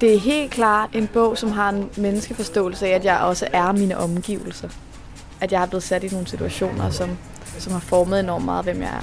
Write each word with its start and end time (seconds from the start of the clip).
Det 0.00 0.14
er 0.14 0.18
helt 0.18 0.50
klart 0.50 0.90
en 0.92 1.06
bog, 1.06 1.38
som 1.38 1.50
har 1.50 1.68
en 1.68 1.90
menneskeforståelse 1.96 2.86
af, 2.86 2.90
at 2.90 3.04
jeg 3.04 3.18
også 3.18 3.48
er 3.52 3.72
mine 3.72 3.98
omgivelser. 3.98 4.68
At 5.40 5.52
jeg 5.52 5.62
er 5.62 5.66
blevet 5.66 5.82
sat 5.82 6.04
i 6.04 6.08
nogle 6.08 6.26
situationer, 6.26 6.90
som, 6.90 7.10
som 7.58 7.72
har 7.72 7.80
formet 7.80 8.20
enormt 8.20 8.44
meget, 8.44 8.64
hvem 8.64 8.80
jeg 8.82 8.88
er. 8.88 9.00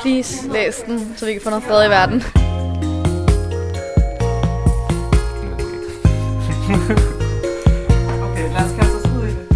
Please, 0.00 0.52
læs 0.52 0.76
den, 0.86 1.14
så 1.16 1.26
vi 1.26 1.32
kan 1.32 1.42
få 1.42 1.50
noget 1.50 1.64
fred 1.64 1.86
i 1.86 1.90
verden. 1.90 2.22
Okay, 8.22 8.52
lad 8.52 8.64
os 8.64 8.72
kaste 8.78 8.96
os 8.96 9.10
ud 9.16 9.22
i 9.22 9.30
det. 9.30 9.46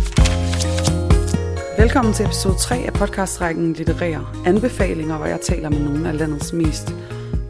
Velkommen 1.79 2.15
til 2.15 2.25
episode 2.25 2.57
3 2.59 2.77
af 2.77 2.93
podcastrækken 2.93 3.73
Litterære 3.73 4.27
Anbefalinger, 4.47 5.17
hvor 5.17 5.27
jeg 5.27 5.41
taler 5.41 5.71
med 5.71 5.79
nogle 5.79 6.09
af 6.09 6.19
landets 6.19 6.53
mest 6.53 6.95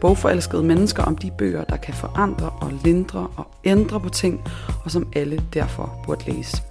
bogforelskede 0.01 0.63
mennesker 0.63 1.03
om 1.03 1.17
de 1.17 1.31
bøger, 1.37 1.63
der 1.63 1.77
kan 1.77 1.93
forandre 1.93 2.49
og 2.49 2.71
lindre 2.83 3.27
og 3.35 3.47
ændre 3.63 3.99
på 3.99 4.09
ting, 4.09 4.43
og 4.83 4.91
som 4.91 5.07
alle 5.15 5.43
derfor 5.53 5.99
burde 6.05 6.31
læse. 6.31 6.61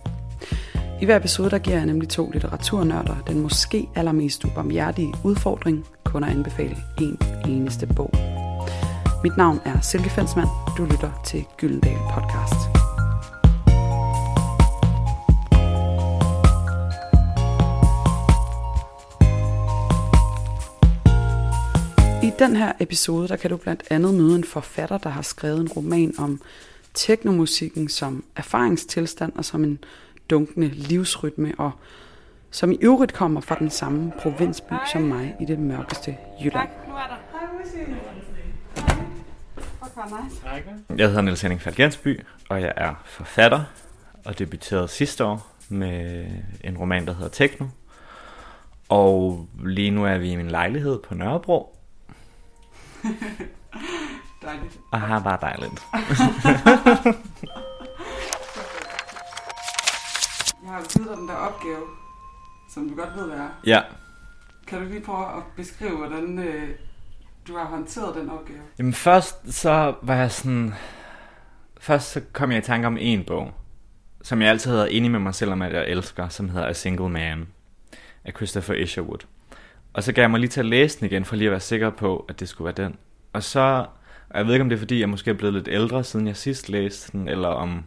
I 1.01 1.05
hver 1.05 1.17
episode 1.17 1.51
der 1.51 1.59
giver 1.59 1.77
jeg 1.77 1.87
nemlig 1.87 2.09
to 2.09 2.31
litteraturnørder 2.31 3.17
den 3.27 3.41
måske 3.41 3.89
allermest 3.95 4.45
ubarmhjertige 4.45 5.15
udfordring, 5.25 5.87
kun 6.05 6.25
at 6.25 6.31
anbefale 6.31 6.77
en 7.01 7.19
eneste 7.47 7.87
bog. 7.87 8.11
Mit 9.23 9.37
navn 9.37 9.61
er 9.65 9.81
Silke 9.81 10.11
Fensmann. 10.11 10.49
Du 10.79 10.85
lytter 10.85 11.23
til 11.25 11.45
Gyldendal 11.59 11.99
Podcast. 12.11 12.86
Den 22.39 22.57
her 22.57 22.73
episode, 22.81 23.29
der 23.29 23.37
kan 23.37 23.51
du 23.51 23.57
blandt 23.57 23.83
andet 23.91 24.15
møde 24.15 24.37
en 24.37 24.45
forfatter, 24.45 24.99
der 24.99 25.11
har 25.11 25.23
skrevet 25.23 25.61
en 25.61 25.69
roman 25.69 26.15
om 26.19 26.41
teknomusikken 26.95 27.89
som 27.89 28.25
erfaringstilstand 28.37 29.33
og 29.37 29.45
som 29.45 29.65
en 29.65 29.79
dunkende 30.31 30.69
livsrytme, 30.69 31.53
og 31.59 31.71
som 32.51 32.73
i 32.73 32.79
øvrigt 32.81 33.13
kommer 33.13 33.41
fra 33.41 33.55
den 33.55 33.71
samme 33.71 34.13
provinsby 34.23 34.73
som 34.93 35.03
mig 35.03 35.37
i 35.41 35.45
det 35.45 35.59
mørkeste 35.59 36.17
Jylland. 36.45 36.69
nu 36.89 36.95
er 36.95 36.99
der. 37.09 37.17
Jeg 40.97 41.09
hedder 41.09 41.23
Niels 41.23 41.41
Henning 41.41 41.61
Falk 41.61 41.81
Jensby, 41.81 42.21
og 42.49 42.63
jeg 42.63 42.73
er 42.77 42.95
forfatter, 43.05 43.63
og 44.25 44.39
debuterede 44.39 44.89
sidste 44.89 45.25
år 45.25 45.57
med 45.69 46.27
en 46.65 46.79
roman, 46.79 47.07
der 47.07 47.15
hedder 47.15 47.29
Tekno. 47.29 47.67
Og 48.89 49.47
lige 49.65 49.91
nu 49.91 50.05
er 50.05 50.19
vi 50.19 50.33
i 50.33 50.37
min 50.37 50.49
lejlighed 50.51 50.99
på 50.99 51.15
Nørrebro, 51.15 51.76
Dejligt. 54.43 54.79
og 54.93 55.01
har 55.01 55.21
bare 55.21 55.39
dejligt. 55.41 55.83
Jeg 60.63 60.73
har 60.75 60.79
jo 60.81 60.87
givet 60.93 61.09
dig 61.09 61.17
den 61.17 61.29
der 61.29 61.35
opgave, 61.35 61.83
som 62.75 62.89
du 62.89 62.95
godt 62.97 63.17
ved, 63.17 63.27
hvad 63.27 63.37
er. 63.39 63.49
Ja, 63.67 63.81
Kan 64.67 64.81
du 64.83 64.89
lige 64.89 65.01
prøve 65.01 65.37
at 65.37 65.43
beskrive, 65.57 65.97
hvordan 65.97 66.39
øh, 66.39 66.69
du 67.49 67.57
har 67.57 67.65
håndteret 67.65 68.15
den 68.15 68.31
opgave? 68.31 68.61
Jamen 68.79 68.93
først 68.93 69.53
så 69.55 69.95
var 70.03 70.15
jeg 70.15 70.33
sådan... 70.33 70.75
Først 71.81 72.13
så 72.13 72.21
kom 72.33 72.51
jeg 72.51 72.59
i 72.59 72.63
tanke 72.63 72.87
om 72.87 72.97
en 73.01 73.25
bog, 73.25 73.53
som 74.23 74.43
jeg 74.43 74.51
altid 74.51 74.71
havde 74.71 74.93
enig 74.93 75.11
med 75.11 75.21
mig 75.21 75.35
selv 75.35 75.53
om, 75.53 75.63
at 75.63 75.73
jeg 75.73 75.87
elsker, 75.89 76.29
som 76.29 76.49
hedder 76.49 76.67
A 76.67 76.73
Single 76.73 77.09
Man 77.09 77.47
af 78.25 78.33
Christopher 78.37 78.75
Isherwood. 78.75 79.19
Og 79.97 80.03
så 80.03 80.13
gav 80.13 80.23
jeg 80.23 80.31
mig 80.31 80.41
lige 80.41 80.51
til 80.51 80.61
at 80.61 80.67
læse 80.67 81.01
den 81.01 81.07
igen, 81.07 81.25
for 81.25 81.37
lige 81.37 81.49
at 81.49 81.51
være 81.51 81.61
sikker 81.61 81.91
på, 81.91 82.25
at 82.29 82.41
det 82.41 82.49
skulle 82.49 82.67
være 82.67 82.87
den. 82.87 82.97
Og 83.33 83.43
så, 83.43 83.87
og 84.31 84.39
jeg 84.39 84.47
ved 84.47 84.55
ikke 84.55 84.63
om 84.63 84.69
det 84.69 84.77
er 84.77 84.81
fordi, 84.81 85.01
jeg 85.01 85.09
måske 85.09 85.31
er 85.31 85.35
blevet 85.35 85.55
lidt 85.55 85.69
ældre, 85.69 86.05
siden 86.05 86.27
jeg 86.27 86.37
sidst 86.37 86.69
læste 86.69 87.13
den, 87.13 87.29
eller 87.29 87.49
om 87.49 87.85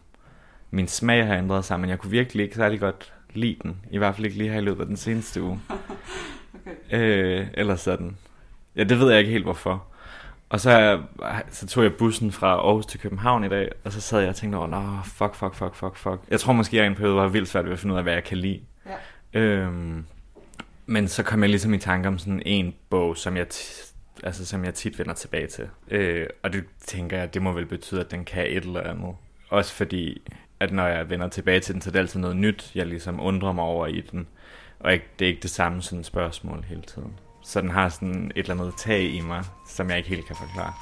min 0.72 0.88
smag 0.88 1.28
har 1.28 1.38
ændret 1.38 1.66
sig, 1.66 1.80
men 1.80 1.90
jeg 1.90 2.00
kunne 2.00 2.12
virkelig 2.12 2.44
ikke 2.44 2.56
særlig 2.56 2.80
godt 2.80 3.14
lide 3.34 3.58
den. 3.64 3.78
I 3.92 3.98
hvert 3.98 4.16
fald 4.16 4.26
ikke 4.26 4.38
lige 4.38 4.50
her 4.50 4.58
i 4.58 4.64
løbet 4.64 4.82
af 4.82 4.88
den 4.88 4.98
seneste 4.98 5.42
uge. 5.42 5.60
Okay. 6.92 7.40
Øh, 7.40 7.48
eller 7.54 7.76
sådan. 7.76 8.18
Ja, 8.76 8.84
det 8.84 9.00
ved 9.00 9.10
jeg 9.10 9.20
ikke 9.20 9.32
helt 9.32 9.44
hvorfor. 9.44 9.84
Og 10.50 10.60
så, 10.60 11.02
så 11.50 11.68
tog 11.68 11.84
jeg 11.84 11.94
bussen 11.94 12.32
fra 12.32 12.48
Aarhus 12.48 12.86
til 12.86 13.00
København 13.00 13.44
i 13.44 13.50
dag, 13.50 13.70
og 13.84 13.92
så 13.92 14.02
sad 14.02 14.20
jeg 14.20 14.30
og 14.30 14.36
tænkte 14.36 14.56
over, 14.58 14.68
nå, 14.68 15.00
fuck, 15.06 15.36
fuck, 15.36 15.56
fuck, 15.56 15.76
fuck, 15.76 15.98
fuck. 15.98 16.20
Jeg 16.30 16.40
tror 16.40 16.54
måske, 16.54 16.78
jeg 16.78 16.84
i 16.86 16.88
en 16.88 16.96
periode 16.96 17.16
var 17.16 17.28
vildt 17.28 17.48
svært 17.48 17.66
ved 17.66 17.74
at 17.74 17.80
finde 17.80 17.94
ud 17.94 17.98
af, 17.98 18.04
hvad 18.04 18.14
jeg 18.14 18.24
kan 18.24 18.38
lide. 18.38 18.62
Ja. 19.34 19.40
Øhm, 19.40 20.06
men 20.90 21.08
så 21.08 21.24
kom 21.24 21.42
jeg 21.42 21.50
ligesom 21.50 21.74
i 21.74 21.78
tanke 21.78 22.08
om 22.08 22.18
sådan 22.18 22.42
en 22.46 22.76
bog, 22.90 23.18
som 23.18 23.38
jeg, 23.38 23.48
t- 23.54 23.94
altså, 24.24 24.46
som 24.46 24.66
jeg 24.66 24.74
tit 24.74 25.00
vender 25.00 25.14
tilbage 25.14 25.48
til. 25.48 25.70
Øh, 25.92 26.28
og 26.44 26.54
det 26.54 26.64
tænker 26.86 27.18
jeg, 27.18 27.34
det 27.34 27.42
må 27.42 27.52
vel 27.52 27.66
betyde, 27.66 28.02
at 28.02 28.12
den 28.12 28.26
kan 28.26 28.44
et 28.44 28.64
eller 28.64 28.82
andet. 28.82 29.16
Også 29.50 29.74
fordi, 29.74 30.22
at 30.60 30.72
når 30.72 30.88
jeg 30.88 31.10
vender 31.10 31.28
tilbage 31.28 31.60
til 31.60 31.74
den, 31.74 31.82
så 31.82 31.90
er 31.90 31.92
det 31.92 32.00
altid 32.00 32.20
noget 32.20 32.36
nyt, 32.36 32.72
jeg 32.76 32.86
ligesom 32.86 33.20
undrer 33.20 33.52
mig 33.52 33.64
over 33.64 33.88
i 33.88 34.02
den. 34.02 34.28
Og 34.80 34.94
ikke, 34.94 35.06
det 35.20 35.26
er 35.26 35.30
ikke 35.30 35.42
det 35.42 35.52
samme 35.52 35.82
sådan 35.82 36.04
spørgsmål 36.04 36.66
hele 36.68 36.82
tiden. 36.82 37.14
Så 37.44 37.62
den 37.62 37.70
har 37.70 37.90
sådan 37.90 38.32
et 38.36 38.50
eller 38.50 38.62
andet 38.62 38.74
tag 38.78 39.04
i 39.04 39.22
mig, 39.22 39.44
som 39.68 39.90
jeg 39.90 39.98
ikke 39.98 40.10
helt 40.10 40.28
kan 40.28 40.36
forklare. 40.36 40.74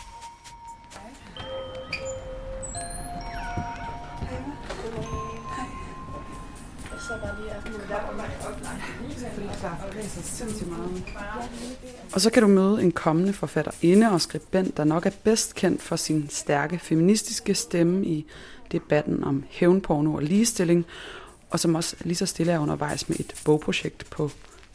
Og 12.14 12.22
så 12.22 12.30
kan 12.30 12.42
du 12.42 12.48
møde 12.48 12.84
en 12.84 12.92
kommende 12.92 13.34
forfatter 13.34 13.72
inde 13.82 14.12
og 14.12 14.22
skribent, 14.22 14.78
der 14.78 14.84
nok 14.84 15.06
er 15.06 15.12
bedst 15.24 15.56
kendt 15.56 15.82
for 15.82 15.96
sin 15.96 16.30
stærke 16.30 16.80
feministiske 16.80 17.54
stemme 17.54 18.06
i 18.06 18.26
debatten 18.72 19.24
om 19.24 19.44
hævnporno 19.50 20.14
og 20.14 20.22
ligestilling, 20.22 20.86
og 21.50 21.60
som 21.60 21.76
også 21.76 21.96
lige 22.00 22.16
så 22.16 22.26
stille 22.26 22.52
er 22.52 22.60
undervejs 22.60 23.10
med 23.10 23.20
et 23.20 23.34
bogprojekt 23.46 24.10
på 24.10 24.32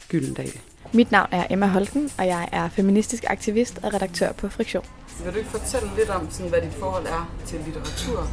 Gyldendal. 0.09 0.59
Mit 0.91 1.11
navn 1.11 1.27
er 1.31 1.47
Emma 1.49 1.67
Holten, 1.67 2.11
og 2.17 2.27
jeg 2.27 2.49
er 2.51 2.69
feministisk 2.69 3.23
aktivist 3.27 3.79
og 3.83 3.93
redaktør 3.93 4.31
på 4.31 4.49
Friktion. 4.49 4.85
Vil 5.23 5.33
du 5.33 5.37
ikke 5.37 5.49
fortælle 5.49 5.89
lidt 5.97 6.09
om, 6.09 6.31
sådan, 6.31 6.49
hvad 6.49 6.61
dit 6.61 6.73
forhold 6.73 7.05
er 7.05 7.35
til 7.45 7.59
litteratur? 7.65 8.27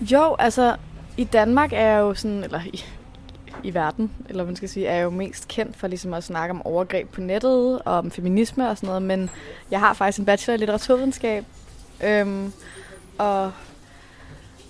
Jo, 0.00 0.36
altså 0.38 0.76
i 1.16 1.24
Danmark 1.24 1.72
er 1.72 1.80
jeg 1.80 2.00
jo 2.00 2.14
sådan, 2.14 2.44
eller 2.44 2.60
i, 3.62 3.74
verden, 3.74 4.12
eller 4.28 4.44
man 4.44 4.56
skal 4.56 4.68
sige, 4.68 4.86
er 4.86 5.00
jo 5.00 5.10
mest 5.10 5.48
kendt 5.48 5.76
for 5.76 5.86
ligesom 5.86 6.14
at 6.14 6.24
snakke 6.24 6.50
om 6.50 6.66
overgreb 6.66 7.08
på 7.08 7.20
nettet 7.20 7.78
og 7.78 7.98
om 7.98 8.10
feminisme 8.10 8.68
og 8.68 8.76
sådan 8.76 8.86
noget, 8.86 9.02
men 9.02 9.30
jeg 9.70 9.80
har 9.80 9.94
faktisk 9.94 10.18
en 10.18 10.24
bachelor 10.24 10.54
i 10.54 10.58
litteraturvidenskab, 10.58 11.44
øhm, 12.04 12.52
og 13.18 13.52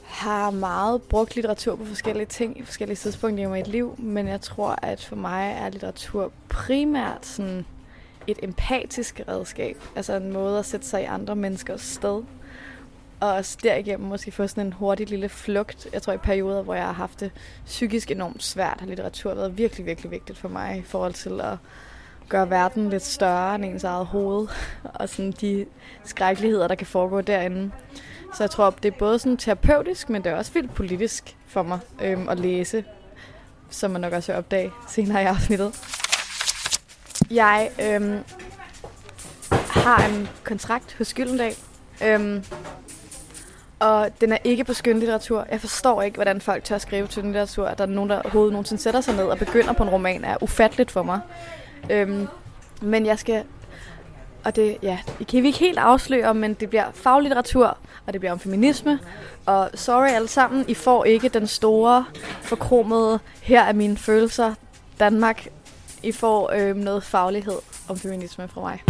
har 0.04 0.50
meget 0.50 1.02
brugt 1.02 1.34
litteratur 1.34 1.76
på 1.76 1.84
forskellige 1.84 2.26
ting 2.26 2.58
i 2.58 2.62
forskellige 2.62 2.96
tidspunkter 2.96 3.44
i 3.44 3.46
mit 3.46 3.66
liv, 3.66 3.94
men 3.98 4.28
jeg 4.28 4.40
tror, 4.40 4.78
at 4.82 5.04
for 5.04 5.16
mig 5.16 5.56
er 5.60 5.70
litteratur 5.70 6.32
primært 6.48 7.26
sådan 7.26 7.66
et 8.26 8.38
empatisk 8.42 9.20
redskab, 9.28 9.76
altså 9.96 10.12
en 10.14 10.32
måde 10.32 10.58
at 10.58 10.64
sætte 10.64 10.86
sig 10.86 11.02
i 11.02 11.04
andre 11.04 11.36
menneskers 11.36 11.80
sted, 11.80 12.22
og 13.20 13.32
også 13.32 13.58
derigennem 13.62 14.08
måske 14.08 14.32
få 14.32 14.46
sådan 14.46 14.66
en 14.66 14.72
hurtig 14.72 15.10
lille 15.10 15.28
flugt. 15.28 15.88
Jeg 15.92 16.02
tror 16.02 16.12
i 16.12 16.16
perioder, 16.16 16.62
hvor 16.62 16.74
jeg 16.74 16.84
har 16.84 16.92
haft 16.92 17.20
det 17.20 17.30
psykisk 17.66 18.10
enormt 18.10 18.42
svært, 18.42 18.76
har 18.80 18.86
litteratur 18.86 19.34
været 19.34 19.58
virkelig, 19.58 19.86
virkelig 19.86 20.10
vigtigt 20.10 20.38
for 20.38 20.48
mig 20.48 20.78
i 20.78 20.82
forhold 20.82 21.12
til 21.14 21.40
at 21.40 21.56
gøre 22.28 22.50
verden 22.50 22.90
lidt 22.90 23.02
større 23.02 23.54
end 23.54 23.64
ens 23.64 23.84
eget 23.84 24.06
hoved, 24.06 24.48
og 24.94 25.08
sådan 25.08 25.32
de 25.32 25.66
skrækkeligheder, 26.04 26.68
der 26.68 26.74
kan 26.74 26.86
foregå 26.86 27.20
derinde. 27.20 27.70
Så 28.34 28.42
jeg 28.42 28.50
tror, 28.50 28.70
det 28.70 28.94
er 28.94 28.98
både 28.98 29.18
sådan 29.18 29.36
terapeutisk, 29.36 30.10
men 30.10 30.24
det 30.24 30.32
er 30.32 30.36
også 30.36 30.52
vildt 30.52 30.74
politisk 30.74 31.36
for 31.46 31.62
mig 31.62 31.78
øhm, 32.02 32.28
at 32.28 32.38
læse, 32.38 32.84
som 33.70 33.90
man 33.90 34.00
nok 34.00 34.12
også 34.12 34.32
vil 34.32 34.38
opdage 34.38 34.72
senere 34.88 35.22
i 35.22 35.26
afsnittet. 35.26 35.80
Jeg 37.30 37.70
øhm, 37.82 38.18
har 39.70 40.08
en 40.08 40.28
kontrakt 40.44 40.94
hos 40.98 41.14
Gyldendal, 41.14 41.54
øhm, 42.04 42.44
og 43.80 44.08
den 44.20 44.32
er 44.32 44.38
ikke 44.44 44.64
på 44.64 44.72
skønlitteratur. 44.72 45.46
Jeg 45.50 45.60
forstår 45.60 46.02
ikke, 46.02 46.14
hvordan 46.14 46.40
folk 46.40 46.64
tør 46.64 46.78
skrive 46.78 47.06
til 47.06 47.24
litteratur. 47.24 47.66
At 47.66 47.78
der 47.78 47.84
er 47.84 47.88
nogen, 47.88 48.10
der 48.10 48.22
overhovedet 48.22 48.52
nogensinde 48.52 48.82
sætter 48.82 49.00
sig 49.00 49.14
ned 49.14 49.24
og 49.24 49.38
begynder 49.38 49.72
på 49.72 49.82
en 49.82 49.88
roman, 49.88 50.24
er 50.24 50.36
ufatteligt 50.42 50.90
for 50.90 51.02
mig. 51.02 51.20
Øhm, 51.90 52.28
men 52.82 53.06
jeg 53.06 53.18
skal... 53.18 53.42
Og 54.44 54.56
det, 54.56 54.76
ja, 54.82 54.98
det 55.18 55.26
kan 55.26 55.42
vi 55.42 55.46
ikke 55.46 55.58
helt 55.58 55.78
afsløre, 55.78 56.34
men 56.34 56.54
det 56.54 56.68
bliver 56.68 56.84
faglitteratur, 56.94 57.76
og 58.06 58.12
det 58.12 58.20
bliver 58.20 58.32
om 58.32 58.38
feminisme. 58.38 58.98
Og 59.46 59.70
sorry 59.74 60.08
alle 60.08 60.28
sammen, 60.28 60.64
I 60.68 60.74
får 60.74 61.04
ikke 61.04 61.28
den 61.28 61.46
store, 61.46 62.04
forkromede, 62.42 63.18
her 63.42 63.62
er 63.62 63.72
mine 63.72 63.96
følelser, 63.96 64.54
Danmark. 65.00 65.48
I 66.02 66.12
får 66.12 66.52
øhm, 66.54 66.78
noget 66.78 67.02
faglighed 67.02 67.58
om 67.88 67.98
feminisme 67.98 68.48
fra 68.48 68.60
mig. 68.60 68.82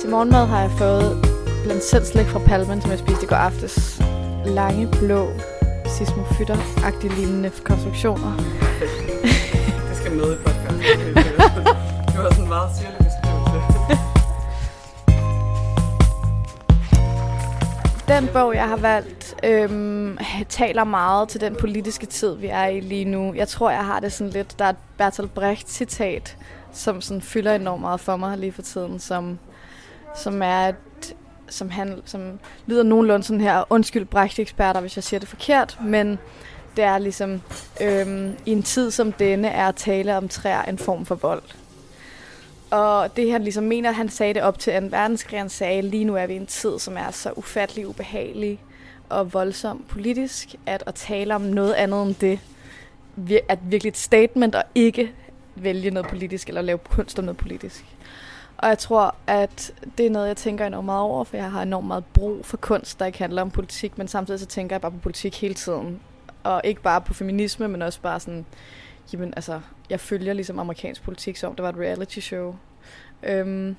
Til 0.00 0.10
morgenmad 0.10 0.46
har 0.46 0.60
jeg 0.60 0.70
fået 0.78 1.29
blandt 1.62 1.84
selv 1.84 2.04
slik 2.04 2.26
fra 2.26 2.38
palmen, 2.38 2.82
som 2.82 2.90
jeg 2.90 2.98
spiste 2.98 3.22
i 3.22 3.26
går 3.26 3.36
aftes. 3.36 4.00
Lange, 4.44 4.88
blå, 4.98 5.28
sismofytter-agtige 5.86 7.14
lignende 7.16 7.50
konstruktioner. 7.64 8.36
Det 9.88 9.96
skal 9.96 10.12
med 10.12 10.34
i 10.34 10.36
podcasten. 10.36 11.14
Det 12.06 12.18
var 12.18 12.30
sådan 12.30 12.42
en 12.42 12.48
meget 12.48 12.70
syrlig 12.76 12.98
beskrivelse. 12.98 13.40
Den 18.08 18.28
bog, 18.32 18.54
jeg 18.54 18.68
har 18.68 18.76
valgt, 18.76 19.34
øhm, 19.44 20.18
taler 20.48 20.84
meget 20.84 21.28
til 21.28 21.40
den 21.40 21.56
politiske 21.56 22.06
tid, 22.06 22.36
vi 22.36 22.46
er 22.46 22.66
i 22.66 22.80
lige 22.80 23.04
nu. 23.04 23.34
Jeg 23.34 23.48
tror, 23.48 23.70
jeg 23.70 23.84
har 23.84 24.00
det 24.00 24.12
sådan 24.12 24.32
lidt, 24.32 24.58
der 24.58 24.64
er 24.64 24.70
et 24.70 24.76
Bertolt 24.98 25.34
Brecht-citat, 25.34 26.36
som 26.72 27.00
sådan 27.00 27.22
fylder 27.22 27.54
enormt 27.54 27.80
meget 27.80 28.00
for 28.00 28.16
mig 28.16 28.38
lige 28.38 28.52
for 28.52 28.62
tiden, 28.62 28.98
som, 28.98 29.38
som 30.16 30.42
er 30.42 30.68
et, 30.68 30.76
som, 31.50 31.70
han, 31.70 32.02
som 32.04 32.38
lyder 32.66 32.82
nogenlunde 32.82 33.26
sådan 33.26 33.40
her, 33.40 33.64
undskyld 33.70 34.04
Brecht-eksperter, 34.04 34.80
hvis 34.80 34.96
jeg 34.96 35.04
siger 35.04 35.20
det 35.20 35.28
forkert, 35.28 35.78
men 35.84 36.18
det 36.76 36.84
er 36.84 36.98
ligesom, 36.98 37.42
øhm, 37.80 38.32
i 38.46 38.52
en 38.52 38.62
tid 38.62 38.90
som 38.90 39.12
denne 39.12 39.48
er 39.48 39.68
at 39.68 39.76
tale 39.76 40.16
om 40.16 40.28
træer 40.28 40.62
en 40.62 40.78
form 40.78 41.06
for 41.06 41.14
vold. 41.14 41.42
Og 42.70 43.16
det 43.16 43.32
han 43.32 43.42
ligesom 43.42 43.64
mener, 43.64 43.90
han 43.90 44.08
sagde 44.08 44.34
det 44.34 44.42
op 44.42 44.58
til 44.58 44.72
2. 44.82 44.86
verdenskrig, 44.90 45.40
han 45.40 45.48
sagde, 45.48 45.82
lige 45.82 46.04
nu 46.04 46.16
er 46.16 46.26
vi 46.26 46.32
i 46.32 46.36
en 46.36 46.46
tid, 46.46 46.78
som 46.78 46.96
er 46.96 47.10
så 47.10 47.32
ufattelig 47.36 47.88
ubehagelig 47.88 48.60
og 49.08 49.32
voldsom 49.32 49.84
politisk, 49.88 50.54
at 50.66 50.82
at 50.86 50.94
tale 50.94 51.34
om 51.34 51.40
noget 51.40 51.72
andet 51.72 52.02
end 52.02 52.14
det, 52.14 52.40
at 53.48 53.58
virkelig 53.62 53.90
et 53.90 53.96
statement, 53.96 54.54
og 54.54 54.62
ikke 54.74 55.12
vælge 55.54 55.90
noget 55.90 56.08
politisk, 56.08 56.48
eller 56.48 56.62
lave 56.62 56.78
kunst 56.78 57.18
om 57.18 57.24
noget 57.24 57.36
politisk. 57.36 57.84
Og 58.62 58.68
jeg 58.68 58.78
tror, 58.78 59.14
at 59.26 59.72
det 59.98 60.06
er 60.06 60.10
noget, 60.10 60.28
jeg 60.28 60.36
tænker 60.36 60.66
enormt 60.66 60.86
meget 60.86 61.02
over, 61.02 61.24
for 61.24 61.36
jeg 61.36 61.50
har 61.50 61.62
enormt 61.62 61.86
meget 61.86 62.04
brug 62.04 62.44
for 62.46 62.56
kunst, 62.56 62.98
der 62.98 63.06
ikke 63.06 63.18
handler 63.18 63.42
om 63.42 63.50
politik, 63.50 63.98
men 63.98 64.08
samtidig 64.08 64.40
så 64.40 64.46
tænker 64.46 64.76
jeg 64.76 64.80
bare 64.80 64.92
på 64.92 64.98
politik 64.98 65.40
hele 65.40 65.54
tiden. 65.54 66.00
Og 66.42 66.60
ikke 66.64 66.82
bare 66.82 67.00
på 67.00 67.14
feminisme, 67.14 67.68
men 67.68 67.82
også 67.82 68.00
bare 68.00 68.20
sådan, 68.20 68.46
jamen 69.12 69.34
altså, 69.36 69.60
jeg 69.90 70.00
følger 70.00 70.32
ligesom 70.32 70.58
amerikansk 70.58 71.02
politik, 71.02 71.36
som 71.36 71.54
det 71.54 71.62
var 71.62 71.68
et 71.68 71.76
reality 71.76 72.18
show. 72.18 72.54
Øhm, 73.22 73.76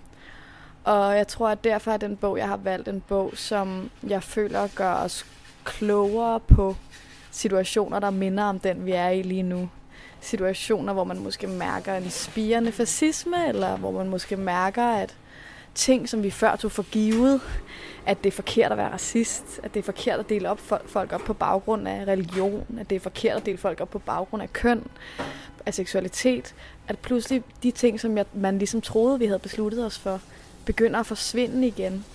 og 0.83 1.17
jeg 1.17 1.27
tror, 1.27 1.49
at 1.49 1.63
derfor 1.63 1.91
er 1.91 1.97
den 1.97 2.17
bog, 2.17 2.37
jeg 2.37 2.47
har 2.47 2.57
valgt, 2.57 2.87
en 2.87 3.01
bog, 3.01 3.31
som 3.35 3.91
jeg 4.07 4.23
føler 4.23 4.67
gør 4.75 4.93
os 4.93 5.25
klogere 5.63 6.39
på 6.39 6.75
situationer, 7.31 7.99
der 7.99 8.09
minder 8.09 8.43
om 8.43 8.59
den, 8.59 8.85
vi 8.85 8.91
er 8.91 9.09
i 9.09 9.21
lige 9.21 9.43
nu. 9.43 9.69
Situationer, 10.21 10.93
hvor 10.93 11.03
man 11.03 11.19
måske 11.19 11.47
mærker 11.47 11.95
en 11.95 12.09
spirende 12.09 12.71
fascisme, 12.71 13.47
eller 13.47 13.77
hvor 13.77 13.91
man 13.91 14.09
måske 14.09 14.37
mærker, 14.37 14.85
at 14.85 15.15
ting, 15.75 16.09
som 16.09 16.23
vi 16.23 16.31
før 16.31 16.55
tog 16.55 16.71
for 16.71 16.83
givet, 16.83 17.41
at 18.05 18.23
det 18.23 18.29
er 18.29 18.35
forkert 18.35 18.71
at 18.71 18.77
være 18.77 18.91
racist, 18.91 19.59
at 19.63 19.73
det 19.73 19.79
er 19.79 19.83
forkert 19.83 20.19
at 20.19 20.29
dele 20.29 20.49
op 20.49 20.59
folk 20.85 21.13
op 21.13 21.21
på 21.21 21.33
baggrund 21.33 21.87
af 21.87 22.05
religion, 22.07 22.65
at 22.79 22.89
det 22.89 22.95
er 22.95 22.99
forkert 22.99 23.37
at 23.37 23.45
dele 23.45 23.57
folk 23.57 23.81
op 23.81 23.89
på 23.89 23.99
baggrund 23.99 24.43
af 24.43 24.53
køn, 24.53 24.83
af 25.65 25.73
seksualitet, 25.73 26.55
at 26.87 26.99
pludselig 26.99 27.43
de 27.63 27.71
ting, 27.71 27.99
som 27.99 28.17
jeg, 28.17 28.25
man 28.33 28.57
ligesom 28.57 28.81
troede, 28.81 29.19
vi 29.19 29.25
havde 29.25 29.39
besluttet 29.39 29.85
os 29.85 29.99
for, 29.99 30.21
begynder 30.65 30.99
at 30.99 31.05
forsvinde 31.05 31.67
igen. 31.67 32.05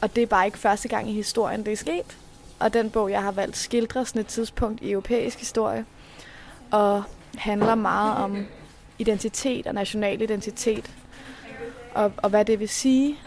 Og 0.00 0.16
det 0.16 0.22
er 0.22 0.26
bare 0.26 0.46
ikke 0.46 0.58
første 0.58 0.88
gang 0.88 1.10
i 1.10 1.12
historien, 1.12 1.64
det 1.64 1.72
er 1.72 1.76
sket. 1.76 2.16
Og 2.58 2.72
den 2.72 2.90
bog, 2.90 3.10
jeg 3.10 3.22
har 3.22 3.32
valgt, 3.32 3.56
skildrer 3.56 4.04
sådan 4.04 4.20
et 4.20 4.26
tidspunkt 4.26 4.82
i 4.82 4.90
europæisk 4.90 5.38
historie, 5.38 5.84
og 6.70 7.02
handler 7.34 7.74
meget 7.74 8.16
om 8.16 8.46
identitet 8.98 9.66
og 9.66 9.74
national 9.74 10.22
identitet, 10.22 10.90
og, 11.94 12.12
og 12.16 12.30
hvad 12.30 12.44
det 12.44 12.60
vil 12.60 12.68
sige. 12.68 13.18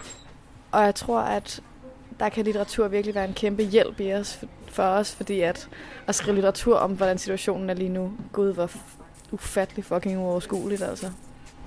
Og 0.72 0.84
jeg 0.84 0.96
tror, 0.96 1.20
at 1.20 1.62
der 2.20 2.30
kan 2.30 2.46
litteratur 2.46 2.88
virkelig 2.88 3.16
være 3.16 3.26
en 3.26 3.34
kæmpe 3.34 3.64
hjælp 3.64 4.00
i 4.00 4.14
os, 4.14 4.40
for, 4.68 4.84
os, 4.84 5.16
fordi 5.16 5.42
at, 5.42 5.70
at 6.08 6.16
skrive 6.16 6.36
litteratur 6.36 6.78
om, 6.78 6.92
hvordan 6.92 7.18
situationen 7.18 7.70
er 7.70 7.74
lige 7.74 7.90
nu, 7.90 8.12
gud, 8.34 8.54
hvor 8.54 8.72
ufattelig 9.32 9.86
fucking 9.86 10.20
uoverskueligt, 10.20 10.82
altså. 10.82 11.12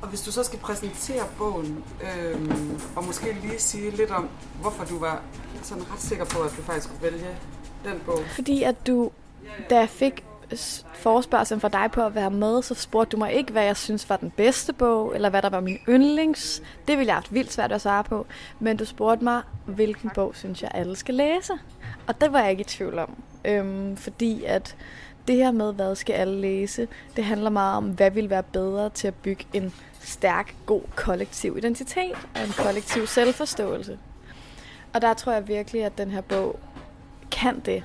Og 0.03 0.09
hvis 0.09 0.21
du 0.21 0.33
så 0.33 0.43
skal 0.43 0.59
præsentere 0.59 1.25
bogen, 1.39 1.85
øhm, 2.03 2.81
og 2.97 3.05
måske 3.05 3.37
lige 3.43 3.59
sige 3.59 3.91
lidt 3.91 4.11
om, 4.11 4.29
hvorfor 4.61 4.85
du 4.85 4.99
var 4.99 5.23
sådan 5.63 5.93
ret 5.93 6.01
sikker 6.01 6.25
på, 6.25 6.43
at 6.43 6.51
du 6.57 6.63
faktisk 6.63 6.87
skulle 6.87 7.03
vælge 7.03 7.27
den 7.85 8.01
bog. 8.07 8.19
Fordi 8.35 8.63
at 8.63 8.87
du, 8.87 9.11
da 9.71 9.79
jeg 9.79 9.89
fik 9.89 10.25
forspørgselen 10.95 11.61
fra 11.61 11.69
dig 11.69 11.91
på 11.93 12.03
at 12.03 12.15
være 12.15 12.31
med, 12.31 12.63
så 12.63 12.75
spurgte 12.75 13.11
du 13.11 13.17
mig 13.17 13.33
ikke, 13.33 13.53
hvad 13.53 13.65
jeg 13.65 13.77
synes 13.77 14.11
var 14.11 14.17
den 14.17 14.31
bedste 14.31 14.73
bog, 14.73 15.15
eller 15.15 15.31
hvad 15.31 15.43
der 15.43 15.51
var 15.51 15.61
min 15.61 15.79
yndlings. 15.89 16.63
Det 16.89 16.99
ville 16.99 17.07
jeg 17.07 17.15
have 17.15 17.23
haft 17.23 17.35
vildt 17.35 17.53
svært 17.53 17.73
at 17.73 17.81
svare 17.81 18.05
på. 18.05 18.27
Men 18.61 18.77
du 18.77 18.85
spurgte 18.85 19.25
mig, 19.25 19.43
hvilken 19.67 20.11
bog 20.15 20.37
synes 20.37 20.63
jeg 20.63 20.71
alle 20.75 20.97
skal 20.97 21.15
læse. 21.15 21.53
Og 22.07 22.21
det 22.21 22.33
var 22.33 22.41
jeg 22.41 22.51
ikke 22.51 22.61
i 22.61 22.65
tvivl 22.65 22.99
om. 22.99 23.23
Øhm, 23.45 23.97
fordi 23.97 24.45
at 24.45 24.77
det 25.29 25.37
her 25.37 25.51
med, 25.51 25.73
hvad 25.75 25.95
skal 25.95 26.13
alle 26.13 26.41
læse, 26.41 26.89
det 27.17 27.25
handler 27.25 27.51
meget 27.51 27.77
om, 27.77 27.85
hvad 27.85 28.11
vil 28.11 28.31
være 28.31 28.43
bedre 28.43 28.91
til 28.91 29.09
at 29.09 29.15
bygge 29.15 29.47
en 29.53 29.75
stærk, 30.01 30.55
god 30.67 30.83
kollektiv 30.95 31.57
identitet 31.57 32.29
og 32.35 32.43
en 32.45 32.53
kollektiv 32.53 33.07
selvforståelse. 33.07 33.99
Og 34.95 35.03
der 35.03 35.15
tror 35.15 35.33
jeg 35.33 35.49
virkelig, 35.49 35.85
at 35.85 35.99
den 35.99 36.11
her 36.11 36.21
bog 36.21 36.59
kan 37.31 37.61
det, 37.61 37.85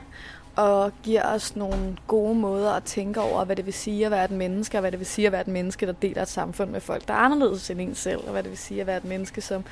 og 0.55 0.91
giver 1.03 1.23
os 1.25 1.55
nogle 1.55 1.97
gode 2.07 2.35
måder 2.35 2.71
at 2.71 2.83
tænke 2.83 3.21
over, 3.21 3.45
hvad 3.45 3.55
det 3.55 3.65
vil 3.65 3.73
sige 3.73 4.05
at 4.05 4.11
være 4.11 4.25
et 4.25 4.31
menneske, 4.31 4.77
og 4.77 4.81
hvad 4.81 4.91
det 4.91 4.99
vil 4.99 5.07
sige 5.07 5.25
at 5.25 5.31
være 5.31 5.41
et 5.41 5.47
menneske, 5.47 5.85
der 5.85 5.91
deler 5.91 6.21
et 6.21 6.27
samfund 6.27 6.69
med 6.69 6.81
folk, 6.81 7.07
der 7.07 7.13
er 7.13 7.17
anderledes 7.17 7.69
end 7.69 7.81
en 7.81 7.95
selv, 7.95 8.19
og 8.25 8.31
hvad 8.31 8.43
det 8.43 8.49
vil 8.49 8.57
sige 8.57 8.81
at 8.81 8.87
være 8.87 8.97
et 8.97 9.05
menneske, 9.05 9.41
som 9.41 9.63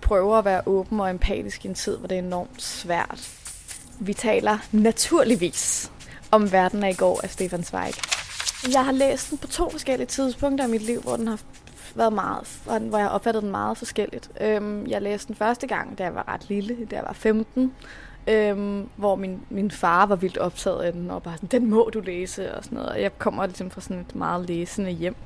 prøver 0.00 0.36
at 0.36 0.44
være 0.44 0.62
åben 0.66 1.00
og 1.00 1.10
empatisk 1.10 1.64
i 1.64 1.68
en 1.68 1.74
tid, 1.74 1.96
hvor 1.96 2.08
det 2.08 2.14
er 2.14 2.22
enormt 2.22 2.62
svært. 2.62 3.30
Vi 4.00 4.14
taler 4.14 4.58
naturligvis 4.72 5.92
om 6.30 6.52
Verden 6.52 6.84
af 6.84 6.90
i 6.90 6.94
går 6.94 7.20
af 7.22 7.30
Stefan 7.30 7.64
Zweig. 7.64 7.94
Jeg 8.72 8.84
har 8.84 8.92
læst 8.92 9.30
den 9.30 9.38
på 9.38 9.46
to 9.46 9.70
forskellige 9.70 10.06
tidspunkter 10.06 10.66
i 10.66 10.70
mit 10.70 10.82
liv, 10.82 11.00
hvor 11.00 11.16
den 11.16 11.28
har 11.28 11.40
været 11.94 12.12
meget, 12.12 12.46
hvor 12.80 12.98
jeg 12.98 13.08
opfattede 13.08 13.42
den 13.42 13.50
meget 13.50 13.78
forskelligt. 13.78 14.30
Øhm, 14.40 14.86
jeg 14.86 15.02
læste 15.02 15.26
den 15.28 15.34
første 15.34 15.66
gang, 15.66 15.98
da 15.98 16.04
jeg 16.04 16.14
var 16.14 16.28
ret 16.28 16.48
lille, 16.48 16.86
da 16.90 16.96
jeg 16.96 17.04
var 17.04 17.12
15, 17.12 17.72
øhm, 18.28 18.88
hvor 18.96 19.14
min, 19.16 19.40
min 19.50 19.70
far 19.70 20.06
var 20.06 20.16
vildt 20.16 20.38
optaget 20.38 20.82
af 20.82 20.92
den, 20.92 21.10
og 21.10 21.22
bare 21.22 21.36
sådan, 21.36 21.60
den 21.60 21.70
må 21.70 21.90
du 21.94 22.00
læse, 22.00 22.54
og 22.54 22.64
sådan 22.64 22.76
noget. 22.76 22.90
Og 22.90 23.02
jeg 23.02 23.18
kommer 23.18 23.46
ligesom 23.46 23.70
fra 23.70 23.80
sådan 23.80 24.00
et 24.00 24.14
meget 24.14 24.48
læsende 24.48 24.90
hjem. 24.90 25.16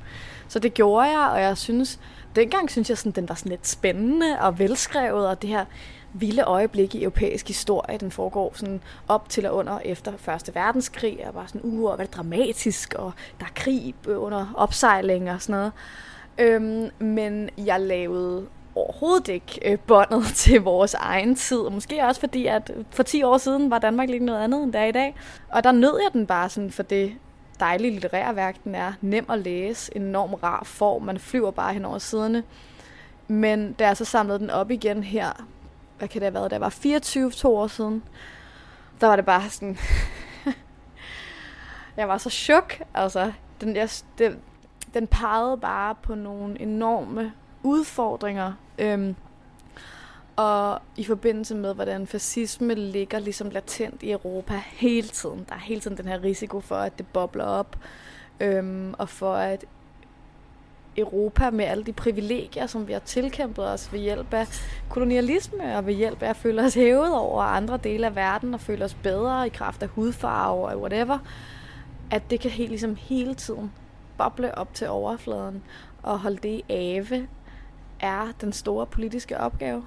Så 0.49 0.59
det 0.59 0.75
gjorde 0.75 1.09
jeg, 1.09 1.31
og 1.33 1.41
jeg 1.41 1.59
synes, 1.59 2.01
dengang 2.37 2.71
synes 2.71 2.89
jeg, 2.89 2.99
sådan, 2.99 3.13
den 3.13 3.29
var 3.29 3.35
sådan 3.35 3.51
lidt 3.51 3.67
spændende 3.67 4.39
og 4.41 4.59
velskrevet, 4.59 5.29
og 5.29 5.43
det 5.43 5.51
her 5.51 5.65
vilde 6.13 6.43
øjeblik 6.43 6.95
i 6.95 7.03
europæisk 7.03 7.49
historie. 7.49 7.99
Den 7.99 8.11
foregår 8.11 8.53
sådan 8.55 8.81
op 9.09 9.29
til 9.29 9.47
og 9.47 9.57
under 9.57 9.79
efter 9.85 10.13
Første 10.17 10.55
Verdenskrig, 10.55 11.27
og 11.27 11.35
bare 11.35 11.49
sådan, 11.49 11.61
uh, 11.65 11.95
hvad 11.95 12.07
det 12.07 12.15
dramatisk, 12.15 12.95
og 12.95 13.13
der 13.41 13.47
er 13.47 13.51
krig 13.55 13.95
under 14.07 14.55
opsejling 14.57 15.31
og 15.31 15.43
sådan 15.43 15.57
noget. 15.57 15.73
Øhm, 16.39 16.91
men 16.99 17.51
jeg 17.59 17.81
lavede 17.81 18.47
overhovedet 18.75 19.29
ikke 19.29 19.73
øh, 19.73 19.79
båndet 19.79 20.25
til 20.35 20.61
vores 20.61 20.95
egen 20.95 21.35
tid. 21.35 21.71
Måske 21.71 22.05
også 22.05 22.21
fordi, 22.21 22.47
at 22.47 22.71
for 22.91 23.03
10 23.03 23.23
år 23.23 23.39
siden 23.39 23.71
var 23.71 23.79
Danmark 23.79 24.09
lige 24.09 24.25
noget 24.25 24.45
andet, 24.45 24.63
end 24.63 24.73
det 24.73 24.81
er 24.81 24.85
i 24.85 24.93
dag. 24.93 25.15
Og 25.49 25.65
der 25.65 25.73
nød 25.73 26.01
jeg 26.03 26.13
den 26.13 26.27
bare 26.27 26.49
sådan 26.49 26.71
for 26.71 26.83
det 26.83 27.13
dejlige 27.61 27.91
litterære 27.91 28.37
værk, 28.37 28.65
den 28.65 28.75
er. 28.75 28.93
Nem 29.01 29.27
at 29.29 29.39
læse, 29.39 29.97
enorm 29.97 30.35
rar 30.35 30.65
form, 30.65 31.03
man 31.03 31.19
flyver 31.19 31.51
bare 31.51 31.73
hen 31.73 31.85
over 31.85 31.99
siderne. 31.99 32.43
Men 33.29 33.73
da 33.73 33.87
jeg 33.87 33.97
så 33.97 34.05
samlede 34.05 34.39
den 34.39 34.51
op 34.51 34.71
igen 34.71 35.03
her 35.03 35.33
hvad 36.03 36.09
kan 36.09 36.21
det 36.21 36.27
have 36.27 36.35
været, 36.35 36.51
der 36.51 36.59
var 36.59 36.69
24 36.69 37.31
to 37.31 37.57
år 37.57 37.67
siden, 37.67 38.03
der 39.01 39.07
var 39.07 39.17
det 39.17 39.25
bare 39.25 39.51
sådan, 39.51 39.79
jeg 41.97 42.09
var 42.09 42.19
så 42.19 42.31
chok, 42.31 42.83
altså, 42.95 43.33
den, 43.61 43.77
jeg, 43.77 43.89
den, 44.19 44.39
den 44.95 45.07
pegede 45.07 45.57
bare 45.57 45.95
på 46.03 46.15
nogle 46.15 46.61
enorme 46.61 47.33
udfordringer, 47.63 48.53
øhm, 48.79 49.15
og 50.37 50.81
i 50.97 51.05
forbindelse 51.05 51.55
med, 51.55 51.75
hvordan 51.75 52.07
fascisme 52.07 52.75
ligger 52.75 53.19
ligesom 53.19 53.51
latent 53.51 54.03
i 54.03 54.11
Europa 54.11 54.63
hele 54.73 55.09
tiden. 55.09 55.47
Der 55.49 55.55
er 55.55 55.59
hele 55.59 55.81
tiden 55.81 55.97
den 55.97 56.09
her 56.09 56.23
risiko 56.23 56.61
for, 56.61 56.77
at 56.77 56.99
det 56.99 57.07
bobler 57.07 57.45
op, 57.45 57.77
øhm, 58.41 58.95
og 58.99 59.09
for 59.09 59.35
at 59.35 59.65
Europa 60.97 61.51
med 61.51 61.65
alle 61.65 61.85
de 61.85 61.93
privilegier, 61.93 62.67
som 62.67 62.89
vi 62.89 62.93
har 62.93 63.01
tilkæmpet 63.01 63.73
os 63.73 63.93
ved 63.93 64.01
hjælp 64.01 64.35
af 64.35 64.49
kolonialisme 64.89 65.77
og 65.77 65.87
ved 65.87 65.95
hjælp 65.95 66.23
af 66.23 66.29
at 66.29 66.37
føle 66.37 66.63
os 66.63 66.75
hævet 66.75 67.15
over 67.15 67.43
andre 67.43 67.77
dele 67.77 68.07
af 68.07 68.17
verden 68.17 68.55
og 68.55 68.61
føle 68.61 68.85
os 68.85 68.95
bedre 68.95 69.47
i 69.47 69.51
kraft 69.51 69.83
af 69.83 69.89
hudfarve 69.89 70.69
og 70.69 70.81
whatever, 70.81 71.19
at 72.11 72.23
det 72.31 72.41
kan 72.41 72.51
helt, 72.51 72.69
ligesom 72.71 72.97
hele 72.97 73.35
tiden 73.35 73.73
boble 74.19 74.59
op 74.59 74.75
til 74.75 74.89
overfladen 74.89 75.63
og 76.03 76.19
holde 76.19 76.37
det 76.37 76.49
i 76.49 76.65
ave, 76.69 77.29
er 78.03 78.33
den 78.41 78.53
store 78.53 78.87
politiske 78.87 79.39
opgave. 79.39 79.85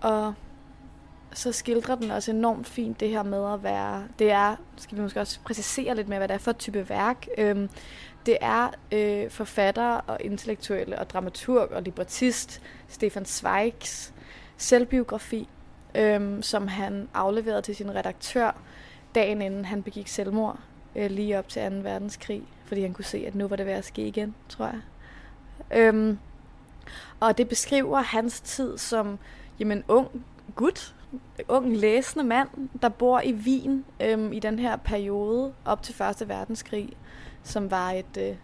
Og 0.00 0.34
så 1.34 1.52
skildrer 1.52 1.94
den 1.94 2.10
også 2.10 2.30
enormt 2.30 2.66
fint 2.66 3.00
det 3.00 3.08
her 3.08 3.22
med 3.22 3.52
at 3.52 3.62
være, 3.62 4.04
det 4.18 4.30
er, 4.30 4.56
skal 4.76 4.96
vi 4.96 5.02
måske 5.02 5.20
også 5.20 5.40
præcisere 5.44 5.94
lidt 5.94 6.08
med, 6.08 6.16
hvad 6.16 6.28
det 6.28 6.34
er 6.34 6.38
for 6.38 6.50
et 6.50 6.58
type 6.58 6.88
værk. 6.88 7.26
Øhm, 7.38 7.68
det 8.26 8.38
er 8.40 8.70
øh, 8.92 9.30
forfatter 9.30 9.94
og 9.94 10.18
intellektuelle 10.20 10.98
og 10.98 11.10
dramaturg 11.10 11.72
og 11.72 11.82
librettist 11.82 12.62
Stefan 12.88 13.24
Zweigs 13.24 14.14
selvbiografi, 14.56 15.48
øhm, 15.94 16.42
som 16.42 16.68
han 16.68 17.08
afleverede 17.14 17.62
til 17.62 17.76
sin 17.76 17.94
redaktør 17.94 18.56
dagen 19.14 19.42
inden 19.42 19.64
han 19.64 19.82
begik 19.82 20.08
selvmord, 20.08 20.58
øh, 20.96 21.10
lige 21.10 21.38
op 21.38 21.48
til 21.48 21.70
2. 21.70 21.76
verdenskrig, 21.76 22.42
fordi 22.64 22.82
han 22.82 22.92
kunne 22.92 23.04
se, 23.04 23.24
at 23.26 23.34
nu 23.34 23.48
var 23.48 23.56
det 23.56 23.66
ved 23.66 23.72
at 23.72 23.84
ske 23.84 24.06
igen, 24.06 24.34
tror 24.48 24.66
jeg. 24.66 24.80
Øhm, 25.78 26.18
og 27.20 27.38
det 27.38 27.48
beskriver 27.48 28.00
hans 28.00 28.40
tid 28.40 28.78
som 28.78 29.18
jamen, 29.58 29.84
ung 29.88 30.24
gut, 30.54 30.94
ung 31.48 31.76
læsende 31.76 32.24
mand, 32.24 32.48
der 32.82 32.88
bor 32.88 33.20
i 33.20 33.32
Wien 33.32 33.84
øhm, 34.00 34.32
i 34.32 34.38
den 34.38 34.58
her 34.58 34.76
periode 34.76 35.52
op 35.64 35.82
til 35.82 35.94
Første 35.94 36.28
Verdenskrig, 36.28 36.96
som 37.42 37.70
var 37.70 37.90
et 37.90 38.16
øh, 38.18 38.36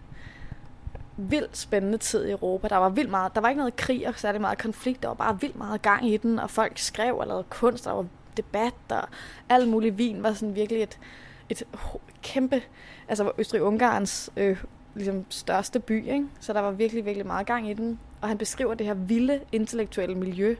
vildt 1.16 1.56
spændende 1.56 1.98
tid 1.98 2.26
i 2.26 2.30
Europa. 2.30 2.68
Der 2.68 2.76
var 2.76 2.88
vildt 2.88 3.10
meget, 3.10 3.34
der 3.34 3.40
var 3.40 3.48
ikke 3.48 3.58
noget 3.58 3.76
krig 3.76 4.08
og 4.08 4.14
særlig 4.16 4.40
meget 4.40 4.58
konflikt, 4.58 5.02
der 5.02 5.08
var 5.08 5.14
bare 5.14 5.40
vildt 5.40 5.56
meget 5.56 5.82
gang 5.82 6.08
i 6.08 6.16
den, 6.16 6.38
og 6.38 6.50
folk 6.50 6.78
skrev 6.78 7.16
og 7.16 7.26
lavede 7.26 7.44
kunst, 7.50 7.84
der 7.84 7.92
var 7.92 8.06
debat, 8.36 8.74
og 8.88 9.08
alt 9.48 9.68
muligt. 9.68 9.94
Wien 9.94 10.22
var 10.22 10.32
sådan 10.32 10.54
virkelig 10.54 10.82
et, 10.82 10.98
et 11.48 11.62
kæmpe, 12.22 12.62
altså 13.08 13.32
Østrig-Ungarns 13.38 14.30
øh, 14.36 14.64
ligesom 14.94 15.24
største 15.28 15.80
by, 15.80 16.10
ikke? 16.10 16.26
så 16.40 16.52
der 16.52 16.60
var 16.60 16.70
virkelig, 16.70 17.04
virkelig 17.04 17.26
meget 17.26 17.46
gang 17.46 17.70
i 17.70 17.74
den. 17.74 17.98
Og 18.20 18.28
han 18.28 18.38
beskriver 18.38 18.74
det 18.74 18.86
her 18.86 18.94
vilde 18.94 19.40
intellektuelle 19.52 20.14
miljø, 20.14 20.56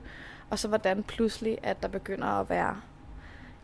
og 0.50 0.58
så 0.58 0.68
hvordan 0.68 1.02
pludselig, 1.02 1.58
at 1.62 1.82
der 1.82 1.88
begynder 1.88 2.26
at 2.26 2.50
være 2.50 2.76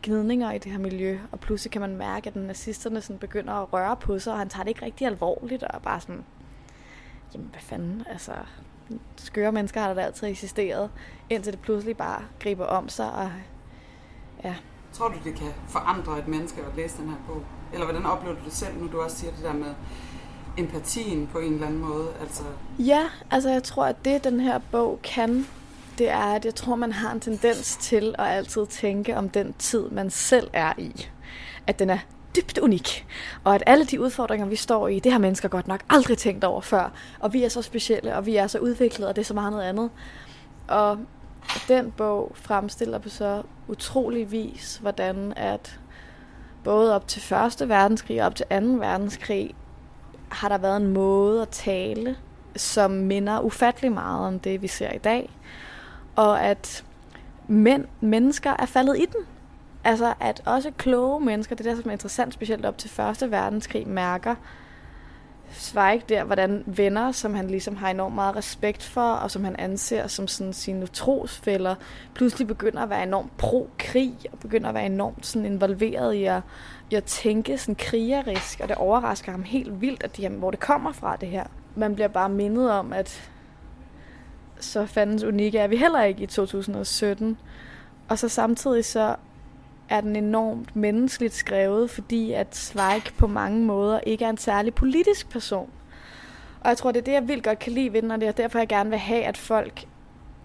gnidninger 0.02 0.52
i 0.52 0.58
det 0.58 0.72
her 0.72 0.78
miljø, 0.78 1.18
og 1.32 1.40
pludselig 1.40 1.72
kan 1.72 1.80
man 1.80 1.96
mærke, 1.96 2.26
at 2.26 2.36
nazisterne 2.36 3.00
sådan 3.00 3.18
begynder 3.18 3.52
at 3.52 3.72
røre 3.72 3.96
på 3.96 4.18
sig, 4.18 4.32
og 4.32 4.38
han 4.38 4.48
tager 4.48 4.62
det 4.62 4.70
ikke 4.70 4.84
rigtig 4.84 5.06
alvorligt, 5.06 5.62
og 5.62 5.82
bare 5.82 6.00
sådan, 6.00 6.24
jamen 7.34 7.48
hvad 7.50 7.60
fanden, 7.60 8.04
altså, 8.10 8.32
skøre 9.16 9.52
mennesker 9.52 9.80
har 9.80 9.94
der 9.94 10.02
altid 10.02 10.28
eksisteret, 10.28 10.90
indtil 11.30 11.52
det 11.52 11.60
pludselig 11.60 11.96
bare 11.96 12.22
griber 12.40 12.64
om 12.64 12.88
sig, 12.88 13.12
og 13.12 13.30
ja. 14.44 14.54
Tror 14.92 15.08
du, 15.08 15.14
det 15.24 15.34
kan 15.34 15.52
forandre 15.68 16.18
et 16.18 16.28
menneske 16.28 16.60
at 16.60 16.76
læse 16.76 16.98
den 16.98 17.08
her 17.08 17.16
bog? 17.28 17.42
Eller 17.72 17.86
hvordan 17.86 18.06
oplever 18.06 18.34
du 18.34 18.44
det 18.44 18.52
selv, 18.52 18.78
nu 18.78 18.88
du 18.92 19.00
også 19.00 19.16
siger 19.16 19.32
det 19.32 19.44
der 19.44 19.52
med 19.52 19.74
empatien 20.58 21.26
på 21.32 21.38
en 21.38 21.52
eller 21.52 21.66
anden 21.66 21.80
måde? 21.80 22.08
Altså... 22.20 22.42
Ja, 22.78 23.02
altså 23.30 23.50
jeg 23.50 23.62
tror, 23.62 23.84
at 23.84 24.04
det 24.04 24.24
den 24.24 24.40
her 24.40 24.58
bog 24.72 24.98
kan, 25.02 25.46
det 25.98 26.10
er, 26.10 26.34
at 26.34 26.44
jeg 26.44 26.54
tror, 26.54 26.76
man 26.76 26.92
har 26.92 27.12
en 27.12 27.20
tendens 27.20 27.76
til 27.76 28.14
at 28.18 28.26
altid 28.26 28.66
tænke 28.66 29.16
om 29.16 29.28
den 29.28 29.54
tid, 29.58 29.90
man 29.90 30.10
selv 30.10 30.50
er 30.52 30.72
i. 30.78 31.08
At 31.66 31.78
den 31.78 31.90
er 31.90 31.98
dybt 32.36 32.58
unik. 32.58 33.06
Og 33.44 33.54
at 33.54 33.62
alle 33.66 33.84
de 33.84 34.00
udfordringer, 34.00 34.46
vi 34.46 34.56
står 34.56 34.88
i, 34.88 34.98
det 34.98 35.12
har 35.12 35.18
mennesker 35.18 35.48
godt 35.48 35.68
nok 35.68 35.80
aldrig 35.90 36.18
tænkt 36.18 36.44
over 36.44 36.60
før. 36.60 36.92
Og 37.20 37.32
vi 37.32 37.44
er 37.44 37.48
så 37.48 37.62
specielle, 37.62 38.16
og 38.16 38.26
vi 38.26 38.36
er 38.36 38.46
så 38.46 38.58
udviklede, 38.58 39.08
og 39.08 39.16
det 39.16 39.22
er 39.22 39.26
så 39.26 39.34
meget 39.34 39.52
noget 39.52 39.64
andet. 39.64 39.90
Og 40.68 40.98
den 41.68 41.90
bog 41.90 42.32
fremstiller 42.34 42.98
på 42.98 43.08
så 43.08 43.42
utrolig 43.68 44.32
vis, 44.32 44.78
hvordan 44.82 45.32
at 45.36 45.80
både 46.64 46.94
op 46.94 47.08
til 47.08 47.22
Første 47.22 47.68
Verdenskrig 47.68 48.20
og 48.20 48.26
op 48.26 48.34
til 48.34 48.46
Anden 48.50 48.80
Verdenskrig, 48.80 49.54
har 50.28 50.48
der 50.48 50.58
været 50.58 50.76
en 50.76 50.86
måde 50.86 51.42
at 51.42 51.48
tale, 51.48 52.16
som 52.56 52.90
minder 52.90 53.40
ufattelig 53.40 53.92
meget 53.92 54.26
om 54.26 54.38
det, 54.38 54.62
vi 54.62 54.66
ser 54.66 54.92
i 54.92 54.98
dag 54.98 55.30
og 56.16 56.44
at 56.44 56.84
mænd, 57.48 57.84
mennesker 58.00 58.56
er 58.58 58.66
faldet 58.66 58.98
i 58.98 59.04
den. 59.04 59.26
Altså 59.84 60.14
at 60.20 60.42
også 60.46 60.70
kloge 60.70 61.20
mennesker, 61.20 61.56
det 61.56 61.66
er 61.66 61.70
det, 61.70 61.82
som 61.82 61.90
er 61.90 61.92
interessant, 61.92 62.34
specielt 62.34 62.64
op 62.64 62.78
til 62.78 62.90
Første 62.90 63.30
Verdenskrig, 63.30 63.88
mærker 63.88 64.34
Zweig 65.52 66.02
der, 66.08 66.24
hvordan 66.24 66.62
venner, 66.66 67.12
som 67.12 67.34
han 67.34 67.48
ligesom 67.48 67.76
har 67.76 67.90
enormt 67.90 68.14
meget 68.14 68.36
respekt 68.36 68.82
for, 68.82 69.12
og 69.12 69.30
som 69.30 69.44
han 69.44 69.56
anser 69.56 70.06
som 70.06 70.28
sådan 70.28 70.52
sine 70.52 70.86
trosfælder, 70.86 71.74
pludselig 72.14 72.46
begynder 72.46 72.82
at 72.82 72.90
være 72.90 73.02
enormt 73.02 73.36
pro-krig, 73.36 74.14
og 74.32 74.38
begynder 74.38 74.68
at 74.68 74.74
være 74.74 74.86
enormt 74.86 75.26
sådan 75.26 75.46
involveret 75.46 76.14
i 76.14 76.24
at, 76.24 76.40
i 76.90 76.94
at 76.94 77.04
tænke 77.04 77.58
sådan 77.58 77.74
krigerisk, 77.74 78.60
og 78.60 78.68
det 78.68 78.76
overrasker 78.76 79.32
ham 79.32 79.42
helt 79.42 79.80
vildt, 79.80 80.02
at 80.02 80.16
de, 80.16 80.28
hvor 80.28 80.50
det 80.50 80.60
kommer 80.60 80.92
fra 80.92 81.16
det 81.16 81.28
her. 81.28 81.44
Man 81.76 81.94
bliver 81.94 82.08
bare 82.08 82.28
mindet 82.28 82.70
om, 82.70 82.92
at 82.92 83.30
så 84.60 84.86
fandens 84.86 85.22
unikke 85.22 85.58
er 85.58 85.66
vi 85.66 85.76
heller 85.76 86.02
ikke 86.02 86.22
i 86.22 86.26
2017. 86.26 87.38
Og 88.08 88.18
så 88.18 88.28
samtidig 88.28 88.84
så 88.84 89.16
er 89.88 90.00
den 90.00 90.16
enormt 90.16 90.76
menneskeligt 90.76 91.34
skrevet, 91.34 91.90
fordi 91.90 92.32
at 92.32 92.56
Zweig 92.56 93.02
på 93.18 93.26
mange 93.26 93.64
måder 93.64 94.00
ikke 94.00 94.24
er 94.24 94.30
en 94.30 94.36
særlig 94.36 94.74
politisk 94.74 95.30
person. 95.30 95.70
Og 96.60 96.68
jeg 96.68 96.76
tror, 96.76 96.92
det 96.92 97.00
er 97.00 97.04
det, 97.04 97.12
jeg 97.12 97.28
vildt 97.28 97.44
godt 97.44 97.58
kan 97.58 97.72
lide 97.72 97.92
ved 97.92 98.02
den, 98.02 98.10
og 98.10 98.20
det 98.20 98.28
er 98.28 98.32
derfor, 98.32 98.58
jeg 98.58 98.68
gerne 98.68 98.90
vil 98.90 98.98
have, 98.98 99.24
at 99.24 99.36
folk 99.36 99.86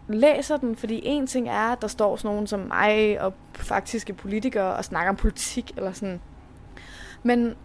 læser 0.08 0.58
den, 0.58 0.76
fordi 0.76 1.02
en 1.04 1.28
ting 1.28 1.50
er, 1.50 1.72
at 1.72 1.82
der 1.82 1.88
står 1.88 2.16
sådan 2.16 2.32
nogen 2.32 2.48
som 2.48 2.60
mig 2.60 3.22
og 3.22 3.34
faktiske 3.56 4.14
politikere 4.14 4.76
og 4.76 4.86
snakker 4.86 5.10
om 5.10 5.16
politik 5.16 5.72
eller 5.78 5.92
sådan. 5.94 6.22
Men 7.24 7.56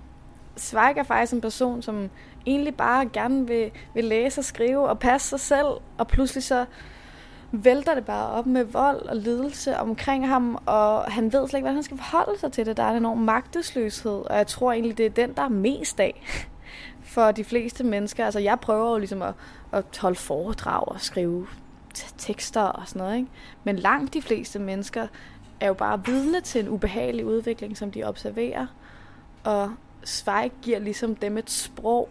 Zweig 0.58 0.96
er 0.96 1.02
faktisk 1.02 1.32
en 1.32 1.40
person, 1.40 1.82
som 1.82 2.10
egentlig 2.46 2.74
bare 2.74 3.08
gerne 3.12 3.46
vil, 3.46 3.70
vil 3.94 4.04
læse 4.04 4.40
og 4.40 4.44
skrive 4.44 4.88
og 4.88 4.98
passe 4.98 5.28
sig 5.28 5.40
selv, 5.40 5.66
og 5.98 6.08
pludselig 6.08 6.44
så 6.44 6.64
vælter 7.52 7.94
det 7.94 8.04
bare 8.04 8.28
op 8.28 8.46
med 8.46 8.64
vold 8.64 9.02
og 9.02 9.16
lidelse 9.16 9.76
omkring 9.76 10.28
ham, 10.28 10.58
og 10.66 11.02
han 11.12 11.24
ved 11.24 11.48
slet 11.48 11.58
ikke, 11.58 11.64
hvordan 11.64 11.74
han 11.74 11.82
skal 11.82 11.96
forholde 11.96 12.40
sig 12.40 12.52
til 12.52 12.66
det. 12.66 12.76
Der 12.76 12.82
er 12.82 12.90
en 12.90 12.96
enorm 12.96 13.18
magtesløshed, 13.18 14.22
og 14.30 14.36
jeg 14.36 14.46
tror 14.46 14.72
egentlig, 14.72 14.98
det 14.98 15.06
er 15.06 15.10
den, 15.10 15.32
der 15.32 15.42
er 15.42 15.48
mest 15.48 16.00
af 16.00 16.22
for 17.02 17.30
de 17.32 17.44
fleste 17.44 17.84
mennesker. 17.84 18.24
Altså, 18.24 18.40
jeg 18.40 18.60
prøver 18.60 18.90
jo 18.90 18.98
ligesom 18.98 19.22
at, 19.22 19.34
at 19.72 19.84
holde 20.00 20.18
foredrag 20.18 20.88
og 20.88 21.00
skrive 21.00 21.46
tekster 22.18 22.60
og 22.60 22.88
sådan 22.88 23.02
noget, 23.02 23.16
ikke? 23.16 23.28
Men 23.64 23.76
langt 23.76 24.14
de 24.14 24.22
fleste 24.22 24.58
mennesker 24.58 25.06
er 25.60 25.66
jo 25.66 25.74
bare 25.74 26.04
vidne 26.06 26.40
til 26.40 26.60
en 26.60 26.68
ubehagelig 26.68 27.26
udvikling, 27.26 27.76
som 27.76 27.90
de 27.90 28.04
observerer. 28.04 28.66
Og 29.44 29.74
Zweig 30.06 30.52
giver 30.62 30.78
ligesom 30.78 31.16
dem 31.16 31.38
et 31.38 31.50
sprog 31.50 32.08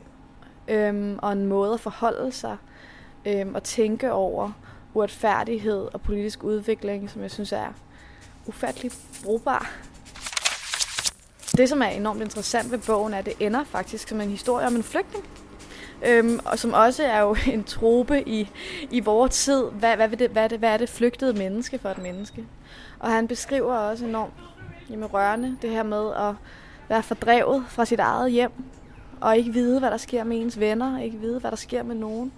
øhm, 0.67 1.19
og 1.21 1.31
en 1.31 1.45
måde 1.45 1.73
at 1.73 1.79
forholde 1.79 2.31
sig 2.31 2.57
øhm, 3.25 3.55
og 3.55 3.63
tænke 3.63 4.11
over 4.11 4.51
uretfærdighed 4.93 5.87
og 5.93 6.01
politisk 6.01 6.43
udvikling, 6.43 7.09
som 7.09 7.21
jeg 7.21 7.31
synes 7.31 7.51
er 7.51 7.73
ufattelig 8.45 8.91
brugbar. 9.23 9.71
Det, 11.57 11.69
som 11.69 11.81
er 11.81 11.87
enormt 11.87 12.21
interessant 12.21 12.71
ved 12.71 12.79
bogen, 12.79 13.13
er, 13.13 13.17
at 13.17 13.25
det 13.25 13.33
ender 13.39 13.63
faktisk 13.63 14.07
som 14.07 14.21
en 14.21 14.29
historie 14.29 14.67
om 14.67 14.75
en 14.75 14.83
flygtning. 14.83 15.25
Øhm, 16.05 16.39
og 16.45 16.59
som 16.59 16.73
også 16.73 17.03
er 17.03 17.19
jo 17.19 17.35
en 17.53 17.63
trope 17.63 18.29
i, 18.29 18.49
i 18.91 18.99
vores 18.99 19.43
tid. 19.43 19.63
Hvad, 19.63 19.95
hvad, 19.95 20.09
det, 20.09 20.31
hvad, 20.31 20.49
det, 20.49 20.59
hvad 20.59 20.69
er 20.69 20.77
det 20.77 20.89
flygtede 20.89 21.33
menneske 21.33 21.79
for 21.79 21.89
et 21.89 21.97
menneske? 21.97 22.45
Og 22.99 23.11
han 23.11 23.27
beskriver 23.27 23.75
også 23.75 24.05
enormt 24.05 24.33
jamen, 24.89 25.05
rørende 25.05 25.57
det 25.61 25.69
her 25.69 25.83
med 25.83 26.13
at 26.15 26.35
være 26.89 27.03
fordrevet 27.03 27.63
fra 27.67 27.85
sit 27.85 27.99
eget 27.99 28.31
hjem, 28.31 28.51
og 29.21 29.37
ikke 29.37 29.53
vide, 29.53 29.79
hvad 29.79 29.91
der 29.91 29.97
sker 29.97 30.23
med 30.23 30.41
ens 30.41 30.59
venner, 30.59 30.99
ikke 30.99 31.17
vide, 31.17 31.39
hvad 31.39 31.51
der 31.51 31.57
sker 31.57 31.83
med 31.83 31.95
nogen. 31.95 32.31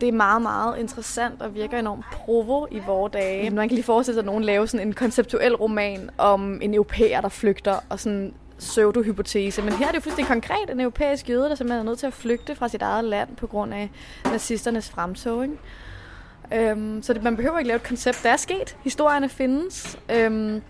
Det 0.00 0.08
er 0.08 0.12
meget, 0.12 0.42
meget 0.42 0.78
interessant 0.78 1.42
og 1.42 1.54
virker 1.54 1.78
enormt 1.78 2.04
provo 2.12 2.66
i 2.70 2.78
vores 2.86 3.12
dage. 3.12 3.50
Man 3.50 3.68
kan 3.68 3.74
lige 3.74 3.84
forestille 3.84 4.14
sig, 4.14 4.20
at 4.20 4.26
nogen 4.26 4.44
laver 4.44 4.66
sådan 4.66 4.86
en 4.86 4.92
konceptuel 4.92 5.56
roman 5.56 6.10
om 6.18 6.62
en 6.62 6.74
europæer, 6.74 7.20
der 7.20 7.28
flygter, 7.28 7.76
og 7.88 8.00
sådan 8.00 8.34
pseudo-hypotese. 8.58 9.62
Men 9.62 9.72
her 9.72 9.86
er 9.86 9.90
det 9.90 9.96
jo 9.96 10.00
fuldstændig 10.00 10.32
konkret 10.32 10.70
en 10.70 10.80
europæisk 10.80 11.28
jøde, 11.28 11.48
der 11.48 11.54
simpelthen 11.54 11.86
er 11.86 11.90
nødt 11.90 11.98
til 11.98 12.06
at 12.06 12.12
flygte 12.12 12.54
fra 12.54 12.68
sit 12.68 12.82
eget 12.82 13.04
land 13.04 13.36
på 13.36 13.46
grund 13.46 13.74
af 13.74 13.90
nazisternes 14.24 14.90
fremtog. 14.90 15.42
Ikke? 15.42 16.70
Øhm, 16.70 17.02
så 17.02 17.12
det, 17.12 17.22
man 17.22 17.36
behøver 17.36 17.58
ikke 17.58 17.68
lave 17.68 17.76
et 17.76 17.82
koncept. 17.82 18.22
Der 18.22 18.30
er 18.30 18.36
sket. 18.36 18.76
Historierne 18.84 19.28
findes. 19.28 19.98
Øhm, 20.12 20.62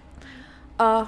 og 0.78 1.06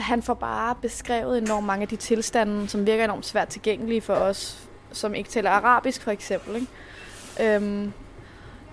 han 0.00 0.22
får 0.22 0.34
bare 0.34 0.74
beskrevet 0.82 1.38
enormt 1.38 1.66
mange 1.66 1.82
af 1.82 1.88
de 1.88 1.96
tilstande, 1.96 2.68
som 2.68 2.86
virker 2.86 3.04
enormt 3.04 3.26
svært 3.26 3.48
tilgængelige 3.48 4.00
for 4.00 4.14
os, 4.14 4.68
som 4.92 5.14
ikke 5.14 5.30
taler 5.30 5.50
arabisk 5.50 6.02
for 6.02 6.10
eksempel. 6.10 6.54
Ikke? 6.56 7.56
Øhm, 7.56 7.92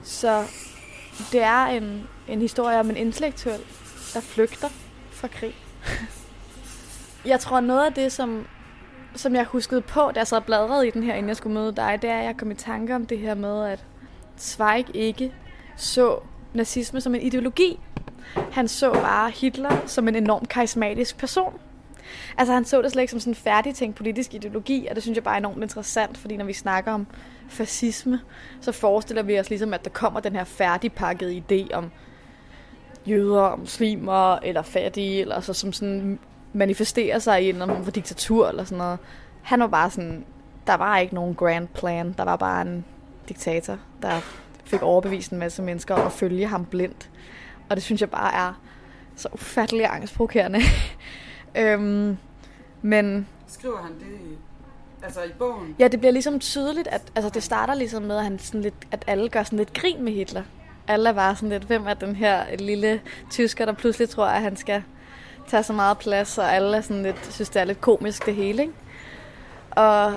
så 0.04 0.44
det 1.32 1.42
er 1.42 1.66
en, 1.66 2.08
en 2.28 2.42
historie 2.42 2.80
om 2.80 2.90
en 2.90 2.98
intellektuel, 2.98 3.60
der 4.14 4.20
flygter 4.20 4.70
fra 5.12 5.28
krig. 5.28 5.56
jeg 7.32 7.40
tror 7.40 7.60
noget 7.60 7.86
af 7.86 7.94
det, 7.94 8.12
som, 8.12 8.48
som 9.16 9.36
jeg 9.36 9.46
huskede 9.46 9.82
på, 9.82 10.12
da 10.16 10.20
jeg 10.20 10.28
sad 10.28 10.42
bladret 10.42 10.88
i 10.88 10.90
den 10.90 11.04
her, 11.04 11.14
inden 11.14 11.30
jeg 11.30 11.38
skulle 11.38 11.54
møde 11.54 11.76
dig, 11.76 12.00
det 12.02 12.10
er, 12.10 12.20
at 12.20 12.26
jeg 12.26 12.38
kom 12.38 12.52
i 12.52 12.56
tanke 12.56 12.96
om 12.96 13.06
det 13.06 13.20
her 13.20 13.36
med, 13.36 13.66
at 13.66 13.86
Zweig 14.40 14.86
ikke 14.94 15.34
så 15.76 16.20
nazisme 16.54 17.02
som 17.02 17.16
en 17.16 17.22
ideologi, 17.22 17.80
han 18.52 18.68
så 18.68 18.94
bare 18.94 19.32
Hitler 19.32 19.84
som 19.86 20.08
en 20.08 20.16
enorm 20.16 20.46
karismatisk 20.46 21.18
person. 21.18 21.54
Altså 22.38 22.54
han 22.54 22.66
så 22.66 22.82
det 22.82 22.92
slet 22.92 23.02
ikke 23.02 23.12
som 23.12 23.20
sådan 23.20 23.32
en 23.32 23.36
færdigtænkt 23.36 23.96
politisk 23.96 24.34
ideologi, 24.34 24.88
og 24.90 24.96
det 24.96 25.04
synes 25.04 25.16
jeg 25.16 25.24
bare 25.24 25.34
er 25.34 25.38
enormt 25.38 25.64
interessant, 25.64 26.18
fordi 26.18 26.38
når 26.38 26.46
vi 26.46 26.54
snakker 26.54 26.92
om 26.92 27.08
fascisme, 27.50 28.20
så 28.62 28.72
forestiller 28.72 29.24
vi 29.24 29.40
os 29.40 29.50
ligesom, 29.50 29.74
at 29.74 29.84
der 29.84 29.90
kommer 29.90 30.20
den 30.20 30.36
her 30.36 30.44
færdigpakkede 30.44 31.44
idé 31.52 31.74
om 31.74 31.92
jøder, 33.08 33.56
muslimer 33.56 34.36
eller 34.36 34.62
fattige, 34.62 35.22
eller 35.22 35.40
så 35.40 35.54
som 35.54 35.74
sådan 35.74 36.20
manifesterer 36.54 37.20
sig 37.20 37.44
i 37.44 37.50
en 37.50 37.84
for 37.84 37.92
diktatur 37.92 38.48
eller 38.48 38.64
sådan 38.64 38.78
noget. 38.78 39.00
Han 39.42 39.60
var 39.60 39.68
bare 39.68 39.90
sådan, 39.90 40.26
der 40.68 40.78
var 40.78 40.98
ikke 40.98 41.16
nogen 41.16 41.36
grand 41.36 41.68
plan, 41.68 42.16
der 42.18 42.24
var 42.24 42.36
bare 42.36 42.62
en 42.62 42.86
diktator, 43.30 43.78
der 44.02 44.20
fik 44.66 44.82
overbevist 44.82 45.32
en 45.32 45.40
masse 45.40 45.62
mennesker 45.62 45.96
og 45.96 46.12
følge 46.12 46.48
ham 46.48 46.66
blindt. 46.66 47.10
Og 47.70 47.76
det 47.76 47.84
synes 47.84 48.02
jeg 48.02 48.10
bare 48.10 48.34
er 48.34 48.54
så 49.16 49.30
ufattelig 49.34 49.86
angstprovokerende. 49.86 50.60
øhm, 51.60 52.18
men... 52.82 53.28
Skriver 53.48 53.78
han 53.78 53.94
det 53.94 54.06
i, 54.06 54.38
altså 55.04 55.24
i 55.24 55.32
bogen? 55.40 55.76
Ja, 55.80 55.88
det 55.88 56.00
bliver 56.00 56.12
ligesom 56.12 56.40
tydeligt, 56.40 56.88
at 56.88 57.02
altså, 57.16 57.30
det 57.30 57.44
starter 57.44 57.74
ligesom 57.74 58.04
med, 58.04 58.18
at, 58.18 58.24
han 58.24 58.40
sådan 58.40 58.62
lidt, 58.62 58.76
at 58.92 59.04
alle 59.08 59.30
gør 59.30 59.44
sådan 59.44 59.60
lidt 59.60 59.74
grin 59.74 60.04
med 60.04 60.14
Hitler. 60.14 60.44
Alle 60.88 61.10
er 61.10 61.14
bare 61.14 61.36
sådan 61.36 61.50
lidt, 61.50 61.64
hvem 61.64 61.88
er 61.88 61.94
den 61.94 62.16
her 62.16 62.58
lille 62.60 63.02
tysker, 63.32 63.66
der 63.66 63.74
pludselig 63.74 64.10
tror, 64.10 64.26
at 64.26 64.42
han 64.42 64.56
skal 64.56 64.84
tage 65.48 65.64
så 65.64 65.74
meget 65.74 65.98
plads, 65.98 66.38
og 66.38 66.54
alle 66.54 66.78
er 66.78 66.82
sådan 66.82 67.04
lidt, 67.04 67.34
synes, 67.34 67.50
det 67.50 67.60
er 67.60 67.66
lidt 67.66 67.82
komisk 67.82 68.26
det 68.26 68.36
hele, 68.36 68.62
ikke? 68.62 68.74
Og 69.72 70.14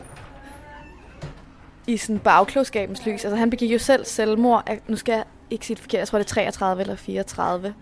i 1.87 1.97
sådan 1.97 2.19
bagklogskabens 2.19 3.07
lys, 3.07 3.25
altså 3.25 3.37
han 3.37 3.51
begik 3.51 3.73
jo 3.73 3.79
selv 3.79 4.05
selvmord, 4.05 4.71
nu 4.87 4.97
skal 4.97 5.13
jeg 5.13 5.25
ikke 5.51 5.67
sige 5.67 5.75
det 5.75 5.83
forkert, 5.83 5.99
jeg 5.99 6.09
tror 6.09 6.19
det 6.19 6.25
er 6.25 6.29
33 6.29 6.81
eller 6.81 6.97
34, 6.97 7.75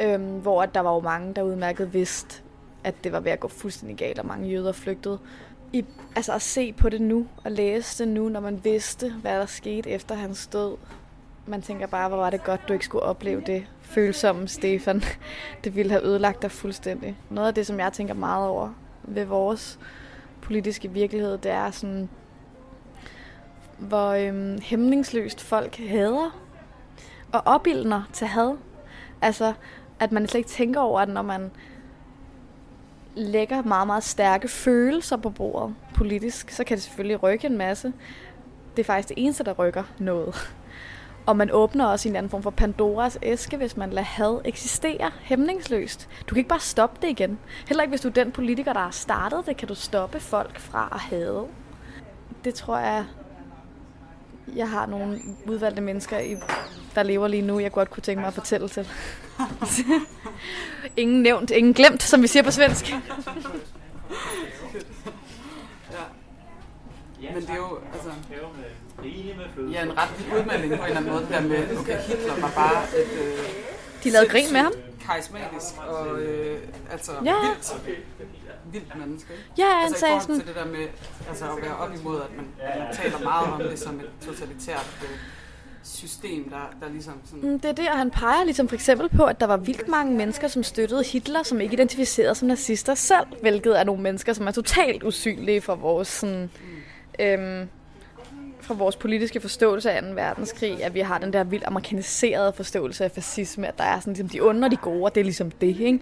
øhm, 0.00 0.22
hvor 0.22 0.66
der 0.66 0.80
var 0.80 0.94
jo 0.94 1.00
mange, 1.00 1.34
der 1.34 1.42
udmærket 1.42 1.94
vidste, 1.94 2.42
at 2.84 2.94
det 3.04 3.12
var 3.12 3.20
ved 3.20 3.32
at 3.32 3.40
gå 3.40 3.48
fuldstændig 3.48 3.96
galt, 3.96 4.18
og 4.18 4.26
mange 4.26 4.48
jøder 4.48 4.72
flygtede. 4.72 5.18
I, 5.72 5.84
altså 6.16 6.32
at 6.32 6.42
se 6.42 6.72
på 6.72 6.88
det 6.88 7.00
nu, 7.00 7.26
og 7.44 7.50
læse 7.50 8.04
det 8.04 8.12
nu, 8.12 8.28
når 8.28 8.40
man 8.40 8.64
vidste, 8.64 9.12
hvad 9.12 9.38
der 9.38 9.46
skete 9.46 9.90
efter 9.90 10.14
hans 10.14 10.46
død. 10.46 10.76
Man 11.46 11.62
tænker 11.62 11.86
bare, 11.86 12.08
hvor 12.08 12.18
var 12.18 12.30
det 12.30 12.44
godt, 12.44 12.68
du 12.68 12.72
ikke 12.72 12.84
skulle 12.84 13.04
opleve 13.04 13.42
det 13.46 13.66
følsomme 13.80 14.48
Stefan. 14.48 15.02
Det 15.64 15.76
ville 15.76 15.90
have 15.90 16.04
ødelagt 16.04 16.42
dig 16.42 16.50
fuldstændig. 16.50 17.16
Noget 17.30 17.48
af 17.48 17.54
det, 17.54 17.66
som 17.66 17.80
jeg 17.80 17.92
tænker 17.92 18.14
meget 18.14 18.48
over 18.48 18.70
ved 19.02 19.24
vores 19.24 19.78
politiske 20.42 20.90
virkelighed, 20.90 21.38
det 21.38 21.50
er 21.50 21.70
sådan, 21.70 22.08
hvor 23.78 24.10
øhm, 24.10 24.58
hæmningsløst 24.62 25.40
folk 25.40 25.76
hader 25.76 26.43
og 27.34 27.42
opildner 27.46 28.02
til 28.12 28.26
had. 28.26 28.56
Altså, 29.22 29.52
at 30.00 30.12
man 30.12 30.26
slet 30.26 30.38
ikke 30.38 30.50
tænker 30.50 30.80
over, 30.80 31.00
at 31.00 31.08
når 31.08 31.22
man 31.22 31.50
lægger 33.14 33.62
meget, 33.62 33.86
meget 33.86 34.04
stærke 34.04 34.48
følelser 34.48 35.16
på 35.16 35.30
bordet 35.30 35.74
politisk, 35.94 36.50
så 36.50 36.64
kan 36.64 36.76
det 36.76 36.84
selvfølgelig 36.84 37.22
rykke 37.22 37.46
en 37.46 37.58
masse. 37.58 37.92
Det 38.76 38.82
er 38.82 38.86
faktisk 38.86 39.08
det 39.08 39.14
eneste, 39.18 39.44
der 39.44 39.52
rykker 39.52 39.82
noget. 39.98 40.54
Og 41.26 41.36
man 41.36 41.50
åbner 41.50 41.86
også 41.86 42.08
en 42.08 42.16
anden 42.16 42.30
form 42.30 42.42
for 42.42 42.50
Pandoras 42.50 43.18
æske, 43.22 43.56
hvis 43.56 43.76
man 43.76 43.90
lader 43.90 44.06
had 44.06 44.40
eksistere 44.44 45.10
hæmningsløst. 45.20 46.08
Du 46.20 46.34
kan 46.34 46.36
ikke 46.38 46.48
bare 46.48 46.60
stoppe 46.60 46.98
det 47.02 47.08
igen. 47.08 47.38
Heller 47.68 47.82
ikke, 47.82 47.90
hvis 47.90 48.00
du 48.00 48.08
er 48.08 48.12
den 48.12 48.32
politiker, 48.32 48.72
der 48.72 48.80
har 48.80 48.90
startet 48.90 49.46
det, 49.46 49.56
kan 49.56 49.68
du 49.68 49.74
stoppe 49.74 50.20
folk 50.20 50.58
fra 50.58 50.88
at 50.92 51.00
hade. 51.00 51.44
Det 52.44 52.54
tror 52.54 52.78
jeg, 52.78 53.04
jeg 54.56 54.70
har 54.70 54.86
nogle 54.86 55.18
udvalgte 55.46 55.82
mennesker, 55.82 56.18
i 56.18 56.36
der 56.94 57.02
lever 57.02 57.28
lige 57.28 57.42
nu, 57.42 57.58
jeg 57.58 57.72
godt 57.72 57.90
kunne 57.90 58.02
tænke 58.02 58.20
mig 58.20 58.28
at 58.28 58.34
fortælle 58.34 58.68
til. 58.68 58.88
ingen 60.96 61.22
nævnt, 61.22 61.50
ingen 61.50 61.74
glemt, 61.74 62.02
som 62.02 62.22
vi 62.22 62.26
siger 62.26 62.42
på 62.42 62.50
svensk. 62.50 62.90
ja. 67.22 67.32
Men 67.34 67.42
det 67.42 67.50
er 67.50 67.56
jo, 67.56 67.78
altså, 67.92 68.10
ja, 69.72 69.82
en 69.82 69.98
ret 69.98 70.38
udmelding 70.38 70.78
på 70.78 70.84
en 70.84 70.84
eller 70.84 70.96
anden 70.96 71.12
måde, 71.12 71.26
der 71.30 71.40
med, 71.40 71.78
okay, 71.78 72.00
Hitler 72.00 72.40
var 72.40 72.52
bare 72.54 72.82
et... 73.00 73.12
Øh, 73.22 73.38
De 74.04 74.10
lavede 74.10 74.28
grin 74.28 74.52
med 74.52 74.60
ham. 74.60 74.72
Karismatisk 75.06 75.74
og 75.88 76.20
øh, 76.20 76.60
altså 76.92 77.12
ja. 77.24 77.34
vildt, 77.86 78.06
vildt 78.72 78.98
menneske. 78.98 79.32
Ja, 79.58 79.68
han 79.74 79.84
altså, 79.84 80.00
sagde 80.00 80.20
sådan... 80.20 80.38
til 80.38 80.46
det 80.46 80.54
der 80.54 80.64
med 80.64 80.88
altså, 81.28 81.44
at 81.44 81.62
være 81.62 81.76
op 81.76 81.94
imod, 82.00 82.20
at 82.22 82.36
man, 82.36 82.46
man 82.78 82.96
taler 82.96 83.18
meget 83.18 83.52
om 83.52 83.60
det 83.60 83.78
som 83.78 84.00
et 84.00 84.10
totalitært 84.26 84.98
øh, 85.02 85.18
system, 85.84 86.50
der, 86.50 86.76
der 86.80 86.92
ligesom 86.92 87.14
sådan... 87.24 87.50
Mm, 87.50 87.60
det 87.60 87.68
er 87.68 87.72
det, 87.72 87.88
og 87.88 87.98
han 87.98 88.10
peger 88.10 88.44
ligesom 88.44 88.68
for 88.68 88.74
eksempel 88.74 89.08
på, 89.08 89.24
at 89.24 89.40
der 89.40 89.46
var 89.46 89.56
vildt 89.56 89.88
mange 89.88 90.16
mennesker, 90.16 90.48
som 90.48 90.62
støttede 90.62 91.04
Hitler, 91.04 91.42
som 91.42 91.60
ikke 91.60 91.74
identificerede 91.74 92.34
som 92.34 92.48
nazister 92.48 92.94
selv, 92.94 93.26
hvilket 93.40 93.80
er 93.80 93.84
nogle 93.84 94.02
mennesker, 94.02 94.32
som 94.32 94.46
er 94.46 94.50
totalt 94.50 95.02
usynlige 95.02 95.60
for 95.60 95.74
vores 95.74 96.08
sådan, 96.08 96.50
mm. 97.18 97.24
øhm, 97.24 97.68
fra 98.64 98.74
vores 98.74 98.96
politiske 98.96 99.40
forståelse 99.40 99.90
af 99.90 100.02
2. 100.02 100.08
verdenskrig, 100.08 100.84
at 100.84 100.94
vi 100.94 101.00
har 101.00 101.18
den 101.18 101.32
der 101.32 101.44
vildt 101.44 101.64
amerikaniserede 101.66 102.52
forståelse 102.52 103.04
af 103.04 103.10
fascisme, 103.10 103.68
at 103.68 103.78
der 103.78 103.84
er 103.84 104.00
sådan 104.00 104.12
ligesom 104.12 104.28
de 104.28 104.40
onde 104.40 104.64
og 104.64 104.70
de 104.70 104.76
gode, 104.76 105.04
og 105.04 105.14
det 105.14 105.20
er 105.20 105.24
ligesom 105.24 105.50
det, 105.50 105.80
ikke? 105.80 106.00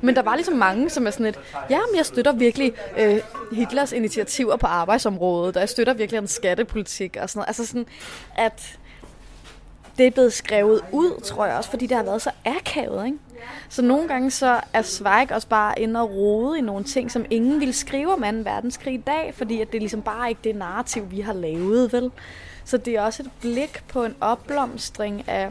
Men 0.00 0.16
der 0.16 0.22
var 0.22 0.34
ligesom 0.34 0.54
mange, 0.54 0.90
som 0.90 1.06
er 1.06 1.10
sådan 1.10 1.26
et, 1.26 1.38
ja, 1.70 1.78
men 1.90 1.96
jeg 1.96 2.06
støtter 2.06 2.32
virkelig 2.32 2.72
øh, 2.98 3.20
Hitlers 3.52 3.92
initiativer 3.92 4.56
på 4.56 4.66
arbejdsområdet, 4.66 5.56
og 5.56 5.60
jeg 5.60 5.68
støtter 5.68 5.94
virkelig 5.94 6.18
hans 6.20 6.30
skattepolitik 6.30 7.16
og 7.20 7.30
sådan 7.30 7.38
noget. 7.38 7.48
Altså 7.48 7.66
sådan, 7.66 7.86
at 8.36 8.78
det 9.98 10.06
er 10.06 10.10
blevet 10.10 10.32
skrevet 10.32 10.80
ud, 10.92 11.20
tror 11.20 11.46
jeg 11.46 11.56
også, 11.56 11.70
fordi 11.70 11.86
det 11.86 11.96
har 11.96 12.04
været 12.04 12.22
så 12.22 12.30
akavet, 12.44 13.06
ikke? 13.06 13.18
Så 13.68 13.82
nogle 13.82 14.08
gange 14.08 14.30
så 14.30 14.60
er 14.72 14.82
Zweig 14.82 15.32
også 15.32 15.48
bare 15.48 15.80
inde 15.80 16.00
og 16.00 16.10
rode 16.10 16.58
i 16.58 16.60
nogle 16.60 16.84
ting, 16.84 17.10
som 17.10 17.24
ingen 17.30 17.60
ville 17.60 17.72
skrive 17.72 18.12
om 18.12 18.20
2. 18.20 18.26
verdenskrig 18.50 18.94
i 18.94 19.02
dag, 19.06 19.34
fordi 19.36 19.60
at 19.60 19.68
det 19.68 19.74
er 19.74 19.80
ligesom 19.80 20.02
bare 20.02 20.28
ikke 20.28 20.40
det 20.44 20.56
narrativ, 20.56 21.10
vi 21.10 21.20
har 21.20 21.32
lavet, 21.32 21.92
vel? 21.92 22.10
Så 22.64 22.76
det 22.76 22.94
er 22.94 23.02
også 23.02 23.22
et 23.22 23.30
blik 23.40 23.82
på 23.88 24.04
en 24.04 24.14
opblomstring 24.20 25.28
af 25.28 25.50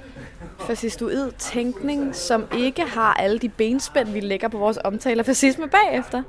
fascistoid 0.60 1.32
tænkning, 1.38 2.15
som 2.15 2.47
ikke 2.58 2.82
har 2.82 3.13
alle 3.13 3.39
de 3.39 3.49
benspænd, 3.49 4.10
vi 4.10 4.19
lægger 4.19 4.47
på 4.47 4.58
vores 4.58 4.80
omtale 4.84 5.19
af 5.19 5.25
fascisme 5.25 5.67
bagefter. 5.67 6.23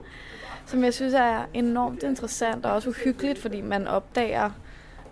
Som 0.66 0.84
jeg 0.84 0.94
synes 0.94 1.14
er 1.14 1.38
enormt 1.54 2.02
interessant 2.02 2.66
og 2.66 2.72
også 2.72 2.88
uhyggeligt, 2.88 3.38
fordi 3.38 3.60
man 3.60 3.88
opdager, 3.88 4.50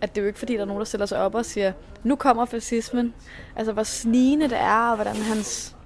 at 0.01 0.15
det 0.15 0.21
er 0.21 0.23
jo 0.23 0.27
ikke 0.27 0.39
fordi, 0.39 0.55
der 0.55 0.61
er 0.61 0.65
nogen, 0.65 0.81
der 0.81 0.85
stiller 0.85 1.07
sig 1.07 1.19
op 1.19 1.35
og 1.35 1.45
siger, 1.45 1.73
nu 2.05 2.17
kommer 2.17 2.45
fascismen. 2.45 3.15
Altså, 3.57 3.73
hvor 3.73 3.83
snigende 3.83 4.49
det 4.49 4.59
er, 4.59 4.89
og 4.91 4.95
hvordan 4.95 5.17
hans... 5.17 5.77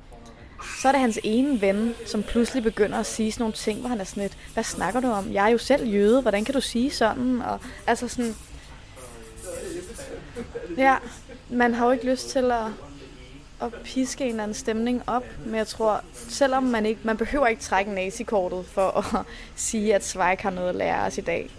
Så 0.83 0.89
er 0.89 0.93
det 0.93 1.01
hans 1.01 1.19
ene 1.23 1.61
ven, 1.61 1.95
som 2.07 2.23
pludselig 2.23 2.63
begynder 2.63 2.99
at 2.99 3.07
sige 3.07 3.33
sådan 3.33 3.43
nogle 3.43 3.53
ting, 3.53 3.81
hvor 3.81 3.89
han 3.89 4.01
er 4.01 4.05
sådan 4.05 4.23
lidt, 4.23 4.37
hvad 4.55 4.65
snakker 4.65 5.01
du 5.01 5.11
om? 5.11 5.33
Jeg 5.33 5.45
er 5.45 5.49
jo 5.49 5.59
selv 5.59 5.89
jøde, 5.89 6.23
hvordan 6.23 6.45
kan 6.45 6.55
du 6.55 6.61
sige 6.61 6.91
sådan? 6.91 7.43
Og 7.43 7.61
altså 7.87 8.09
sådan... 8.09 8.35
Ja, 10.77 10.97
man 11.51 11.75
har 11.75 11.87
jo 11.87 11.93
ikke 11.93 12.11
lyst 12.11 12.29
til 12.29 12.51
at, 12.51 12.67
at 13.63 13.75
piske 13.85 14.25
en 14.25 14.31
eller 14.31 14.43
anden 14.43 14.55
stemning 14.55 15.03
op, 15.07 15.25
men 15.47 15.55
jeg 15.55 15.67
tror, 15.67 16.01
selvom 16.13 16.63
man 16.63 16.87
ikke, 16.87 17.01
man 17.05 17.17
behøver 17.17 17.47
ikke 17.47 17.63
trække 17.63 17.93
nazikortet 17.93 18.67
for 18.67 19.17
at 19.17 19.27
sige, 19.57 19.95
at 19.95 20.05
Zweig 20.05 20.39
har 20.41 20.51
noget 20.51 20.69
at 20.69 20.75
lære 20.75 21.07
os 21.07 21.19
i 21.19 21.21
dag. 21.21 21.51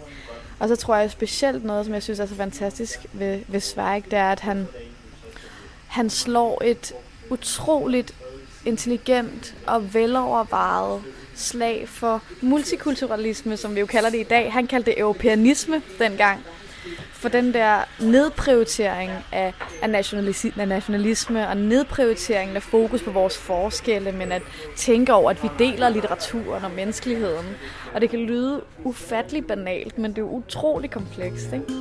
Og 0.58 0.68
så 0.68 0.76
tror 0.76 0.96
jeg 0.96 1.10
specielt 1.10 1.64
noget, 1.64 1.84
som 1.84 1.94
jeg 1.94 2.02
synes 2.02 2.20
er 2.20 2.26
så 2.26 2.34
fantastisk 2.34 2.98
ved, 3.12 3.40
ved 3.48 3.60
Zweig, 3.60 4.04
det 4.04 4.18
er, 4.18 4.32
at 4.32 4.40
han, 4.40 4.68
han 5.86 6.10
slår 6.10 6.62
et 6.64 6.92
utroligt 7.30 8.14
intelligent 8.64 9.54
og 9.66 9.94
velovervejet 9.94 11.02
slag 11.34 11.88
for 11.88 12.22
multikulturalisme, 12.40 13.56
som 13.56 13.74
vi 13.74 13.80
jo 13.80 13.86
kalder 13.86 14.10
det 14.10 14.20
i 14.20 14.22
dag. 14.22 14.52
Han 14.52 14.66
kaldte 14.66 14.90
det 14.90 15.00
europæanisme 15.00 15.82
dengang 15.98 16.40
for 17.16 17.28
den 17.28 17.54
der 17.54 17.84
nedprioritering 18.00 19.10
af, 19.32 19.54
af, 19.82 19.90
af 20.62 20.68
nationalisme 20.68 21.48
og 21.48 21.56
nedprioriteringen 21.56 22.56
af 22.56 22.62
fokus 22.62 23.02
på 23.02 23.10
vores 23.10 23.38
forskelle, 23.38 24.12
men 24.12 24.32
at 24.32 24.42
tænke 24.76 25.14
over, 25.14 25.30
at 25.30 25.42
vi 25.42 25.48
deler 25.58 25.88
litteraturen 25.88 26.64
og 26.64 26.70
menneskeligheden. 26.70 27.46
Og 27.94 28.00
det 28.00 28.10
kan 28.10 28.18
lyde 28.18 28.62
ufattelig 28.84 29.46
banalt, 29.46 29.98
men 29.98 30.10
det 30.10 30.18
er 30.18 30.22
utrolig 30.22 30.90
komplekst, 30.90 31.52
ikke? 31.52 31.66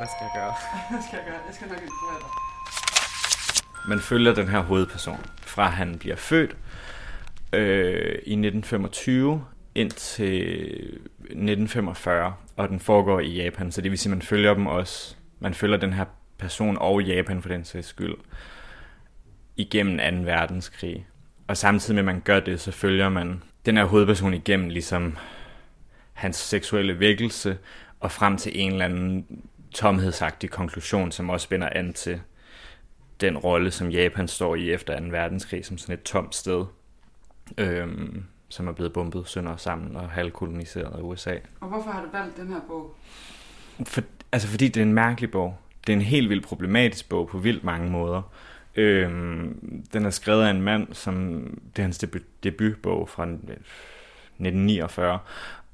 Hvad 0.00 0.08
skal 0.08 0.24
jeg 0.24 0.30
gøre? 0.34 0.54
Hvad 0.90 1.02
skal 1.02 1.16
jeg 1.16 1.24
gøre? 1.26 1.40
Jeg 1.46 1.54
skal 1.54 1.68
nok 1.68 1.78
dig. 1.78 2.49
Man 3.88 4.00
følger 4.00 4.34
den 4.34 4.48
her 4.48 4.60
hovedperson 4.60 5.26
fra 5.42 5.68
han 5.68 5.98
bliver 5.98 6.16
født 6.16 6.56
øh, 7.52 8.12
i 8.12 8.32
1925 8.32 9.44
indtil 9.74 10.52
1945, 11.20 12.34
og 12.56 12.68
den 12.68 12.80
foregår 12.80 13.20
i 13.20 13.34
Japan, 13.42 13.72
så 13.72 13.80
det 13.80 13.90
vil 13.90 13.98
sige, 13.98 14.12
at 14.12 14.16
man 14.16 14.22
følger 14.22 14.54
dem 14.54 14.66
også. 14.66 15.16
Man 15.40 15.54
følger 15.54 15.76
den 15.76 15.92
her 15.92 16.04
person 16.38 16.78
og 16.80 17.02
Japan 17.02 17.42
for 17.42 17.48
den 17.48 17.64
sags 17.64 17.86
skyld 17.86 18.14
igennem 19.56 20.24
2. 20.24 20.30
verdenskrig. 20.30 21.06
Og 21.46 21.56
samtidig 21.56 21.94
med, 21.94 22.00
at 22.00 22.14
man 22.14 22.20
gør 22.20 22.40
det, 22.40 22.60
så 22.60 22.72
følger 22.72 23.08
man 23.08 23.42
den 23.66 23.76
her 23.76 23.84
hovedperson 23.84 24.34
igennem 24.34 24.68
ligesom 24.68 25.16
hans 26.12 26.36
seksuelle 26.36 27.00
vækkelse 27.00 27.58
og 28.00 28.12
frem 28.12 28.36
til 28.36 28.52
en 28.60 28.72
eller 28.72 28.84
anden 28.84 29.26
tomhedsagtig 29.74 30.50
konklusion, 30.50 31.12
som 31.12 31.30
også 31.30 31.48
binder 31.48 31.68
an 31.72 31.92
til 31.92 32.20
den 33.20 33.38
rolle, 33.38 33.70
som 33.70 33.90
Japan 33.90 34.28
står 34.28 34.54
i 34.54 34.70
efter 34.70 35.00
2. 35.00 35.06
verdenskrig, 35.10 35.64
som 35.64 35.78
sådan 35.78 35.92
et 35.92 36.02
tomt 36.02 36.34
sted, 36.34 36.64
øhm, 37.58 38.24
som 38.48 38.68
er 38.68 38.72
blevet 38.72 38.92
bombet 38.92 39.28
sønder 39.28 39.56
sammen 39.56 39.96
og 39.96 40.10
halvkoloniseret 40.10 40.94
af 40.94 41.00
USA. 41.00 41.34
Og 41.60 41.68
hvorfor 41.68 41.90
har 41.90 42.02
du 42.02 42.08
valgt 42.12 42.36
den 42.36 42.48
her 42.48 42.60
bog? 42.68 42.94
For, 43.86 44.02
altså 44.32 44.48
fordi 44.48 44.68
det 44.68 44.76
er 44.76 44.84
en 44.84 44.92
mærkelig 44.92 45.30
bog. 45.30 45.56
Det 45.86 45.92
er 45.92 45.96
en 45.96 46.02
helt 46.02 46.30
vildt 46.30 46.44
problematisk 46.44 47.08
bog 47.08 47.28
på 47.28 47.38
vildt 47.38 47.64
mange 47.64 47.90
måder. 47.90 48.22
Øhm, 48.74 49.84
den 49.92 50.04
er 50.04 50.10
skrevet 50.10 50.44
af 50.44 50.50
en 50.50 50.62
mand, 50.62 50.94
som 50.94 51.42
det 51.76 51.82
er 51.82 51.82
hans 51.82 51.98
debut, 51.98 52.22
debutbog 52.44 53.08
fra 53.08 53.22
1949, 53.22 55.18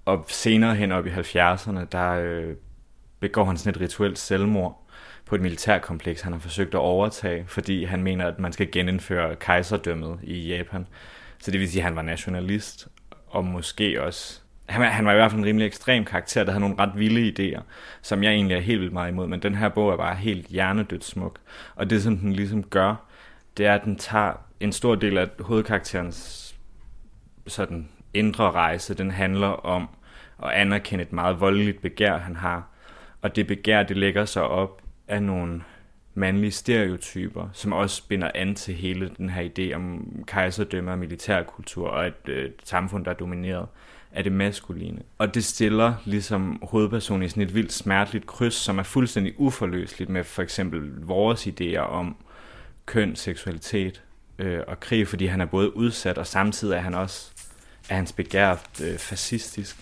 og 0.05 0.25
senere 0.29 0.75
hen 0.75 0.93
op 0.93 1.07
i 1.07 1.11
70'erne, 1.11 1.85
der 1.93 2.11
øh, 2.11 2.55
begår 3.21 3.45
han 3.45 3.57
sådan 3.57 3.71
et 3.71 3.81
rituelt 3.81 4.19
selvmord, 4.19 4.86
på 5.27 5.35
et 5.35 5.41
militærkompleks, 5.41 6.21
han 6.21 6.33
har 6.33 6.41
forsøgt 6.41 6.75
at 6.75 6.79
overtage, 6.79 7.45
fordi 7.49 7.85
han 7.85 8.03
mener, 8.03 8.27
at 8.27 8.39
man 8.39 8.53
skal 8.53 8.71
genindføre 8.73 9.37
kejserdømmet 9.37 10.19
i 10.23 10.49
Japan. 10.49 10.87
Så 11.39 11.51
det 11.51 11.61
vil 11.61 11.69
sige, 11.69 11.81
at 11.81 11.85
han 11.85 11.97
var 11.97 12.03
nationalist, 12.03 12.89
og 13.27 13.45
måske 13.45 14.03
også 14.03 14.41
han, 14.67 14.93
han 14.93 15.07
var 15.07 15.13
i 15.13 15.15
hvert 15.15 15.31
fald 15.31 15.41
en 15.41 15.47
rimelig 15.47 15.67
ekstrem 15.67 16.05
karakter, 16.05 16.45
der 16.45 16.53
havde 16.53 16.61
nogle 16.61 16.79
ret 16.79 16.93
vilde 16.95 17.33
idéer, 17.33 17.63
som 18.03 18.23
jeg 18.23 18.33
egentlig 18.33 18.57
er 18.57 18.61
helt 18.61 18.81
vildt 18.81 18.93
meget 18.93 19.11
imod, 19.11 19.27
men 19.27 19.43
den 19.43 19.55
her 19.55 19.69
bog 19.69 19.93
er 19.93 19.97
bare 19.97 20.15
helt 20.15 20.47
hjernedødt 20.47 21.05
smuk. 21.05 21.39
Og 21.75 21.91
det, 21.91 22.03
som 22.03 22.19
den 22.19 22.33
ligesom 22.33 22.63
gør, 22.63 22.95
det 23.57 23.67
er, 23.67 23.75
at 23.75 23.85
den 23.85 23.97
tager 23.97 24.33
en 24.61 24.73
stor 24.73 24.95
del 24.95 25.19
af 25.19 25.29
hovedkarakterens 25.41 26.55
sådan 27.47 27.89
indre 28.15 28.51
rejse, 28.51 28.95
den 28.95 29.11
handler 29.11 29.49
om 29.49 29.89
at 30.43 30.51
anerkende 30.51 31.03
et 31.03 31.13
meget 31.13 31.41
voldeligt 31.41 31.83
begær, 31.83 32.19
han 32.19 32.37
har. 32.37 32.69
Og 33.23 33.37
det 33.37 33.47
begær, 33.47 33.83
det 33.83 33.97
lægger 33.97 34.25
sig 34.25 34.43
op 34.43 34.83
af 35.09 35.23
nogle 35.23 35.63
mandlige 36.15 36.51
stereotyper, 36.51 37.49
som 37.53 37.73
også 37.73 38.03
binder 38.09 38.31
an 38.35 38.55
til 38.55 38.75
hele 38.75 39.11
den 39.19 39.31
her 39.31 39.49
idé 39.49 39.75
om 39.75 40.07
kejserdømme 40.27 40.91
og 40.91 40.99
militærkultur 40.99 41.89
og 41.89 42.07
et, 42.07 42.29
øh, 42.29 42.45
et 42.45 42.55
samfund, 42.65 43.05
der 43.05 43.11
er 43.11 43.15
domineret 43.15 43.67
af 44.13 44.25
det 44.25 44.33
maskuline. 44.33 45.03
Og 45.19 45.35
det 45.35 45.45
stiller 45.45 45.95
ligesom 46.05 46.59
hovedpersonen 46.63 47.23
i 47.23 47.29
sådan 47.29 47.43
et 47.43 47.55
vildt 47.55 47.73
smerteligt 47.73 48.27
kryds, 48.27 48.55
som 48.55 48.79
er 48.79 48.83
fuldstændig 48.83 49.35
uforløseligt 49.37 50.11
med 50.11 50.25
for 50.25 50.43
eksempel 50.43 50.93
vores 51.01 51.47
idéer 51.47 51.79
om 51.79 52.17
køn, 52.87 53.17
seksualitet 53.17 54.03
øh, 54.39 54.61
og 54.67 54.81
krig, 54.81 55.09
fordi 55.09 55.27
han 55.27 55.41
er 55.41 55.47
både 55.47 55.77
udsat, 55.77 56.19
og 56.19 56.27
samtidig 56.27 56.77
er 56.77 56.81
han 56.81 56.95
også 56.95 57.31
er 57.89 57.97
hans 57.97 58.13
begær 58.13 58.57
øh, 58.83 58.99
fascistisk. 58.99 59.77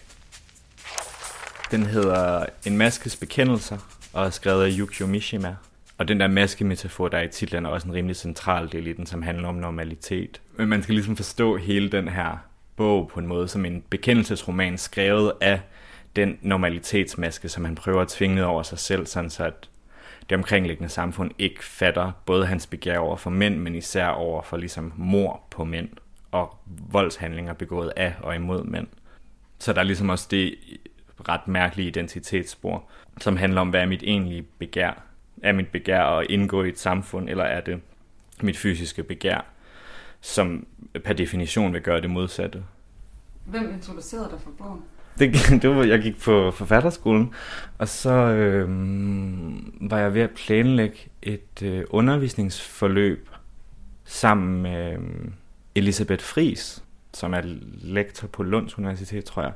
Den 1.71 1.87
hedder 1.87 2.47
En 2.67 2.79
maskes 2.79 3.17
bekendelser, 3.17 3.79
og 4.15 4.33
skrevet 4.33 4.65
af 4.65 4.71
Yukio 4.79 5.07
Mishima. 5.07 5.57
Og 5.99 6.09
den 6.09 6.21
der 6.21 6.29
maskemetafor, 6.29 7.09
der 7.09 7.19
er 7.19 7.23
i 7.23 7.29
titlen, 7.29 7.67
er 7.67 7.71
også 7.71 7.89
en 7.89 7.95
rimelig 7.95 8.17
central 8.17 8.73
del 8.73 8.87
i 8.87 8.93
den, 8.93 9.07
som 9.07 9.23
handler 9.23 9.49
om 9.49 9.55
normalitet. 9.55 10.41
Men 10.57 10.69
man 10.69 10.83
skal 10.83 10.95
ligesom 10.95 11.17
forstå 11.17 11.57
hele 11.57 11.89
den 11.89 12.09
her 12.09 12.37
bog 12.77 13.09
på 13.09 13.21
en 13.21 13.27
måde 13.27 13.49
som 13.49 13.65
en 13.65 13.85
bekendelsesroman 13.91 14.79
skrevet 14.79 15.33
af 15.41 15.61
den 16.17 16.39
normalitetsmaske, 16.43 17.49
som 17.49 17.65
han 17.65 17.75
prøver 17.75 18.01
at 18.01 18.09
tvinge 18.09 18.37
ned 18.37 18.45
over 18.45 18.63
sig 18.63 18.79
selv, 18.79 19.07
sådan 19.07 19.31
så 19.31 19.45
at 19.45 19.69
det 20.31 20.37
omkringliggende 20.37 20.89
samfund 20.89 21.31
ikke 21.39 21.65
fatter 21.65 22.13
både 22.27 22.47
hans 22.47 22.67
begær 22.67 22.99
over 22.99 23.17
for 23.17 23.31
mænd, 23.31 23.59
men 23.59 23.75
især 23.75 24.07
over 24.07 24.43
for 24.43 24.57
ligesom 24.57 24.93
mor 24.97 25.41
på 25.51 25.65
mænd 25.65 25.89
og 26.31 26.57
voldshandlinger 26.91 27.53
begået 27.53 27.93
af 27.97 28.15
og 28.21 28.35
imod 28.35 28.65
mænd. 28.65 28.87
Så 29.59 29.73
der 29.73 29.81
er 29.81 29.85
ligesom 29.85 30.09
også 30.09 30.29
det 30.31 30.55
ret 31.29 31.49
mærkelige 31.49 31.89
identitetsspor, 31.89 32.85
som 33.21 33.37
handler 33.37 33.61
om, 33.61 33.71
hvad 33.71 33.81
er 33.81 33.87
mit 33.87 34.03
egentlige 34.03 34.43
begær? 34.59 35.03
Er 35.43 35.53
mit 35.53 35.69
begær 35.69 36.03
at 36.03 36.27
indgå 36.31 36.63
i 36.63 36.69
et 36.69 36.79
samfund, 36.79 37.29
eller 37.29 37.45
er 37.45 37.61
det 37.61 37.81
mit 38.43 38.57
fysiske 38.57 39.03
begær, 39.03 39.45
som 40.21 40.67
per 41.05 41.13
definition 41.13 41.73
vil 41.73 41.83
gøre 41.83 42.01
det 42.01 42.11
modsatte? 42.11 42.63
Hvem 43.45 43.73
introducerede 43.73 44.29
dig 44.31 44.41
for 44.41 44.51
bogen? 44.59 44.83
Det, 45.19 45.33
det 45.63 45.77
var, 45.77 45.85
jeg 45.85 46.03
gik 46.03 46.21
på 46.21 46.51
forfatterskolen, 46.51 47.35
og 47.79 47.89
så 47.89 48.11
øh, 48.11 48.69
var 49.91 49.99
jeg 49.99 50.15
ved 50.15 50.23
at 50.23 50.31
planlægge 50.31 50.99
et 51.23 51.63
øh, 51.63 51.85
undervisningsforløb 51.91 53.29
sammen 54.05 54.63
med 54.63 54.93
øh, 54.93 54.99
Elisabeth 55.75 56.25
Fris, 56.25 56.83
som 57.13 57.35
er 57.35 57.41
lektor 57.83 58.29
på 58.29 58.43
Lunds 58.43 58.79
Universitet, 58.79 59.25
tror 59.25 59.43
jeg. 59.43 59.53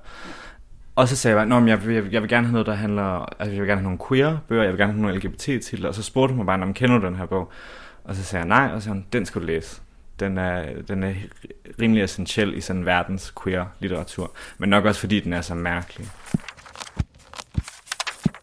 Og 0.99 1.09
så 1.09 1.17
sagde 1.17 1.41
jeg, 1.41 1.53
at 1.53 1.69
jeg, 1.69 1.95
jeg, 1.95 2.13
jeg 2.13 2.23
vil 2.23 2.31
gerne 2.31 2.47
have 2.47 2.53
noget, 2.53 2.67
der 2.67 2.75
handler, 2.75 3.35
altså 3.41 3.53
jeg 3.53 3.61
vil 3.61 3.69
gerne 3.69 3.81
have 3.81 3.83
nogle 3.83 3.99
queer-bøger, 4.09 4.63
jeg 4.63 4.73
vil 4.73 4.79
gerne 4.79 4.93
have 4.93 5.03
nogle 5.03 5.19
LGBT-titler, 5.19 5.89
og 5.89 5.95
så 5.95 6.03
spurgte 6.03 6.33
hun 6.33 6.37
mig 6.37 6.47
bare, 6.47 6.63
om 6.63 6.75
kender 6.75 6.99
du 6.99 7.07
den 7.07 7.17
her 7.17 7.27
bog? 7.27 7.53
Og 8.05 8.15
så 8.15 8.25
sagde 8.25 8.41
jeg 8.41 8.49
nej, 8.49 8.75
og 8.75 8.81
så 8.81 8.85
sagde 8.85 8.95
hun, 8.95 9.07
den 9.13 9.27
skal 9.27 9.41
du 9.41 9.47
læse. 9.47 9.81
Den 10.21 10.39
er, 10.39 10.83
den 10.89 11.03
er 11.03 11.15
rimelig 11.81 12.03
essentiel 12.03 12.55
i 12.55 12.61
sådan 12.61 12.87
verdens 12.87 13.35
queer-litteratur, 13.43 14.33
men 14.59 14.71
nok 14.71 14.85
også 14.85 15.01
fordi 15.01 15.21
den 15.21 15.33
er 15.33 15.41
så 15.41 15.55
mærkelig. 15.55 16.09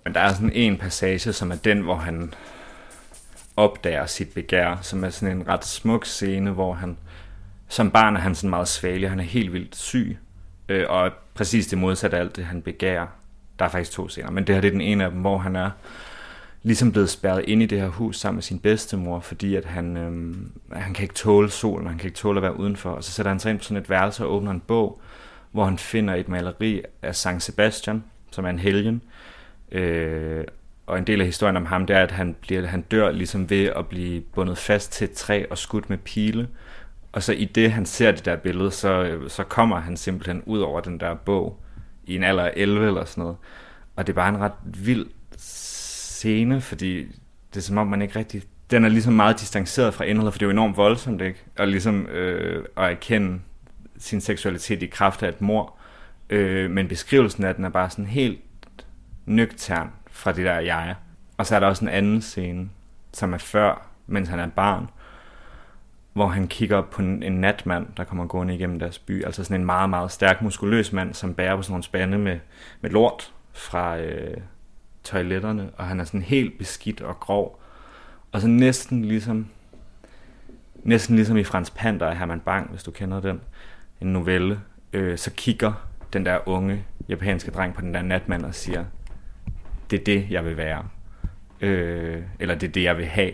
Men 0.03 0.13
der 0.13 0.19
er 0.19 0.33
sådan 0.33 0.53
en 0.53 0.77
passage, 0.77 1.33
som 1.33 1.51
er 1.51 1.55
den, 1.55 1.81
hvor 1.81 1.95
han 1.95 2.33
opdager 3.57 4.05
sit 4.05 4.29
begær, 4.33 4.77
som 4.81 5.03
er 5.03 5.09
sådan 5.09 5.37
en 5.37 5.47
ret 5.47 5.65
smuk 5.65 6.05
scene, 6.05 6.51
hvor 6.51 6.73
han 6.73 6.97
som 7.67 7.91
barn 7.91 8.15
er 8.15 8.19
han 8.19 8.35
sådan 8.35 8.49
meget 8.49 8.67
svagelig, 8.67 9.09
han 9.09 9.19
er 9.19 9.23
helt 9.23 9.53
vildt 9.53 9.75
syg, 9.75 10.17
øh, 10.69 10.85
og 10.89 11.11
præcis 11.33 11.67
det 11.67 11.77
modsatte 11.77 12.17
af 12.17 12.21
alt 12.21 12.35
det, 12.35 12.45
han 12.45 12.61
begærer. 12.61 13.07
Der 13.59 13.65
er 13.65 13.69
faktisk 13.69 13.91
to 13.91 14.09
scener, 14.09 14.31
men 14.31 14.47
det 14.47 14.55
her 14.55 14.61
det 14.61 14.67
er 14.67 14.71
den 14.71 14.81
ene 14.81 15.03
af 15.03 15.11
dem, 15.11 15.21
hvor 15.21 15.37
han 15.37 15.55
er 15.55 15.69
ligesom 16.63 16.91
blevet 16.91 17.09
spærret 17.09 17.43
ind 17.47 17.61
i 17.61 17.65
det 17.65 17.81
her 17.81 17.87
hus 17.87 18.19
sammen 18.19 18.35
med 18.35 18.43
sin 18.43 18.59
bedstemor, 18.59 19.19
fordi 19.19 19.55
at 19.55 19.65
han, 19.65 19.97
øh, 19.97 20.35
han 20.81 20.93
kan 20.93 21.03
ikke 21.03 21.15
tåle 21.15 21.49
solen, 21.49 21.87
han 21.87 21.97
kan 21.97 22.07
ikke 22.07 22.17
tåle 22.17 22.37
at 22.37 22.43
være 22.43 22.59
udenfor. 22.59 22.89
Og 22.89 23.03
så 23.03 23.11
sætter 23.11 23.29
han 23.29 23.39
sig 23.39 23.49
ind 23.49 23.57
på 23.57 23.63
sådan 23.63 23.81
et 23.81 23.89
værelse 23.89 24.25
og 24.25 24.33
åbner 24.33 24.51
en 24.51 24.59
bog, 24.59 25.01
hvor 25.51 25.65
han 25.65 25.77
finder 25.77 26.15
et 26.15 26.29
maleri 26.29 26.81
af 27.01 27.15
Sankt 27.15 27.43
Sebastian, 27.43 28.03
som 28.31 28.45
er 28.45 28.49
en 28.49 28.59
helgen. 28.59 29.01
Øh, 29.71 30.43
og 30.85 30.97
en 30.97 31.07
del 31.07 31.21
af 31.21 31.25
historien 31.25 31.57
om 31.57 31.65
ham, 31.65 31.85
det 31.85 31.95
er, 31.95 32.03
at 32.03 32.11
han, 32.11 32.35
bliver, 32.41 32.67
han 32.67 32.81
dør 32.81 33.11
ligesom 33.11 33.49
ved 33.49 33.65
at 33.65 33.87
blive 33.87 34.21
bundet 34.21 34.57
fast 34.57 34.91
til 34.91 35.05
et 35.05 35.11
træ 35.11 35.45
og 35.49 35.57
skudt 35.57 35.89
med 35.89 35.97
pile. 35.97 36.47
Og 37.15 37.23
så 37.23 37.33
i 37.33 37.45
det, 37.45 37.71
han 37.71 37.85
ser 37.85 38.11
det 38.11 38.25
der 38.25 38.35
billede, 38.35 38.71
så, 38.71 39.03
øh, 39.03 39.29
så 39.29 39.43
kommer 39.43 39.79
han 39.79 39.97
simpelthen 39.97 40.43
ud 40.45 40.59
over 40.59 40.79
den 40.81 40.99
der 40.99 41.13
bog 41.13 41.59
i 42.03 42.15
en 42.15 42.23
alder 42.23 42.43
af 42.43 42.53
11 42.55 42.87
eller 42.87 43.05
sådan 43.05 43.21
noget. 43.21 43.37
Og 43.95 44.07
det 44.07 44.13
er 44.13 44.15
bare 44.15 44.29
en 44.29 44.39
ret 44.39 44.51
vild 44.63 45.05
scene, 45.37 46.61
fordi 46.61 46.97
det 47.53 47.57
er 47.57 47.61
som 47.61 47.77
om, 47.77 47.87
man 47.87 48.01
ikke 48.01 48.19
rigtig... 48.19 48.43
Den 48.71 48.85
er 48.85 48.89
ligesom 48.89 49.13
meget 49.13 49.39
distanceret 49.39 49.93
fra 49.93 50.03
indholdet, 50.03 50.33
for 50.33 50.37
det 50.37 50.45
er 50.45 50.47
jo 50.47 50.51
enormt 50.51 50.77
voldsomt, 50.77 51.21
ikke? 51.21 51.43
Og 51.57 51.67
ligesom 51.67 52.05
øh, 52.05 52.65
at 52.77 52.91
erkende 52.91 53.39
sin 53.97 54.21
seksualitet 54.21 54.83
i 54.83 54.85
kraft 54.85 55.23
af 55.23 55.29
et 55.29 55.41
mor. 55.41 55.73
Øh, 56.29 56.71
men 56.71 56.87
beskrivelsen 56.87 57.43
af 57.43 57.55
den 57.55 57.65
er 57.65 57.69
bare 57.69 57.89
sådan 57.89 58.05
helt 58.05 58.39
nøgtern 59.25 59.89
fra 60.11 60.31
det 60.31 60.45
der 60.45 60.59
jeg. 60.59 60.95
Og 61.37 61.45
så 61.45 61.55
er 61.55 61.59
der 61.59 61.67
også 61.67 61.85
en 61.85 61.89
anden 61.89 62.21
scene, 62.21 62.69
som 63.13 63.33
er 63.33 63.37
før, 63.37 63.87
mens 64.07 64.29
han 64.29 64.39
er 64.39 64.47
barn, 64.47 64.87
hvor 66.15 66.27
han 66.27 66.47
kigger 66.47 66.81
på 66.81 67.01
en, 67.01 67.23
en 67.23 67.41
natmand, 67.41 67.87
der 67.97 68.03
kommer 68.03 68.25
gående 68.25 68.55
igennem 68.55 68.79
deres 68.79 68.99
by. 68.99 69.25
Altså 69.25 69.43
sådan 69.43 69.59
en 69.61 69.65
meget, 69.65 69.89
meget 69.89 70.11
stærk, 70.11 70.41
muskuløs 70.41 70.93
mand, 70.93 71.13
som 71.13 71.33
bærer 71.33 71.55
på 71.55 71.61
sådan 71.61 71.71
nogle 71.71 71.83
spande 71.83 72.17
med, 72.17 72.39
med 72.81 72.89
lort 72.89 73.33
fra 73.53 73.97
øh, 73.97 74.37
toiletterne, 75.03 75.69
og 75.77 75.85
han 75.85 75.99
er 75.99 76.03
sådan 76.03 76.21
helt 76.21 76.57
beskidt 76.57 77.01
og 77.01 77.19
grov. 77.19 77.61
Og 78.31 78.41
så 78.41 78.47
næsten 78.47 79.05
ligesom, 79.05 79.47
næsten 80.83 81.15
ligesom 81.15 81.37
i 81.37 81.43
Frans 81.43 81.69
Panter 81.69 82.07
af 82.07 82.17
Herman 82.17 82.39
Bang, 82.39 82.69
hvis 82.69 82.83
du 82.83 82.91
kender 82.91 83.21
den, 83.21 83.41
en 84.01 84.13
novelle, 84.13 84.59
øh, 84.93 85.17
så 85.17 85.31
kigger 85.31 85.73
den 86.13 86.25
der 86.25 86.47
unge 86.47 86.85
japanske 87.09 87.51
dreng 87.51 87.73
på 87.73 87.81
den 87.81 87.93
der 87.93 88.01
natmand 88.01 88.45
og 88.45 88.55
siger, 88.55 88.85
det 89.91 89.99
er 89.99 90.03
det, 90.03 90.27
jeg 90.29 90.45
vil 90.45 90.57
være. 90.57 90.87
Øh, 91.61 92.23
eller 92.39 92.55
det 92.55 92.67
er 92.67 92.71
det, 92.71 92.83
jeg 92.83 92.97
vil 92.97 93.05
have. 93.05 93.31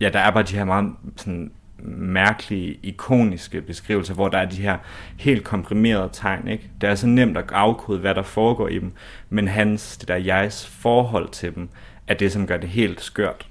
Ja, 0.00 0.08
der 0.08 0.18
er 0.18 0.30
bare 0.30 0.42
de 0.42 0.56
her 0.56 0.64
meget 0.64 0.92
sådan, 1.16 1.52
mærkelige, 1.84 2.78
ikoniske 2.82 3.62
beskrivelser, 3.62 4.14
hvor 4.14 4.28
der 4.28 4.38
er 4.38 4.44
de 4.44 4.62
her 4.62 4.78
helt 5.18 5.44
komprimerede 5.44 6.10
tegn. 6.12 6.48
Ikke? 6.48 6.70
Det 6.80 6.88
er 6.88 6.94
så 6.94 7.06
nemt 7.06 7.36
at 7.36 7.52
afkode, 7.52 7.98
hvad 7.98 8.14
der 8.14 8.22
foregår 8.22 8.68
i 8.68 8.78
dem, 8.78 8.92
men 9.28 9.48
hans, 9.48 9.96
det 9.96 10.08
der 10.08 10.16
jegs 10.16 10.66
forhold 10.66 11.28
til 11.28 11.54
dem, 11.54 11.68
er 12.06 12.14
det, 12.14 12.32
som 12.32 12.46
gør 12.46 12.56
det 12.56 12.68
helt 12.68 13.00
skørt. 13.00 13.48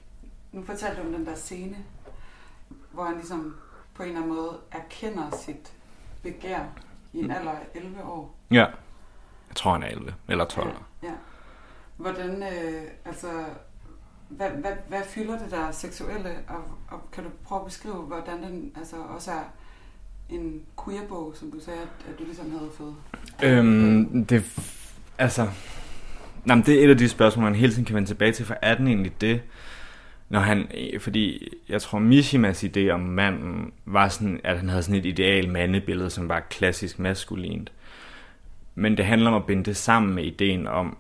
Nu 0.52 0.64
fortalte 0.64 1.02
du 1.02 1.08
om 1.08 1.14
den 1.14 1.26
der 1.26 1.36
scene, 1.36 1.76
hvor 2.92 3.04
han 3.04 3.16
ligesom 3.16 3.56
på 3.94 4.04
en 4.04 4.10
eller 4.10 4.22
anden 4.22 4.36
måde 4.36 4.58
erkender 4.72 5.40
sit 5.46 5.74
begær 6.24 6.60
i 7.14 7.18
en 7.18 7.26
mm. 7.26 7.32
alder 7.32 7.52
af 7.52 7.66
11 7.76 8.04
år. 8.04 8.36
Ja, 8.52 8.66
jeg 9.50 9.56
tror 9.56 9.72
han 9.72 9.84
er 9.84 9.88
11 9.88 10.14
eller 10.30 10.46
12. 10.46 10.68
Ja, 10.68 11.08
ja. 11.08 11.14
Hvordan, 11.98 12.44
øh, 12.44 12.84
altså, 13.06 13.28
hvad, 14.30 14.50
hvad, 14.50 14.72
hvad 14.88 15.02
fylder 15.08 15.40
det 15.40 15.52
der 15.52 15.72
seksuelle, 15.72 16.30
og, 16.48 16.64
og 16.88 17.12
kan 17.12 17.24
du 17.24 17.30
prøve 17.44 17.60
at 17.60 17.66
beskrive, 17.66 17.96
hvordan 17.96 18.44
den 18.44 18.72
altså, 18.78 18.96
også 19.16 19.32
er 19.32 19.44
en 20.30 20.62
queerbog, 20.86 21.34
som 21.36 21.52
du 21.52 21.60
sagde, 21.60 21.80
at, 21.80 22.14
at 22.14 22.20
du 22.20 22.24
ligesom 22.24 22.52
havde 22.52 22.70
fået? 22.78 22.96
Øhm, 23.44 24.26
det, 24.26 24.44
altså, 25.18 25.50
nej, 26.46 26.62
det 26.66 26.80
er 26.80 26.86
et 26.86 26.90
af 26.90 26.98
de 26.98 27.10
spørgsmål, 27.10 27.44
man 27.44 27.56
hele 27.56 27.72
tiden 27.72 27.86
kan 27.86 27.96
vende 27.96 28.10
tilbage 28.10 28.32
til, 28.32 28.46
for 28.46 28.56
er 28.62 28.76
den 28.76 28.88
egentlig 28.88 29.22
det? 29.22 29.42
Når 30.30 30.40
han, 30.40 30.68
fordi 31.00 31.54
jeg 31.70 31.82
tror, 31.82 32.00
Mishimas 32.00 32.64
idé 32.64 32.90
om 32.90 33.00
manden 33.00 33.74
var 33.86 34.10
sådan, 34.10 34.40
at 34.44 34.58
han 34.58 34.70
havde 34.70 34.84
sådan 34.84 35.00
et 35.00 35.06
ideal 35.06 35.50
mandebillede, 35.50 36.10
som 36.10 36.30
var 36.30 36.40
klassisk 36.40 37.00
maskulint. 37.00 37.72
Men 38.76 38.98
det 38.98 39.06
handler 39.06 39.30
om 39.30 39.36
at 39.36 39.46
binde 39.46 39.64
det 39.64 39.78
sammen 39.78 40.16
med 40.16 40.24
ideen 40.24 40.68
om, 40.68 40.98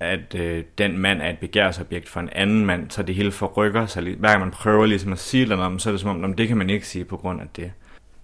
at 0.00 0.34
øh, 0.34 0.64
den 0.78 0.98
mand 0.98 1.22
er 1.22 1.30
et 1.30 1.38
begærsobjekt 1.38 2.08
for 2.08 2.20
en 2.20 2.28
anden 2.32 2.66
mand, 2.66 2.90
så 2.90 3.02
det 3.02 3.14
hele 3.14 3.32
forrykker 3.32 3.86
sig. 3.86 4.02
Hver 4.02 4.28
gang 4.28 4.40
man 4.40 4.50
prøver 4.50 4.86
ligesom 4.86 5.12
at 5.12 5.18
sige 5.18 5.46
noget 5.46 5.64
om, 5.64 5.78
så 5.78 5.90
er 5.90 5.92
det 5.92 6.00
som 6.00 6.24
om, 6.24 6.34
det 6.34 6.48
kan 6.48 6.56
man 6.56 6.70
ikke 6.70 6.86
sige 6.86 7.04
på 7.04 7.16
grund 7.16 7.40
af 7.40 7.46
det. 7.56 7.72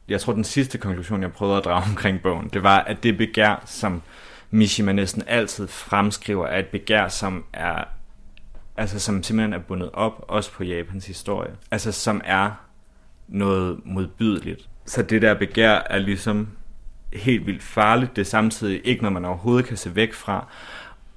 Jeg 0.09 0.21
tror, 0.21 0.33
den 0.33 0.45
sidste 0.45 0.79
konklusion, 0.79 1.23
jeg 1.23 1.33
prøvede 1.33 1.59
at 1.59 1.65
drage 1.65 1.85
omkring 1.91 2.23
bogen, 2.23 2.51
det 2.53 2.63
var, 2.63 2.79
at 2.79 3.03
det 3.03 3.19
begær, 3.19 3.63
som 3.67 4.03
Mishima 4.51 4.93
næsten 4.93 5.23
altid 5.27 5.69
fremskriver, 5.69 6.47
er 6.47 6.59
et 6.59 6.67
begær, 6.67 7.09
som 7.09 7.45
er 7.53 7.85
altså 8.77 8.99
som 8.99 9.23
simpelthen 9.23 9.53
er 9.53 9.59
bundet 9.59 9.91
op, 9.93 10.25
også 10.29 10.53
på 10.53 10.65
Japans 10.65 11.07
historie. 11.07 11.51
Altså 11.71 11.93
som 11.93 12.21
er 12.25 12.51
noget 13.29 13.81
modbydeligt. 13.85 14.69
Så 14.87 15.03
det 15.03 15.23
der 15.23 15.35
begær 15.35 15.71
er 15.71 15.99
ligesom 15.99 16.49
helt 17.13 17.47
vildt 17.47 17.63
farligt. 17.63 18.17
Det 18.17 18.23
er 18.23 18.27
samtidig 18.27 18.81
ikke 18.85 19.03
noget, 19.03 19.13
man 19.13 19.25
overhovedet 19.25 19.67
kan 19.67 19.77
se 19.77 19.97
væk 19.97 20.13
fra. 20.15 20.47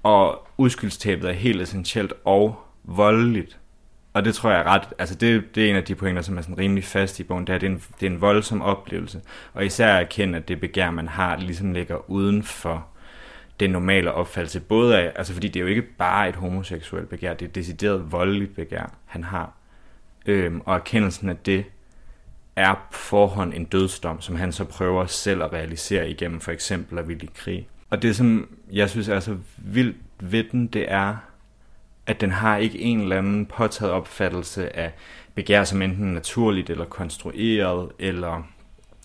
Og 0.04 0.48
udskyldstabet 0.58 1.30
er 1.30 1.34
helt 1.34 1.62
essentielt 1.62 2.13
og 2.26 2.60
voldeligt. 2.84 3.60
Og 4.13 4.26
det 4.26 4.36
tror 4.36 4.50
jeg 4.50 4.60
er 4.60 4.63
ret, 4.63 4.88
altså 5.00 5.16
det, 5.16 5.56
det 5.56 5.66
er 5.66 5.70
en 5.70 5.76
af 5.76 5.84
de 5.84 5.96
pointer, 5.96 6.22
som 6.22 6.38
er 6.38 6.42
sådan 6.42 6.58
rimelig 6.58 6.84
fast 6.84 7.20
i 7.20 7.24
bogen, 7.24 7.48
det 7.48 7.56
er, 7.56 7.58
det 7.58 7.68
er 7.68 7.72
en, 7.72 7.84
det 8.00 8.06
er 8.08 8.12
en 8.12 8.22
voldsom 8.22 8.62
oplevelse. 8.62 9.22
Og 9.54 9.66
især 9.66 9.96
at 9.96 10.02
erkende, 10.02 10.38
at 10.38 10.48
det 10.48 10.60
begær, 10.60 10.92
man 10.92 11.08
har, 11.08 11.38
ligesom 11.38 11.72
ligger 11.72 12.10
uden 12.10 12.44
for 12.44 12.88
den 13.60 13.70
normale 13.70 14.13
opfattelse, 14.13 14.60
både 14.60 14.98
af, 14.98 15.12
altså 15.16 15.34
fordi 15.34 15.48
det 15.48 15.56
er 15.56 15.62
jo 15.62 15.68
ikke 15.68 15.82
bare 15.82 16.30
et 16.30 16.36
homoseksuelt 16.36 17.10
begær, 17.10 17.34
det 17.34 17.46
er 17.46 17.50
et 17.50 17.56
decideret 17.56 18.12
voldeligt 18.12 18.56
begær, 18.56 18.94
han 19.06 19.24
har. 19.24 19.54
Øhm, 20.26 20.62
og 20.66 20.76
erkendelsen 20.76 21.30
af 21.30 21.38
det 21.38 21.66
er 22.56 22.88
forhånd 22.92 23.54
en 23.54 23.66
dødsdom, 23.66 24.22
som 24.22 24.36
han 24.36 24.52
så 24.52 24.63
prøver 24.63 25.06
selv 25.06 25.44
at 25.44 25.54
realisere 25.54 26.10
igennem 26.10 26.39
for 26.39 26.52
eksempel 26.52 27.00
at 27.00 27.08
ville 27.08 27.28
krig. 27.36 27.68
Og 27.93 28.01
det, 28.01 28.15
som 28.15 28.47
jeg 28.71 28.89
synes 28.89 29.08
er 29.08 29.19
så 29.19 29.38
vildt 29.58 29.97
ved 30.19 30.43
den, 30.51 30.67
det 30.67 30.91
er, 30.91 31.15
at 32.06 32.21
den 32.21 32.32
har 32.32 32.58
ikke 32.58 32.79
en 32.79 33.01
eller 33.01 33.17
anden 33.17 33.45
påtaget 33.45 33.93
opfattelse 33.93 34.75
af 34.75 34.93
begær 35.36 35.63
som 35.63 35.82
enten 35.82 36.13
naturligt 36.13 36.69
eller 36.69 36.86
konstrueret, 36.86 37.91
eller 37.99 38.43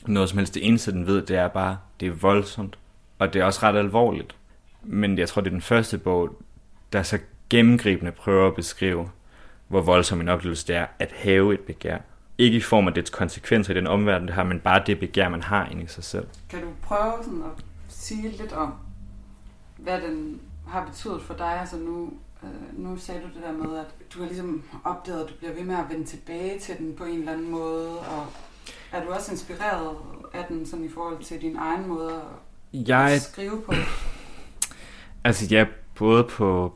noget 0.06 0.28
som 0.28 0.38
helst. 0.38 0.54
Det 0.54 0.66
eneste, 0.66 0.92
den 0.92 1.06
ved, 1.06 1.22
det 1.22 1.36
er 1.36 1.48
bare, 1.48 1.78
det 2.00 2.08
er 2.08 2.12
voldsomt, 2.12 2.78
og 3.18 3.32
det 3.32 3.40
er 3.40 3.44
også 3.44 3.60
ret 3.62 3.76
alvorligt. 3.76 4.36
Men 4.82 5.18
jeg 5.18 5.28
tror, 5.28 5.42
det 5.42 5.48
er 5.48 5.54
den 5.54 5.62
første 5.62 5.98
bog, 5.98 6.42
der 6.92 7.02
så 7.02 7.18
gennemgribende 7.50 8.12
prøver 8.12 8.48
at 8.48 8.54
beskrive, 8.54 9.10
hvor 9.68 9.80
voldsom 9.80 10.20
en 10.20 10.28
oplevelse 10.28 10.66
det 10.66 10.76
er 10.76 10.86
at 10.98 11.12
have 11.16 11.54
et 11.54 11.60
begær. 11.60 11.98
Ikke 12.38 12.56
i 12.56 12.60
form 12.60 12.88
af 12.88 12.94
dets 12.94 13.10
konsekvenser 13.10 13.72
i 13.72 13.76
den 13.76 13.86
omverden, 13.86 14.28
det 14.28 14.34
har, 14.34 14.44
men 14.44 14.60
bare 14.60 14.82
det 14.86 15.00
begær, 15.00 15.28
man 15.28 15.42
har 15.42 15.68
inde 15.70 15.82
i 15.82 15.86
sig 15.86 16.04
selv. 16.04 16.26
Kan 16.50 16.60
du 16.60 16.68
prøve 16.82 17.12
sådan 17.22 17.42
at 17.42 17.67
sige 17.98 18.28
lidt 18.28 18.52
om, 18.52 18.74
hvad 19.76 20.00
den 20.00 20.40
har 20.68 20.86
betydet 20.86 21.22
for 21.22 21.34
dig? 21.34 21.60
Altså 21.60 21.76
nu, 21.76 22.12
øh, 22.42 22.78
nu 22.84 22.96
sagde 22.96 23.20
du 23.20 23.26
det 23.26 23.42
der 23.42 23.52
med, 23.52 23.78
at 23.78 23.86
du 24.14 24.18
har 24.18 24.26
ligesom 24.26 24.62
opdaget, 24.84 25.24
at 25.24 25.28
du 25.28 25.34
bliver 25.38 25.54
ved 25.54 25.64
med 25.64 25.74
at 25.74 25.84
vende 25.90 26.04
tilbage 26.04 26.58
til 26.58 26.78
den 26.78 26.94
på 26.96 27.04
en 27.04 27.18
eller 27.18 27.32
anden 27.32 27.50
måde, 27.50 27.98
og 27.98 28.26
er 28.92 29.04
du 29.04 29.10
også 29.12 29.32
inspireret 29.32 29.96
af 30.32 30.44
den 30.48 30.66
sådan 30.66 30.84
i 30.84 30.88
forhold 30.88 31.24
til 31.24 31.42
din 31.42 31.56
egen 31.56 31.88
måde 31.88 32.14
at 32.14 32.88
jeg... 32.88 33.20
skrive 33.20 33.62
på? 33.62 33.72
Altså 35.24 35.46
ja, 35.50 35.66
både 35.94 36.24
på, 36.24 36.74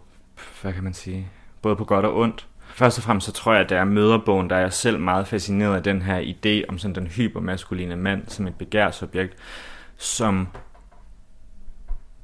hvad 0.63 0.73
kan 0.73 0.85
man 0.85 0.95
sige, 0.95 1.29
både 1.63 1.77
på 1.77 1.85
godt 1.85 2.07
og 2.07 2.17
ondt. 2.17 2.49
Først 2.61 2.99
og 2.99 3.05
fremmest 3.05 3.27
så 3.27 3.33
tror 3.33 3.53
jeg, 3.53 3.63
at 3.63 3.69
der 3.71 3.81
er 3.81 3.85
møderbogen, 3.85 4.51
der 4.51 4.57
er 4.57 4.61
jeg 4.61 4.73
selv 4.73 5.01
meget 5.01 5.29
fascineret 5.29 5.77
af 5.77 5.83
den 5.83 6.03
her 6.03 6.21
idé 6.21 6.69
om 6.69 6.79
sådan 6.79 6.95
den 6.95 7.07
hypermaskuline 7.07 7.97
mand 7.97 8.29
som 8.29 8.47
et 8.47 8.55
begærsobjekt, 8.55 9.37
som 9.97 10.49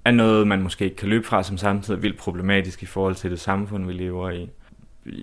er 0.05 0.11
noget, 0.11 0.47
man 0.47 0.63
måske 0.63 0.85
ikke 0.85 0.97
kan 0.97 1.09
løbe 1.09 1.27
fra, 1.27 1.43
som 1.43 1.59
samtidig 1.59 1.99
er 1.99 2.01
vildt 2.01 2.19
problematisk 2.19 2.83
i 2.83 2.87
forhold 2.87 3.15
til 3.15 3.31
det 3.31 3.41
samfund, 3.41 3.87
vi 3.87 3.93
lever 3.93 4.31
i. 4.31 4.51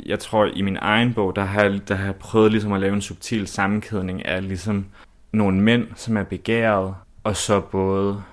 Jeg 0.06 0.20
tror, 0.20 0.46
i 0.46 0.62
min 0.62 0.78
egen 0.82 1.14
bog, 1.14 1.36
der 1.36 1.42
har, 1.42 1.64
jeg, 1.64 1.88
der 1.88 1.96
har 1.96 2.06
jeg 2.06 2.16
prøvet 2.16 2.52
ligesom 2.52 2.74
at 2.74 2.82
lave 2.82 2.94
en 2.94 3.02
subtil 3.02 3.48
sammenkædning 3.48 4.26
af 4.26 4.48
ligesom 4.48 4.86
nogle 5.32 5.62
mænd, 5.62 5.88
som 5.96 6.18
er 6.18 6.24
begæret, 6.24 6.96
og 7.24 7.36
så 7.36 7.60
både 7.62 8.24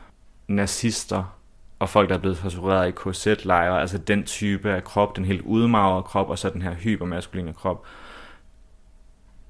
nazister 0.48 1.38
og 1.78 1.88
folk, 1.88 2.08
der 2.08 2.14
er 2.14 2.20
blevet 2.20 2.38
tortureret 2.38 2.88
i 2.88 2.90
korsetlejre, 2.90 3.80
altså 3.80 3.98
den 3.98 4.24
type 4.24 4.70
af 4.70 4.84
krop, 4.84 5.16
den 5.16 5.24
helt 5.24 5.42
udmagrede 5.42 6.02
krop, 6.02 6.30
og 6.30 6.38
så 6.38 6.50
den 6.50 6.62
her 6.62 6.74
hypermaskuline 6.74 7.52
krop, 7.52 7.84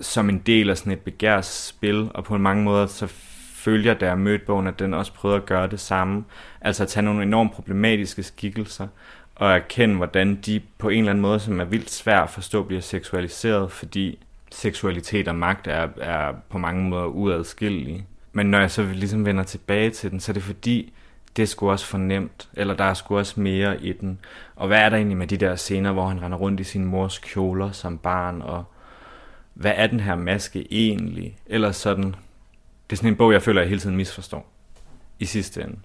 som 0.00 0.28
en 0.28 0.38
del 0.38 0.70
af 0.70 0.78
sådan 0.78 0.92
et 0.92 1.00
begærsspil, 1.00 2.10
og 2.14 2.24
på 2.24 2.38
mange 2.38 2.64
måder 2.64 2.86
så 2.86 3.06
følger, 3.64 3.94
der 3.94 4.10
er 4.10 4.14
mødt 4.14 4.46
bogen, 4.46 4.66
at 4.66 4.78
den 4.78 4.94
også 4.94 5.12
prøvede 5.12 5.36
at 5.36 5.46
gøre 5.46 5.66
det 5.66 5.80
samme. 5.80 6.24
Altså 6.60 6.82
at 6.82 6.88
tage 6.88 7.04
nogle 7.04 7.22
enormt 7.22 7.52
problematiske 7.52 8.22
skikkelser, 8.22 8.88
og 9.34 9.52
erkende, 9.52 9.96
hvordan 9.96 10.34
de 10.34 10.60
på 10.78 10.88
en 10.88 10.98
eller 10.98 11.10
anden 11.10 11.22
måde, 11.22 11.40
som 11.40 11.60
er 11.60 11.64
vildt 11.64 11.90
svært 11.90 12.22
at 12.22 12.30
forstå, 12.30 12.62
bliver 12.62 12.82
seksualiseret, 12.82 13.72
fordi 13.72 14.18
seksualitet 14.52 15.28
og 15.28 15.34
magt 15.34 15.66
er, 15.66 15.88
er 16.00 16.32
på 16.48 16.58
mange 16.58 16.84
måder 16.84 17.04
uadskillelige. 17.04 18.06
Men 18.32 18.46
når 18.46 18.58
jeg 18.58 18.70
så 18.70 18.82
ligesom 18.82 19.26
vender 19.26 19.44
tilbage 19.44 19.90
til 19.90 20.10
den, 20.10 20.20
så 20.20 20.32
er 20.32 20.34
det 20.34 20.42
fordi, 20.42 20.92
det 21.36 21.42
er 21.42 21.46
sgu 21.46 21.70
også 21.70 21.86
for 21.86 21.98
nemt, 21.98 22.48
eller 22.54 22.74
der 22.74 22.84
er 22.84 22.94
sgu 22.94 23.18
også 23.18 23.40
mere 23.40 23.82
i 23.82 23.92
den. 23.92 24.18
Og 24.56 24.66
hvad 24.66 24.78
er 24.78 24.88
der 24.88 24.96
egentlig 24.96 25.16
med 25.16 25.26
de 25.26 25.36
der 25.36 25.56
scener, 25.56 25.92
hvor 25.92 26.06
han 26.06 26.22
render 26.22 26.38
rundt 26.38 26.60
i 26.60 26.64
sin 26.64 26.84
mors 26.84 27.18
kjoler 27.18 27.72
som 27.72 27.98
barn, 27.98 28.42
og 28.42 28.64
hvad 29.54 29.72
er 29.76 29.86
den 29.86 30.00
her 30.00 30.14
maske 30.14 30.66
egentlig? 30.70 31.36
Eller 31.46 31.72
sådan, 31.72 32.14
det 32.92 32.96
er 32.96 32.98
sådan 32.98 33.12
en 33.12 33.16
bog, 33.16 33.32
jeg 33.32 33.42
føler, 33.42 33.60
jeg 33.60 33.68
hele 33.68 33.80
tiden 33.80 33.96
misforstår 33.96 34.52
i 35.18 35.24
sidste 35.24 35.62
ende. 35.62 35.76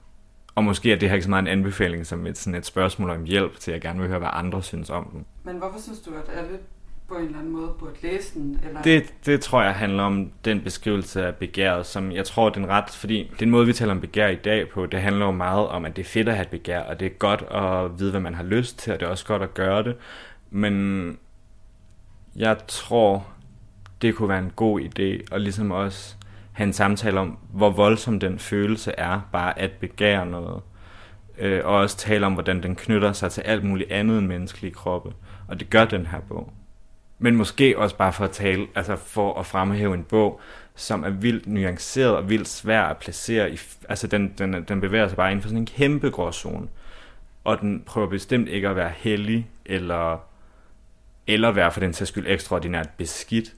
Og 0.56 0.63
måske 0.63 0.91
er 0.91 0.96
det 0.96 1.10
her 1.10 1.15
ikke 1.15 1.24
så 1.24 1.30
meget 1.30 1.41
en 1.41 1.48
anbefaling 1.48 2.06
som 2.06 2.28
et, 2.28 2.38
sådan 2.38 2.56
et 2.56 2.65
spørgsmål 2.65 3.10
om 3.10 3.24
hjælp 3.24 3.60
til, 3.60 3.72
at 3.72 3.74
jeg 3.74 3.82
gerne 3.82 4.00
vil 4.00 4.08
høre, 4.08 4.20
hvad 4.20 4.30
andre 4.32 4.63
synes 4.63 4.89
om 4.89 5.10
den. 5.12 5.26
Men 5.43 5.58
hvorfor 5.58 5.80
synes 5.80 6.00
du, 6.00 6.12
at 6.12 6.38
alle 6.38 6.58
på 7.08 7.15
en 7.17 7.26
eller 7.26 7.39
anden 7.39 7.54
måde 7.54 7.70
burde 7.80 7.93
læse 8.04 8.34
den? 8.34 8.60
Eller? 8.67 8.82
Det, 8.82 9.13
det 9.26 9.41
tror 9.41 9.63
jeg 9.63 9.74
handler 9.74 10.04
om 10.04 10.32
den 10.46 10.62
beskrivelse 10.62 11.26
af 11.26 11.36
begæret, 11.36 11.86
som 11.86 12.12
jeg 12.12 12.26
tror, 12.26 12.50
den 12.50 12.67
ret, 12.67 12.89
fordi 12.89 13.32
den 13.39 13.50
måde, 13.50 13.65
vi 13.65 13.74
taler 13.74 13.91
om 13.91 14.02
begær 14.02 14.28
i 14.28 14.36
dag 14.36 14.70
på, 14.70 14.86
det 14.86 15.02
handler 15.02 15.26
jo 15.26 15.32
meget 15.32 15.67
om, 15.67 15.86
at 15.86 15.96
det 15.96 16.02
er 16.02 16.10
fedt 16.10 16.30
at 16.30 16.36
have 16.36 16.43
et 16.43 16.50
begær, 16.50 16.80
og 16.80 17.00
det 17.00 17.06
er 17.06 17.10
godt 17.10 17.41
at 17.41 18.00
vide, 18.00 18.12
hvad 18.12 18.22
man 18.22 18.36
har 18.36 18.43
lyst 18.43 18.80
til, 18.80 18.93
og 18.93 19.00
det 19.00 19.06
er 19.06 19.10
også 19.10 19.26
godt 19.26 19.41
at 19.41 19.54
gøre 19.54 19.84
det. 19.84 19.96
Men 20.50 21.17
jeg 22.36 22.58
tror, 22.67 23.28
det 24.02 24.15
kunne 24.15 24.30
være 24.30 24.39
en 24.39 24.54
god 24.56 24.82
idé, 24.82 25.26
og 25.32 25.39
ligesom 25.39 25.72
også 25.72 26.16
have 26.58 26.67
en 26.67 26.74
samtale 26.74 27.20
om, 27.20 27.38
hvor 27.54 27.70
voldsom 27.70 28.20
den 28.20 28.39
følelse 28.39 28.91
er, 28.98 29.22
bare 29.32 29.60
at 29.60 29.72
begære 29.72 30.26
noget. 30.26 30.62
Øh, 31.38 31.65
og 31.65 31.76
også 31.76 31.98
tale 31.98 32.26
om, 32.26 32.34
hvordan 32.34 32.63
den 32.63 32.76
knytter 32.76 33.13
sig 33.13 33.32
til 33.32 33.41
alt 33.41 33.63
muligt 33.63 33.91
andet 33.91 34.17
end 34.17 34.28
menneskelige 34.28 34.74
kroppe. 34.74 35.13
Og 35.48 35.60
det 35.60 35.70
gør 35.70 35.86
den 35.86 36.06
her 36.06 36.20
bog. 36.20 36.54
Men 37.20 37.36
måske 37.36 37.80
også 37.80 37.96
bare 37.96 38.13
for 38.13 38.24
at 38.24 38.32
tale, 38.32 38.67
altså 38.76 38.96
for 38.96 39.39
at 39.39 39.46
fremhæve 39.46 39.93
en 39.93 40.04
bog, 40.04 40.41
som 40.76 41.04
er 41.04 41.10
vildt 41.10 41.48
nuanceret 41.48 42.15
og 42.15 42.30
vildt 42.30 42.48
svær 42.48 42.82
at 42.82 42.98
placere 42.98 43.52
i, 43.52 43.60
altså 43.89 44.08
den, 44.08 44.34
den, 44.38 44.63
den 44.63 44.82
bevæger 44.82 45.08
sig 45.08 45.17
bare 45.17 45.32
inden 45.32 45.41
for 45.41 45.50
sådan 45.50 45.62
en 45.62 45.65
kæmpe 45.65 46.10
gråzone. 46.10 46.67
Og 47.43 47.62
den 47.62 47.84
prøver 47.86 48.08
bestemt 48.08 48.50
ikke 48.50 48.70
at 48.70 48.76
være 48.76 48.91
hellig, 48.98 49.50
eller, 49.65 50.17
eller 51.28 51.52
være 51.52 51.72
for 51.72 51.80
den 51.80 51.93
sags 51.93 52.10
skyld 52.10 52.26
ekstraordinært 52.28 52.89
beskidt. 52.98 53.54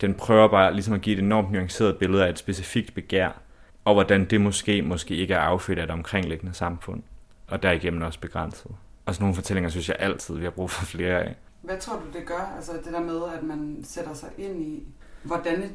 Den 0.00 0.14
prøver 0.14 0.48
bare 0.48 0.74
ligesom 0.74 0.94
at 0.94 1.00
give 1.00 1.16
et 1.16 1.22
enormt 1.22 1.52
nuanceret 1.52 1.98
billede 1.98 2.26
af 2.26 2.30
et 2.30 2.38
specifikt 2.38 2.94
begær, 2.94 3.40
og 3.84 3.94
hvordan 3.94 4.24
det 4.24 4.40
måske, 4.40 4.82
måske 4.82 5.16
ikke 5.16 5.34
er 5.34 5.40
affødt 5.40 5.78
af 5.78 5.84
et 5.84 5.90
omkringliggende 5.90 6.54
samfund, 6.54 7.02
og 7.46 7.62
derigennem 7.62 8.02
også 8.02 8.20
begrænset. 8.20 8.70
Og 9.06 9.14
sådan 9.14 9.24
nogle 9.24 9.34
fortællinger 9.34 9.70
synes 9.70 9.88
jeg 9.88 9.96
altid, 9.98 10.36
vi 10.36 10.44
har 10.44 10.50
brug 10.50 10.70
for 10.70 10.84
flere 10.84 11.22
af. 11.22 11.36
Hvad 11.62 11.78
tror 11.78 11.94
du, 11.94 12.18
det 12.18 12.26
gør? 12.26 12.54
Altså 12.56 12.72
det 12.84 12.92
der 12.92 13.00
med, 13.00 13.20
at 13.38 13.42
man 13.42 13.80
sætter 13.84 14.14
sig 14.14 14.28
ind 14.38 14.62
i, 14.62 14.82
hvordan 15.22 15.62
et 15.62 15.74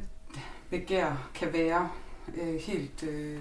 begær 0.70 1.30
kan 1.34 1.48
være 1.52 1.88
øh, 2.42 2.60
helt 2.60 3.02
øh, 3.02 3.38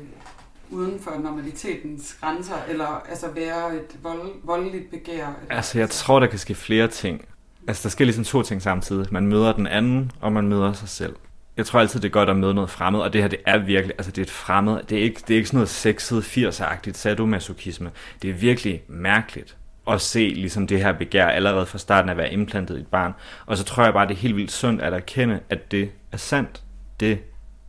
uden 0.70 1.00
for 1.00 1.12
normalitetens 1.20 2.18
grænser, 2.22 2.56
eller 2.70 2.88
altså 3.10 3.32
være 3.32 3.76
et 3.76 3.98
vold, 4.04 4.32
voldeligt 4.44 4.92
begær? 4.92 5.28
Altså 5.50 5.80
jeg 5.80 5.90
tror, 5.90 6.20
der 6.20 6.28
kan 6.28 6.40
ske 6.40 6.56
flere 6.56 6.88
ting. 6.88 7.26
Altså 7.68 7.84
der 7.84 7.90
sker 7.90 8.06
ligesom 8.06 8.24
to 8.24 8.44
ting 8.44 8.62
samtidig. 8.62 9.08
Man 9.12 9.28
møder 9.28 9.54
den 9.54 9.68
anden, 9.68 10.12
og 10.22 10.34
man 10.34 10.48
møder 10.48 10.74
sig 10.74 10.90
selv. 10.90 11.16
Jeg 11.58 11.66
tror 11.66 11.80
altid, 11.80 12.00
det 12.00 12.08
er 12.08 12.12
godt 12.12 12.30
at 12.30 12.38
møde 12.38 12.54
noget 12.54 12.70
fremmed, 12.70 13.00
og 13.00 13.14
det 13.14 13.22
her, 13.22 13.28
det 13.28 13.40
er 13.46 13.58
virkelig, 13.58 13.96
altså 13.98 14.12
det 14.12 14.18
er 14.18 14.26
et 14.26 14.32
fremmed, 14.32 14.84
det 14.90 14.98
er 14.98 15.02
ikke, 15.02 15.22
det 15.28 15.34
er 15.34 15.38
ikke 15.38 15.48
sådan 15.48 15.58
noget 15.58 15.70
sexet, 15.70 16.22
80-agtigt 16.22 16.94
sadomasochisme. 16.94 17.92
Det 18.22 18.30
er 18.30 18.34
virkelig 18.34 18.82
mærkeligt 18.88 19.58
at 19.88 20.02
se 20.02 20.20
ligesom 20.36 20.68
det 20.68 20.80
her 20.80 20.92
begær 20.92 21.28
allerede 21.28 21.66
fra 21.66 21.78
starten 21.78 22.10
af 22.10 22.14
at 22.14 22.18
være 22.18 22.34
implantet 22.34 22.78
i 22.78 22.80
et 22.80 22.88
barn. 22.88 23.14
Og 23.46 23.58
så 23.58 23.64
tror 23.64 23.84
jeg 23.84 23.94
bare, 23.94 24.08
det 24.08 24.14
er 24.14 24.20
helt 24.20 24.36
vildt 24.36 24.52
sundt 24.52 24.82
at 24.82 24.94
erkende, 24.94 25.40
at 25.50 25.72
det 25.72 25.90
er 26.12 26.18
sandt. 26.18 26.64
Det 27.00 27.20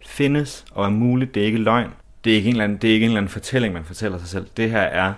findes 0.07 0.65
og 0.73 0.85
er 0.85 0.91
muligt. 0.91 1.35
Det 1.35 1.43
er 1.43 1.47
ikke 1.47 1.59
løgn. 1.59 1.91
Det 2.25 2.33
er 2.33 2.37
ikke 2.37 2.49
en 2.49 2.55
eller 2.55 2.65
anden, 2.65 2.79
det 2.79 2.91
er 2.91 2.95
ikke 2.95 3.05
en 3.05 3.11
eller 3.11 3.21
anden 3.21 3.33
fortælling, 3.33 3.75
man 3.75 3.85
fortæller 3.85 4.19
sig 4.19 4.29
selv. 4.29 4.47
Det 4.57 4.71
her 4.71 4.81
er, 4.81 5.13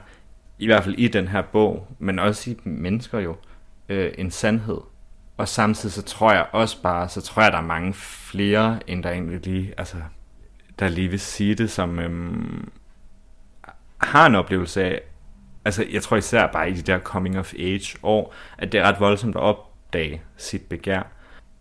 i 0.58 0.66
hvert 0.66 0.84
fald 0.84 0.94
i 0.94 1.08
den 1.08 1.28
her 1.28 1.42
bog, 1.42 1.86
men 1.98 2.18
også 2.18 2.50
i 2.50 2.56
mennesker 2.64 3.18
jo, 3.18 3.36
øh, 3.90 4.12
en 4.18 4.30
sandhed. 4.30 4.78
Og 5.36 5.48
samtidig 5.48 5.92
så 5.92 6.02
tror 6.02 6.32
jeg 6.32 6.46
også 6.52 6.82
bare, 6.82 7.08
så 7.08 7.20
tror 7.20 7.42
jeg, 7.42 7.52
der 7.52 7.58
er 7.58 7.62
mange 7.62 7.94
flere, 7.94 8.80
end 8.86 9.02
der 9.02 9.10
egentlig 9.10 9.46
lige, 9.46 9.74
altså, 9.78 9.96
der 10.78 10.88
lige 10.88 11.08
vil 11.08 11.20
sige 11.20 11.54
det, 11.54 11.70
som 11.70 11.98
øhm, 11.98 12.70
har 13.98 14.26
en 14.26 14.34
oplevelse 14.34 14.84
af, 14.84 15.00
altså 15.64 15.84
jeg 15.92 16.02
tror 16.02 16.16
især 16.16 16.46
bare 16.46 16.70
i 16.70 16.72
de 16.72 16.82
der 16.82 16.98
coming 16.98 17.38
of 17.38 17.54
age 17.58 17.98
år, 18.02 18.34
at 18.58 18.72
det 18.72 18.80
er 18.80 18.84
ret 18.84 19.00
voldsomt 19.00 19.36
at 19.36 19.42
opdage 19.42 20.22
sit 20.36 20.62
begær. 20.62 21.02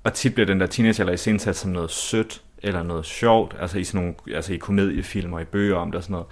Og 0.03 0.13
tit 0.13 0.33
bliver 0.33 0.47
den 0.47 0.59
der 0.59 0.67
teenager 0.67 0.99
eller 0.99 1.13
iscenesat 1.13 1.55
som 1.55 1.71
noget 1.71 1.91
sødt, 1.91 2.41
eller 2.63 2.83
noget 2.83 3.05
sjovt, 3.05 3.55
altså 3.59 3.77
i 3.77 3.83
sådan 3.83 4.01
nogle, 4.01 4.35
altså 4.35 4.53
i 4.53 4.57
komediefilm 4.57 5.33
og 5.33 5.41
i 5.41 5.45
bøger 5.45 5.77
om 5.77 5.91
det 5.91 5.97
og 5.97 6.03
sådan 6.03 6.13
noget. 6.13 6.27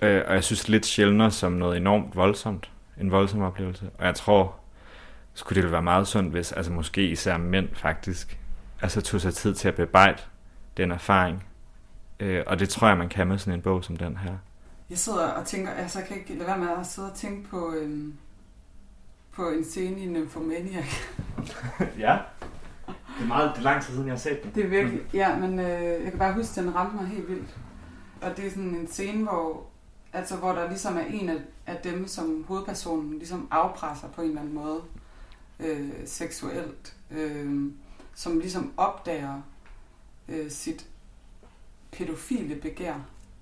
Øh, 0.00 0.24
og 0.28 0.34
jeg 0.34 0.44
synes 0.44 0.68
lidt 0.68 0.86
sjældnere 0.86 1.30
som 1.30 1.52
noget 1.52 1.76
enormt 1.76 2.16
voldsomt, 2.16 2.70
en 3.00 3.10
voldsom 3.10 3.42
oplevelse. 3.42 3.90
Og 3.98 4.06
jeg 4.06 4.14
tror, 4.14 4.54
skulle 5.38 5.62
det 5.62 5.72
være 5.72 5.82
meget 5.82 6.08
sundt, 6.08 6.30
hvis 6.30 6.52
altså 6.52 6.72
måske 6.72 7.08
især 7.08 7.36
mænd 7.36 7.68
faktisk, 7.74 8.38
altså 8.82 9.00
tog 9.00 9.20
sig 9.20 9.34
tid 9.34 9.54
til 9.54 9.68
at 9.68 9.74
bearbejde 9.74 10.22
den 10.76 10.92
erfaring, 10.92 11.44
Øh, 12.20 12.44
og 12.46 12.58
det 12.58 12.68
tror 12.68 12.88
jeg, 12.88 12.98
man 12.98 13.08
kan 13.08 13.26
med 13.26 13.38
sådan 13.38 13.54
en 13.54 13.62
bog 13.62 13.84
som 13.84 13.96
den 13.96 14.16
her. 14.16 14.32
Jeg 14.90 14.98
sidder 14.98 15.28
og 15.28 15.46
tænker, 15.46 15.70
altså 15.70 15.98
jeg 15.98 16.08
kan 16.08 16.16
ikke 16.16 16.34
lade 16.34 16.46
være 16.46 16.58
med 16.58 16.68
at 16.80 16.86
sidde 16.86 17.10
og 17.10 17.16
tænke 17.16 17.48
på, 17.48 17.72
øhm, 17.72 18.14
på 19.32 19.48
en 19.48 19.64
scene 19.64 20.00
i 20.00 20.06
Nymphomaniac. 20.06 20.86
ja. 21.98 22.18
Det 22.86 23.24
er 23.24 23.26
meget 23.26 23.50
det 23.54 23.58
er 23.58 23.62
lang 23.62 23.82
tid 23.82 23.92
siden, 23.92 24.06
jeg 24.06 24.12
har 24.12 24.18
set 24.18 24.42
den. 24.42 24.50
Det 24.54 24.64
er 24.64 24.68
virkelig, 24.68 25.00
ja, 25.14 25.36
men 25.36 25.58
øh, 25.58 25.82
jeg 25.82 26.10
kan 26.10 26.18
bare 26.18 26.34
huske, 26.34 26.60
at 26.60 26.66
den 26.66 26.74
ramte 26.74 26.96
mig 26.96 27.06
helt 27.06 27.28
vildt. 27.28 27.58
Og 28.22 28.36
det 28.36 28.46
er 28.46 28.50
sådan 28.50 28.74
en 28.74 28.86
scene, 28.86 29.22
hvor, 29.22 29.66
altså, 30.12 30.36
hvor 30.36 30.52
der 30.52 30.68
ligesom 30.68 30.96
er 30.96 31.04
en 31.10 31.28
af, 31.28 31.38
af 31.66 31.76
dem, 31.84 32.06
som 32.06 32.44
hovedpersonen 32.48 33.18
ligesom 33.18 33.48
afpresser 33.50 34.08
på 34.08 34.22
en 34.22 34.28
eller 34.28 34.40
anden 34.40 34.54
måde 34.54 34.80
øh, 35.60 35.90
seksuelt, 36.04 36.94
øh, 37.10 37.72
som 38.14 38.38
ligesom 38.38 38.72
opdager 38.76 39.42
øh, 40.28 40.50
sit 40.50 40.86
pædofile 41.92 42.54
begær. 42.54 42.94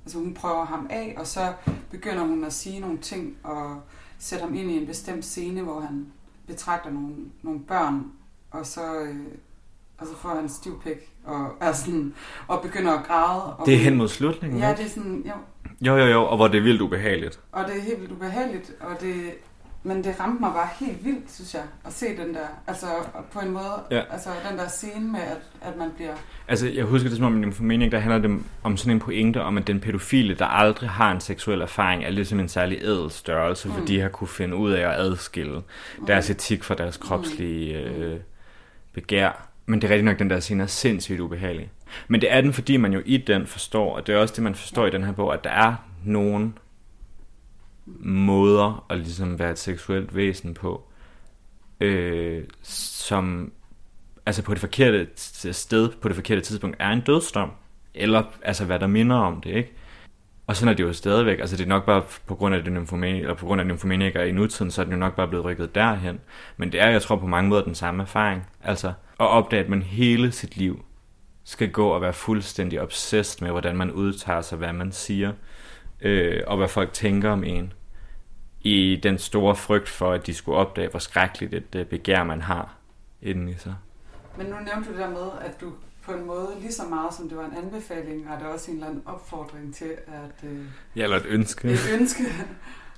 Altså 0.04 0.18
hun 0.18 0.34
prøver 0.34 0.64
ham 0.64 0.86
af, 0.90 1.14
og 1.18 1.26
så 1.26 1.52
begynder 1.90 2.22
hun 2.22 2.44
at 2.44 2.52
sige 2.52 2.80
nogle 2.80 2.98
ting 2.98 3.36
og 3.42 3.80
sætte 4.18 4.44
ham 4.44 4.54
ind 4.54 4.70
i 4.70 4.76
en 4.76 4.86
bestemt 4.86 5.24
scene, 5.24 5.62
hvor 5.62 5.80
han 5.80 6.06
betragter 6.46 6.90
nogle, 6.90 7.14
nogle 7.42 7.60
børn, 7.60 8.04
og 8.50 8.66
så, 8.66 9.00
øh, 9.00 9.16
og 9.98 10.06
så 10.06 10.16
får 10.16 10.28
han 10.28 10.48
stivpæk 10.48 11.12
og, 11.24 11.50
er 11.60 11.72
sådan, 11.72 12.14
og 12.48 12.62
begynder 12.62 12.92
at 12.92 13.06
græde. 13.06 13.56
Og 13.56 13.66
det 13.66 13.74
er 13.74 13.78
hen 13.78 13.96
mod 13.96 14.08
slutningen, 14.08 14.60
Ja, 14.60 14.74
det 14.78 14.84
er 14.86 14.90
sådan, 14.90 15.22
jo. 15.26 15.32
Jo, 15.80 15.96
jo, 15.96 16.06
jo, 16.06 16.22
og 16.24 16.36
hvor 16.36 16.48
det 16.48 16.58
er 16.58 16.62
vildt 16.62 16.80
ubehageligt. 16.80 17.40
Og 17.52 17.64
det 17.64 17.76
er 17.76 17.80
helt 17.80 18.00
vildt 18.00 18.12
ubehageligt, 18.12 18.72
og 18.80 19.00
det, 19.00 19.34
men 19.86 20.04
det 20.04 20.20
ramte 20.20 20.40
mig 20.40 20.52
bare 20.52 20.68
helt 20.80 21.04
vildt, 21.04 21.32
synes 21.32 21.54
jeg, 21.54 21.62
at 21.84 21.92
se 21.92 22.06
den 22.16 22.34
der, 22.34 22.46
altså 22.66 22.86
på 23.32 23.40
en 23.40 23.50
måde, 23.50 23.82
ja. 23.90 24.02
altså 24.10 24.30
den 24.50 24.58
der 24.58 24.68
scene 24.68 25.12
med, 25.12 25.20
at, 25.20 25.38
at 25.62 25.76
man 25.76 25.90
bliver... 25.96 26.14
Altså, 26.48 26.68
jeg 26.68 26.84
husker 26.84 27.08
det 27.08 27.16
som 27.16 27.26
om 27.26 27.36
i 27.36 27.40
Nymphomaniac, 27.40 27.90
der 27.90 27.98
handler 27.98 28.28
det 28.28 28.40
om 28.62 28.76
sådan 28.76 28.92
en 28.92 29.00
pointe 29.00 29.42
om, 29.42 29.58
at 29.58 29.66
den 29.66 29.80
pædofile, 29.80 30.34
der 30.34 30.46
aldrig 30.46 30.90
har 30.90 31.12
en 31.12 31.20
seksuel 31.20 31.60
erfaring, 31.60 32.04
er 32.04 32.10
ligesom 32.10 32.40
en 32.40 32.48
særlig 32.48 32.78
ædel 32.82 33.10
størrelse, 33.10 33.68
mm. 33.68 33.74
fordi 33.74 33.94
de 33.94 34.00
har 34.00 34.08
kunne 34.08 34.28
finde 34.28 34.56
ud 34.56 34.72
af 34.72 34.88
at 34.88 35.00
adskille 35.00 35.62
mm. 35.98 36.06
deres 36.06 36.30
etik 36.30 36.64
fra 36.64 36.74
deres 36.74 36.96
kropslige 36.96 37.90
mm. 37.90 38.02
øh, 38.02 38.20
begær. 38.92 39.48
Men 39.66 39.80
det 39.80 39.86
er 39.86 39.90
rigtig 39.90 40.04
nok, 40.04 40.18
den 40.18 40.30
der 40.30 40.40
scene 40.40 40.62
er 40.62 40.66
sindssygt 40.66 41.20
ubehagelig. 41.20 41.70
Men 42.08 42.20
det 42.20 42.32
er 42.32 42.40
den, 42.40 42.52
fordi 42.52 42.76
man 42.76 42.92
jo 42.92 43.02
i 43.04 43.16
den 43.16 43.46
forstår, 43.46 43.96
og 43.96 44.06
det 44.06 44.14
er 44.14 44.18
også 44.18 44.34
det, 44.34 44.42
man 44.42 44.54
forstår 44.54 44.86
i 44.86 44.90
den 44.90 45.04
her 45.04 45.12
bog, 45.12 45.34
at 45.34 45.44
der 45.44 45.50
er 45.50 45.74
nogen 46.04 46.58
måder 48.00 48.86
at 48.90 48.98
ligesom 48.98 49.38
være 49.38 49.50
et 49.50 49.58
seksuelt 49.58 50.16
væsen 50.16 50.54
på, 50.54 50.88
øh, 51.80 52.44
som 52.62 53.52
altså 54.26 54.42
på 54.42 54.54
det 54.54 54.60
forkerte 54.60 55.08
sted, 55.52 55.88
på 56.02 56.08
det 56.08 56.16
forkerte 56.16 56.40
tidspunkt, 56.40 56.76
er 56.78 56.88
en 56.90 57.00
dødsdom. 57.00 57.50
Eller 57.94 58.22
altså 58.42 58.64
hvad 58.64 58.78
der 58.78 58.86
minder 58.86 59.16
om 59.16 59.40
det, 59.40 59.50
ikke? 59.50 59.72
Og 60.46 60.56
sådan 60.56 60.72
er 60.72 60.76
det 60.76 60.84
jo 60.84 60.92
stadigvæk. 60.92 61.38
Altså 61.38 61.56
det 61.56 61.64
er 61.64 61.68
nok 61.68 61.86
bare 61.86 62.02
på 62.26 62.34
grund 62.34 62.54
af 62.54 62.64
det 62.64 62.72
nymphomani, 62.72 63.20
eller 63.20 63.34
på 63.34 63.46
grund 63.46 63.60
af 63.60 63.66
nymfomanikere 63.66 64.28
i 64.28 64.32
nutiden, 64.32 64.70
så 64.70 64.80
er 64.80 64.84
den 64.84 64.92
jo 64.92 64.98
nok 64.98 65.16
bare 65.16 65.28
blevet 65.28 65.44
rykket 65.44 65.74
derhen. 65.74 66.20
Men 66.56 66.72
det 66.72 66.80
er, 66.80 66.88
jeg 66.88 67.02
tror, 67.02 67.16
på 67.16 67.26
mange 67.26 67.48
måder 67.48 67.64
den 67.64 67.74
samme 67.74 68.02
erfaring. 68.02 68.46
Altså 68.62 68.88
at 69.20 69.26
opdage, 69.26 69.62
at 69.62 69.68
man 69.68 69.82
hele 69.82 70.32
sit 70.32 70.56
liv 70.56 70.84
skal 71.44 71.70
gå 71.70 71.88
og 71.88 72.00
være 72.00 72.12
fuldstændig 72.12 72.82
obsessed 72.82 73.42
med, 73.42 73.50
hvordan 73.50 73.76
man 73.76 73.90
udtager 73.90 74.40
sig, 74.40 74.58
hvad 74.58 74.72
man 74.72 74.92
siger, 74.92 75.32
øh, 76.00 76.42
og 76.46 76.56
hvad 76.56 76.68
folk 76.68 76.92
tænker 76.92 77.30
om 77.30 77.44
en, 77.44 77.72
i 78.60 79.00
den 79.02 79.18
store 79.18 79.56
frygt 79.56 79.88
for, 79.88 80.12
at 80.12 80.26
de 80.26 80.34
skulle 80.34 80.58
opdage, 80.58 80.88
hvor 80.88 80.98
skrækkeligt 80.98 81.54
et 81.54 81.74
øh, 81.74 81.86
begær 81.86 82.24
man 82.24 82.42
har 82.42 82.74
inden 83.22 83.48
i 83.48 83.54
sig. 83.54 83.74
Men 84.36 84.46
nu 84.46 84.56
nævnte 84.56 84.88
du 84.88 84.92
det 84.92 85.00
der 85.00 85.10
med, 85.10 85.30
at 85.40 85.60
du 85.60 85.72
på 86.06 86.12
en 86.12 86.26
måde, 86.26 86.48
lige 86.60 86.72
så 86.72 86.82
meget 86.90 87.14
som 87.14 87.28
det 87.28 87.38
var 87.38 87.44
en 87.44 87.56
anbefaling, 87.64 88.26
er 88.28 88.38
det 88.38 88.46
også 88.46 88.70
en 88.70 88.76
eller 88.76 88.88
anden 88.88 89.02
opfordring 89.06 89.74
til, 89.74 89.90
at... 90.06 90.50
Øh, 90.50 90.60
ja, 90.96 91.02
eller 91.02 91.16
et 91.16 91.26
ønske. 91.26 91.68
Et 91.68 91.90
ønske. 92.00 92.22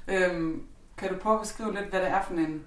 øhm, 0.09 0.63
kan 0.99 1.09
du 1.09 1.15
prøve 1.17 1.35
at 1.35 1.41
beskrive 1.41 1.75
lidt, 1.75 1.91
hvad 1.91 2.01
det 2.01 2.09
er 2.09 2.23
for 2.23 2.35
en 2.35 2.63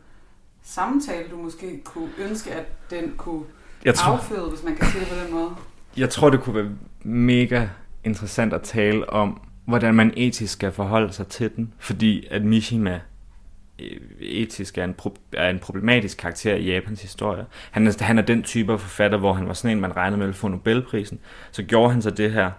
samtale, 0.63 1.29
du 1.29 1.37
måske 1.37 1.81
kunne 1.85 2.09
ønske, 2.19 2.51
at 2.51 2.65
den 2.89 3.13
kunne 3.17 3.43
jeg 3.85 3.95
tror, 3.95 4.13
afføde, 4.13 4.49
hvis 4.49 4.63
man 4.63 4.75
kan 4.75 4.87
sige 4.87 4.99
det 4.99 5.09
på 5.09 5.15
den 5.15 5.33
måde? 5.33 5.55
Jeg 5.97 6.09
tror, 6.09 6.29
det 6.29 6.41
kunne 6.41 6.55
være 6.55 6.71
mega 7.03 7.67
interessant 8.03 8.53
at 8.53 8.61
tale 8.61 9.09
om, 9.09 9.41
hvordan 9.71 9.95
man 9.95 10.13
etisk 10.17 10.53
skal 10.53 10.71
forholde 10.71 11.13
sig 11.13 11.27
til 11.27 11.55
den. 11.55 11.73
Fordi 11.79 12.27
at 12.31 12.43
Mishima 12.43 12.99
øh, 13.79 13.97
etisk 14.19 14.77
er 14.77 14.83
en, 14.83 14.95
pro- 15.01 15.29
er 15.33 15.49
en 15.49 15.59
problematisk 15.59 16.17
karakter 16.17 16.55
i 16.55 16.71
Japans 16.71 17.01
historie. 17.01 17.45
Han 17.71 17.87
er, 17.87 18.03
han 18.03 18.17
er 18.17 18.21
den 18.21 18.43
type 18.43 18.73
af 18.73 18.79
forfatter, 18.79 19.17
hvor 19.17 19.33
han 19.33 19.47
var 19.47 19.53
sådan 19.53 19.77
en, 19.77 19.81
man 19.81 19.95
regnede 19.95 20.17
med 20.19 20.29
at 20.29 20.35
få 20.35 20.47
Nobelprisen. 20.47 21.19
Så 21.51 21.63
gjorde 21.63 21.91
han 21.91 22.01
så 22.01 22.09
det 22.09 22.31
her, 22.31 22.51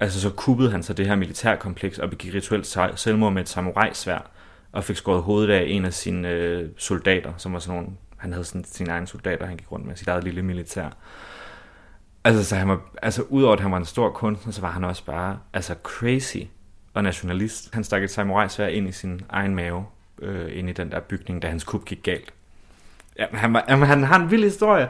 altså 0.00 0.20
så 0.20 0.30
kuppede 0.30 0.70
han 0.70 0.82
så 0.82 0.92
det 0.92 1.06
her 1.06 1.16
militærkompleks 1.16 1.98
og 1.98 2.10
begik 2.10 2.34
rituelt 2.34 2.78
selvmord 2.96 3.32
med 3.32 3.42
et 3.42 3.48
samurajsvær 3.48 4.30
og 4.72 4.84
fik 4.84 4.96
skåret 4.96 5.22
hovedet 5.22 5.50
af 5.50 5.64
en 5.68 5.84
af 5.84 5.94
sine 5.94 6.28
øh, 6.28 6.68
soldater, 6.76 7.32
som 7.36 7.52
var 7.52 7.58
sådan 7.58 7.80
nogle, 7.80 7.96
han 8.16 8.32
havde 8.32 8.44
sådan 8.44 8.64
sine 8.64 8.90
egne 8.90 9.06
soldater, 9.06 9.46
han 9.46 9.56
gik 9.56 9.72
rundt 9.72 9.86
med, 9.86 9.96
sit 9.96 10.08
eget 10.08 10.24
lille 10.24 10.42
militær. 10.42 10.96
Altså, 12.24 12.44
så 12.44 12.56
han 12.56 12.68
var, 12.68 12.80
altså 13.02 13.22
udover 13.22 13.52
at 13.52 13.60
han 13.60 13.70
var 13.70 13.76
en 13.76 13.84
stor 13.84 14.10
kunstner, 14.10 14.52
så 14.52 14.60
var 14.60 14.70
han 14.70 14.84
også 14.84 15.04
bare 15.04 15.38
altså 15.52 15.74
crazy 15.82 16.36
og 16.94 17.02
nationalist. 17.02 17.74
Han 17.74 17.84
stak 17.84 18.02
et 18.02 18.10
samurai 18.10 18.48
svær 18.48 18.66
ind 18.66 18.88
i 18.88 18.92
sin 18.92 19.20
egen 19.28 19.54
mave, 19.54 19.84
øh, 20.22 20.58
ind 20.58 20.70
i 20.70 20.72
den 20.72 20.90
der 20.90 21.00
bygning, 21.00 21.42
da 21.42 21.48
hans 21.48 21.64
kup 21.64 21.84
gik 21.84 22.02
galt. 22.02 22.32
Ja, 23.18 23.26
han, 23.32 23.52
var, 23.52 23.64
jamen, 23.68 23.86
han 23.86 24.02
har 24.02 24.18
en 24.18 24.30
vild 24.30 24.44
historie, 24.44 24.88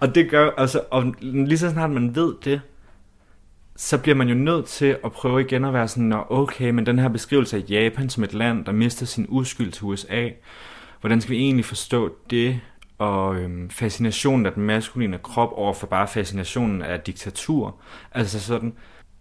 og 0.00 0.14
det 0.14 0.30
gør, 0.30 0.50
altså, 0.56 0.80
og 0.90 1.14
lige 1.20 1.58
så 1.58 1.70
snart 1.70 1.90
man 1.90 2.14
ved 2.14 2.34
det, 2.44 2.60
så 3.76 3.98
bliver 3.98 4.16
man 4.16 4.28
jo 4.28 4.34
nødt 4.34 4.66
til 4.66 4.96
at 5.04 5.12
prøve 5.12 5.40
igen 5.40 5.64
at 5.64 5.72
være 5.72 5.88
sådan, 5.88 6.12
okay, 6.30 6.70
men 6.70 6.86
den 6.86 6.98
her 6.98 7.08
beskrivelse 7.08 7.56
af 7.56 7.62
Japan 7.68 8.08
som 8.08 8.24
et 8.24 8.34
land, 8.34 8.64
der 8.64 8.72
mister 8.72 9.06
sin 9.06 9.26
uskyld 9.28 9.72
til 9.72 9.84
USA, 9.84 10.28
hvordan 11.00 11.20
skal 11.20 11.34
vi 11.34 11.40
egentlig 11.40 11.64
forstå 11.64 12.16
det? 12.30 12.60
Og 13.02 13.36
øhm, 13.36 13.70
fascinationen 13.70 14.46
af 14.46 14.52
den 14.52 14.62
maskuline 14.62 15.18
krop 15.18 15.52
over 15.52 15.72
for 15.72 15.86
bare 15.86 16.08
fascinationen 16.08 16.82
af 16.82 17.00
diktatur. 17.00 17.76
Altså 18.12 18.40
sådan, 18.40 18.72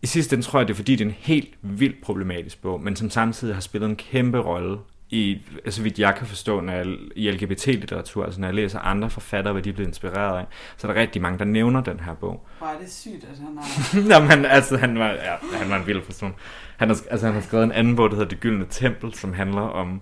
i 0.02 0.08
sidste 0.08 0.34
ende 0.34 0.46
tror 0.46 0.60
jeg, 0.60 0.68
det 0.68 0.74
er 0.74 0.76
fordi, 0.76 0.96
det 0.96 1.02
er 1.02 1.10
en 1.10 1.16
helt 1.20 1.54
vildt 1.62 2.02
problematisk 2.02 2.62
bog, 2.62 2.82
men 2.82 2.96
som 2.96 3.10
samtidig 3.10 3.56
har 3.56 3.62
spillet 3.62 3.90
en 3.90 3.96
kæmpe 3.96 4.38
rolle 4.40 4.78
i, 5.10 5.42
altså 5.66 5.82
vidt 5.82 6.00
jeg 6.00 6.16
kan 6.16 6.28
forstå, 6.28 6.60
når 6.60 6.74
jeg, 6.74 6.86
i 7.16 7.32
LGBT-litteratur, 7.32 8.26
altså 8.26 8.42
når 8.42 8.48
jeg 8.48 8.56
læser 8.56 8.80
andre 8.80 9.10
forfattere, 9.10 9.54
hvad 9.54 9.64
de 9.64 9.70
er 9.70 9.74
blevet 9.74 9.88
inspireret 9.88 10.40
af, 10.40 10.46
så 10.78 10.88
er 10.88 10.94
der 10.94 11.02
rigtig 11.02 11.22
mange, 11.22 11.40
der 11.40 11.46
nævner 11.46 11.82
den 11.82 12.00
her 12.00 12.14
bog. 12.14 12.48
Hvor 12.58 12.68
er 12.68 12.80
det 12.82 12.92
sygt, 12.92 13.28
at 13.32 13.38
han 13.38 13.58
har... 13.58 14.10
Jamen, 14.22 14.46
altså, 14.46 14.78
han 14.78 15.00
var, 15.00 15.10
ja, 15.10 15.36
han 15.54 15.70
var 15.70 15.78
en 15.78 15.88
vild 15.88 16.02
person. 16.02 16.34
Han 16.78 16.88
har, 16.90 16.98
altså, 17.12 17.26
han 17.26 17.36
har 17.36 17.42
skrevet 17.42 17.64
en 17.64 17.72
anden 17.72 17.96
bog, 17.96 18.10
der 18.10 18.16
hedder 18.16 18.30
Det 18.30 18.40
Gyldne 18.40 18.66
Tempel, 18.70 19.14
som 19.14 19.34
handler 19.34 19.62
om 19.62 20.02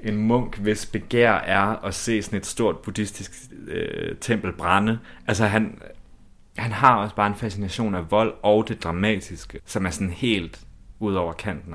en 0.00 0.16
munk, 0.16 0.58
hvis 0.58 0.86
begær 0.86 1.32
er 1.32 1.84
at 1.84 1.94
se 1.94 2.22
sådan 2.22 2.38
et 2.38 2.46
stort 2.46 2.78
buddhistisk 2.78 3.32
øh, 3.66 4.16
tempel 4.20 4.52
brænde. 4.52 4.98
Altså 5.26 5.46
han, 5.46 5.78
han 6.56 6.72
har 6.72 6.96
også 6.96 7.14
bare 7.14 7.26
en 7.26 7.34
fascination 7.34 7.94
af 7.94 8.10
vold 8.10 8.34
og 8.42 8.68
det 8.68 8.84
dramatiske, 8.84 9.60
som 9.64 9.86
er 9.86 9.90
sådan 9.90 10.10
helt 10.10 10.60
ud 10.98 11.14
over 11.14 11.32
kanten. 11.32 11.74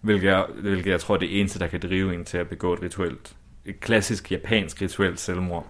Hvilket 0.00 0.28
jeg, 0.28 0.46
hvilket 0.60 0.90
jeg 0.90 1.00
tror 1.00 1.14
er 1.14 1.18
det 1.18 1.40
eneste, 1.40 1.58
der 1.58 1.66
kan 1.66 1.80
drive 1.80 2.14
en 2.14 2.24
til 2.24 2.38
at 2.38 2.48
begå 2.48 2.72
et 2.72 2.82
rituelt, 2.82 3.36
et 3.64 3.80
klassisk 3.80 4.32
japansk 4.32 4.82
rituelt 4.82 5.20
selvmord, 5.20 5.66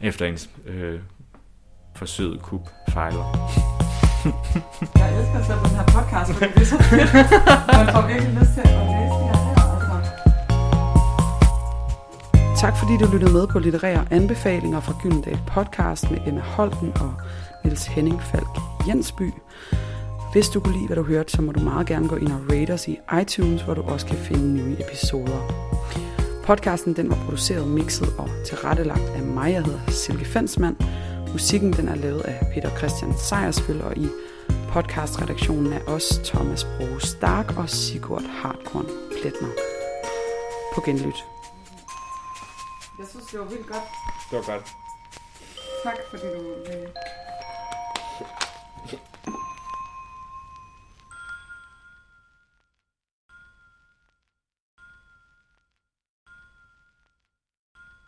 efter 0.00 0.26
ens 0.26 0.50
øh, 0.66 1.00
forsøget 1.94 2.42
kub 2.42 2.68
fejler. 2.88 3.50
jeg 4.96 5.18
elsker 5.18 5.44
selv 5.44 5.58
den 5.58 5.76
her 5.76 5.84
podcast, 5.86 6.32
fordi 6.32 6.52
det 6.52 6.60
er 6.60 6.64
så 6.64 6.82
fedt. 6.82 7.12
Man 7.76 7.86
får 7.94 8.06
virkelig 8.08 8.34
lyst 8.40 8.52
til 8.54 8.60
at 8.60 8.89
Tak 12.60 12.76
fordi 12.76 12.96
du 12.96 13.12
lyttede 13.12 13.32
med 13.32 13.46
på 13.46 13.58
litterære 13.58 14.06
anbefalinger 14.10 14.80
fra 14.80 14.94
Gyldendal 15.02 15.40
podcast 15.46 16.10
med 16.10 16.18
Emma 16.26 16.40
Holten 16.40 16.92
og 16.94 17.14
Niels 17.64 17.86
Henning 17.86 18.22
Falk 18.22 18.58
Jensby. 18.88 19.30
Hvis 20.32 20.48
du 20.48 20.60
kunne 20.60 20.74
lide, 20.74 20.86
hvad 20.86 20.96
du 20.96 21.02
hørte, 21.02 21.32
så 21.32 21.42
må 21.42 21.52
du 21.52 21.60
meget 21.60 21.86
gerne 21.86 22.08
gå 22.08 22.16
ind 22.16 22.32
og 22.32 22.40
rate 22.50 22.72
os 22.72 22.88
i 22.88 22.98
iTunes, 23.20 23.62
hvor 23.62 23.74
du 23.74 23.82
også 23.82 24.06
kan 24.06 24.16
finde 24.16 24.54
nye 24.54 24.76
episoder. 24.80 25.40
Podcasten 26.44 26.96
den 26.96 27.10
var 27.10 27.16
produceret, 27.24 27.68
mixet 27.68 28.08
og 28.18 28.28
tilrettelagt 28.46 29.08
af 29.16 29.22
mig, 29.22 29.52
jeg 29.52 29.64
hedder 29.64 29.80
Silke 29.88 30.24
Fensmann. 30.24 30.76
Musikken 31.32 31.72
den 31.72 31.88
er 31.88 31.94
lavet 31.94 32.20
af 32.20 32.46
Peter 32.54 32.76
Christian 32.78 33.14
Sejersføl, 33.18 33.80
og 33.80 33.96
i 33.96 34.06
podcastredaktionen 34.68 35.72
er 35.72 35.80
også 35.86 36.20
Thomas 36.24 36.64
Bro 36.64 36.98
Stark 36.98 37.58
og 37.58 37.68
Sigurd 37.68 38.24
Hartkorn 38.42 38.86
Pletner. 39.20 39.48
På 40.74 40.80
genlyt. 40.86 41.39
Jeg 43.00 43.08
synes, 43.08 43.26
det 43.26 43.40
var 43.40 43.46
vildt 43.46 43.66
godt. 43.66 43.86
Det 44.30 44.38
var 44.38 44.44
godt. 44.52 44.66
Tak, 45.84 45.98
fordi 46.10 46.26
du 46.26 46.42
ville 46.66 46.92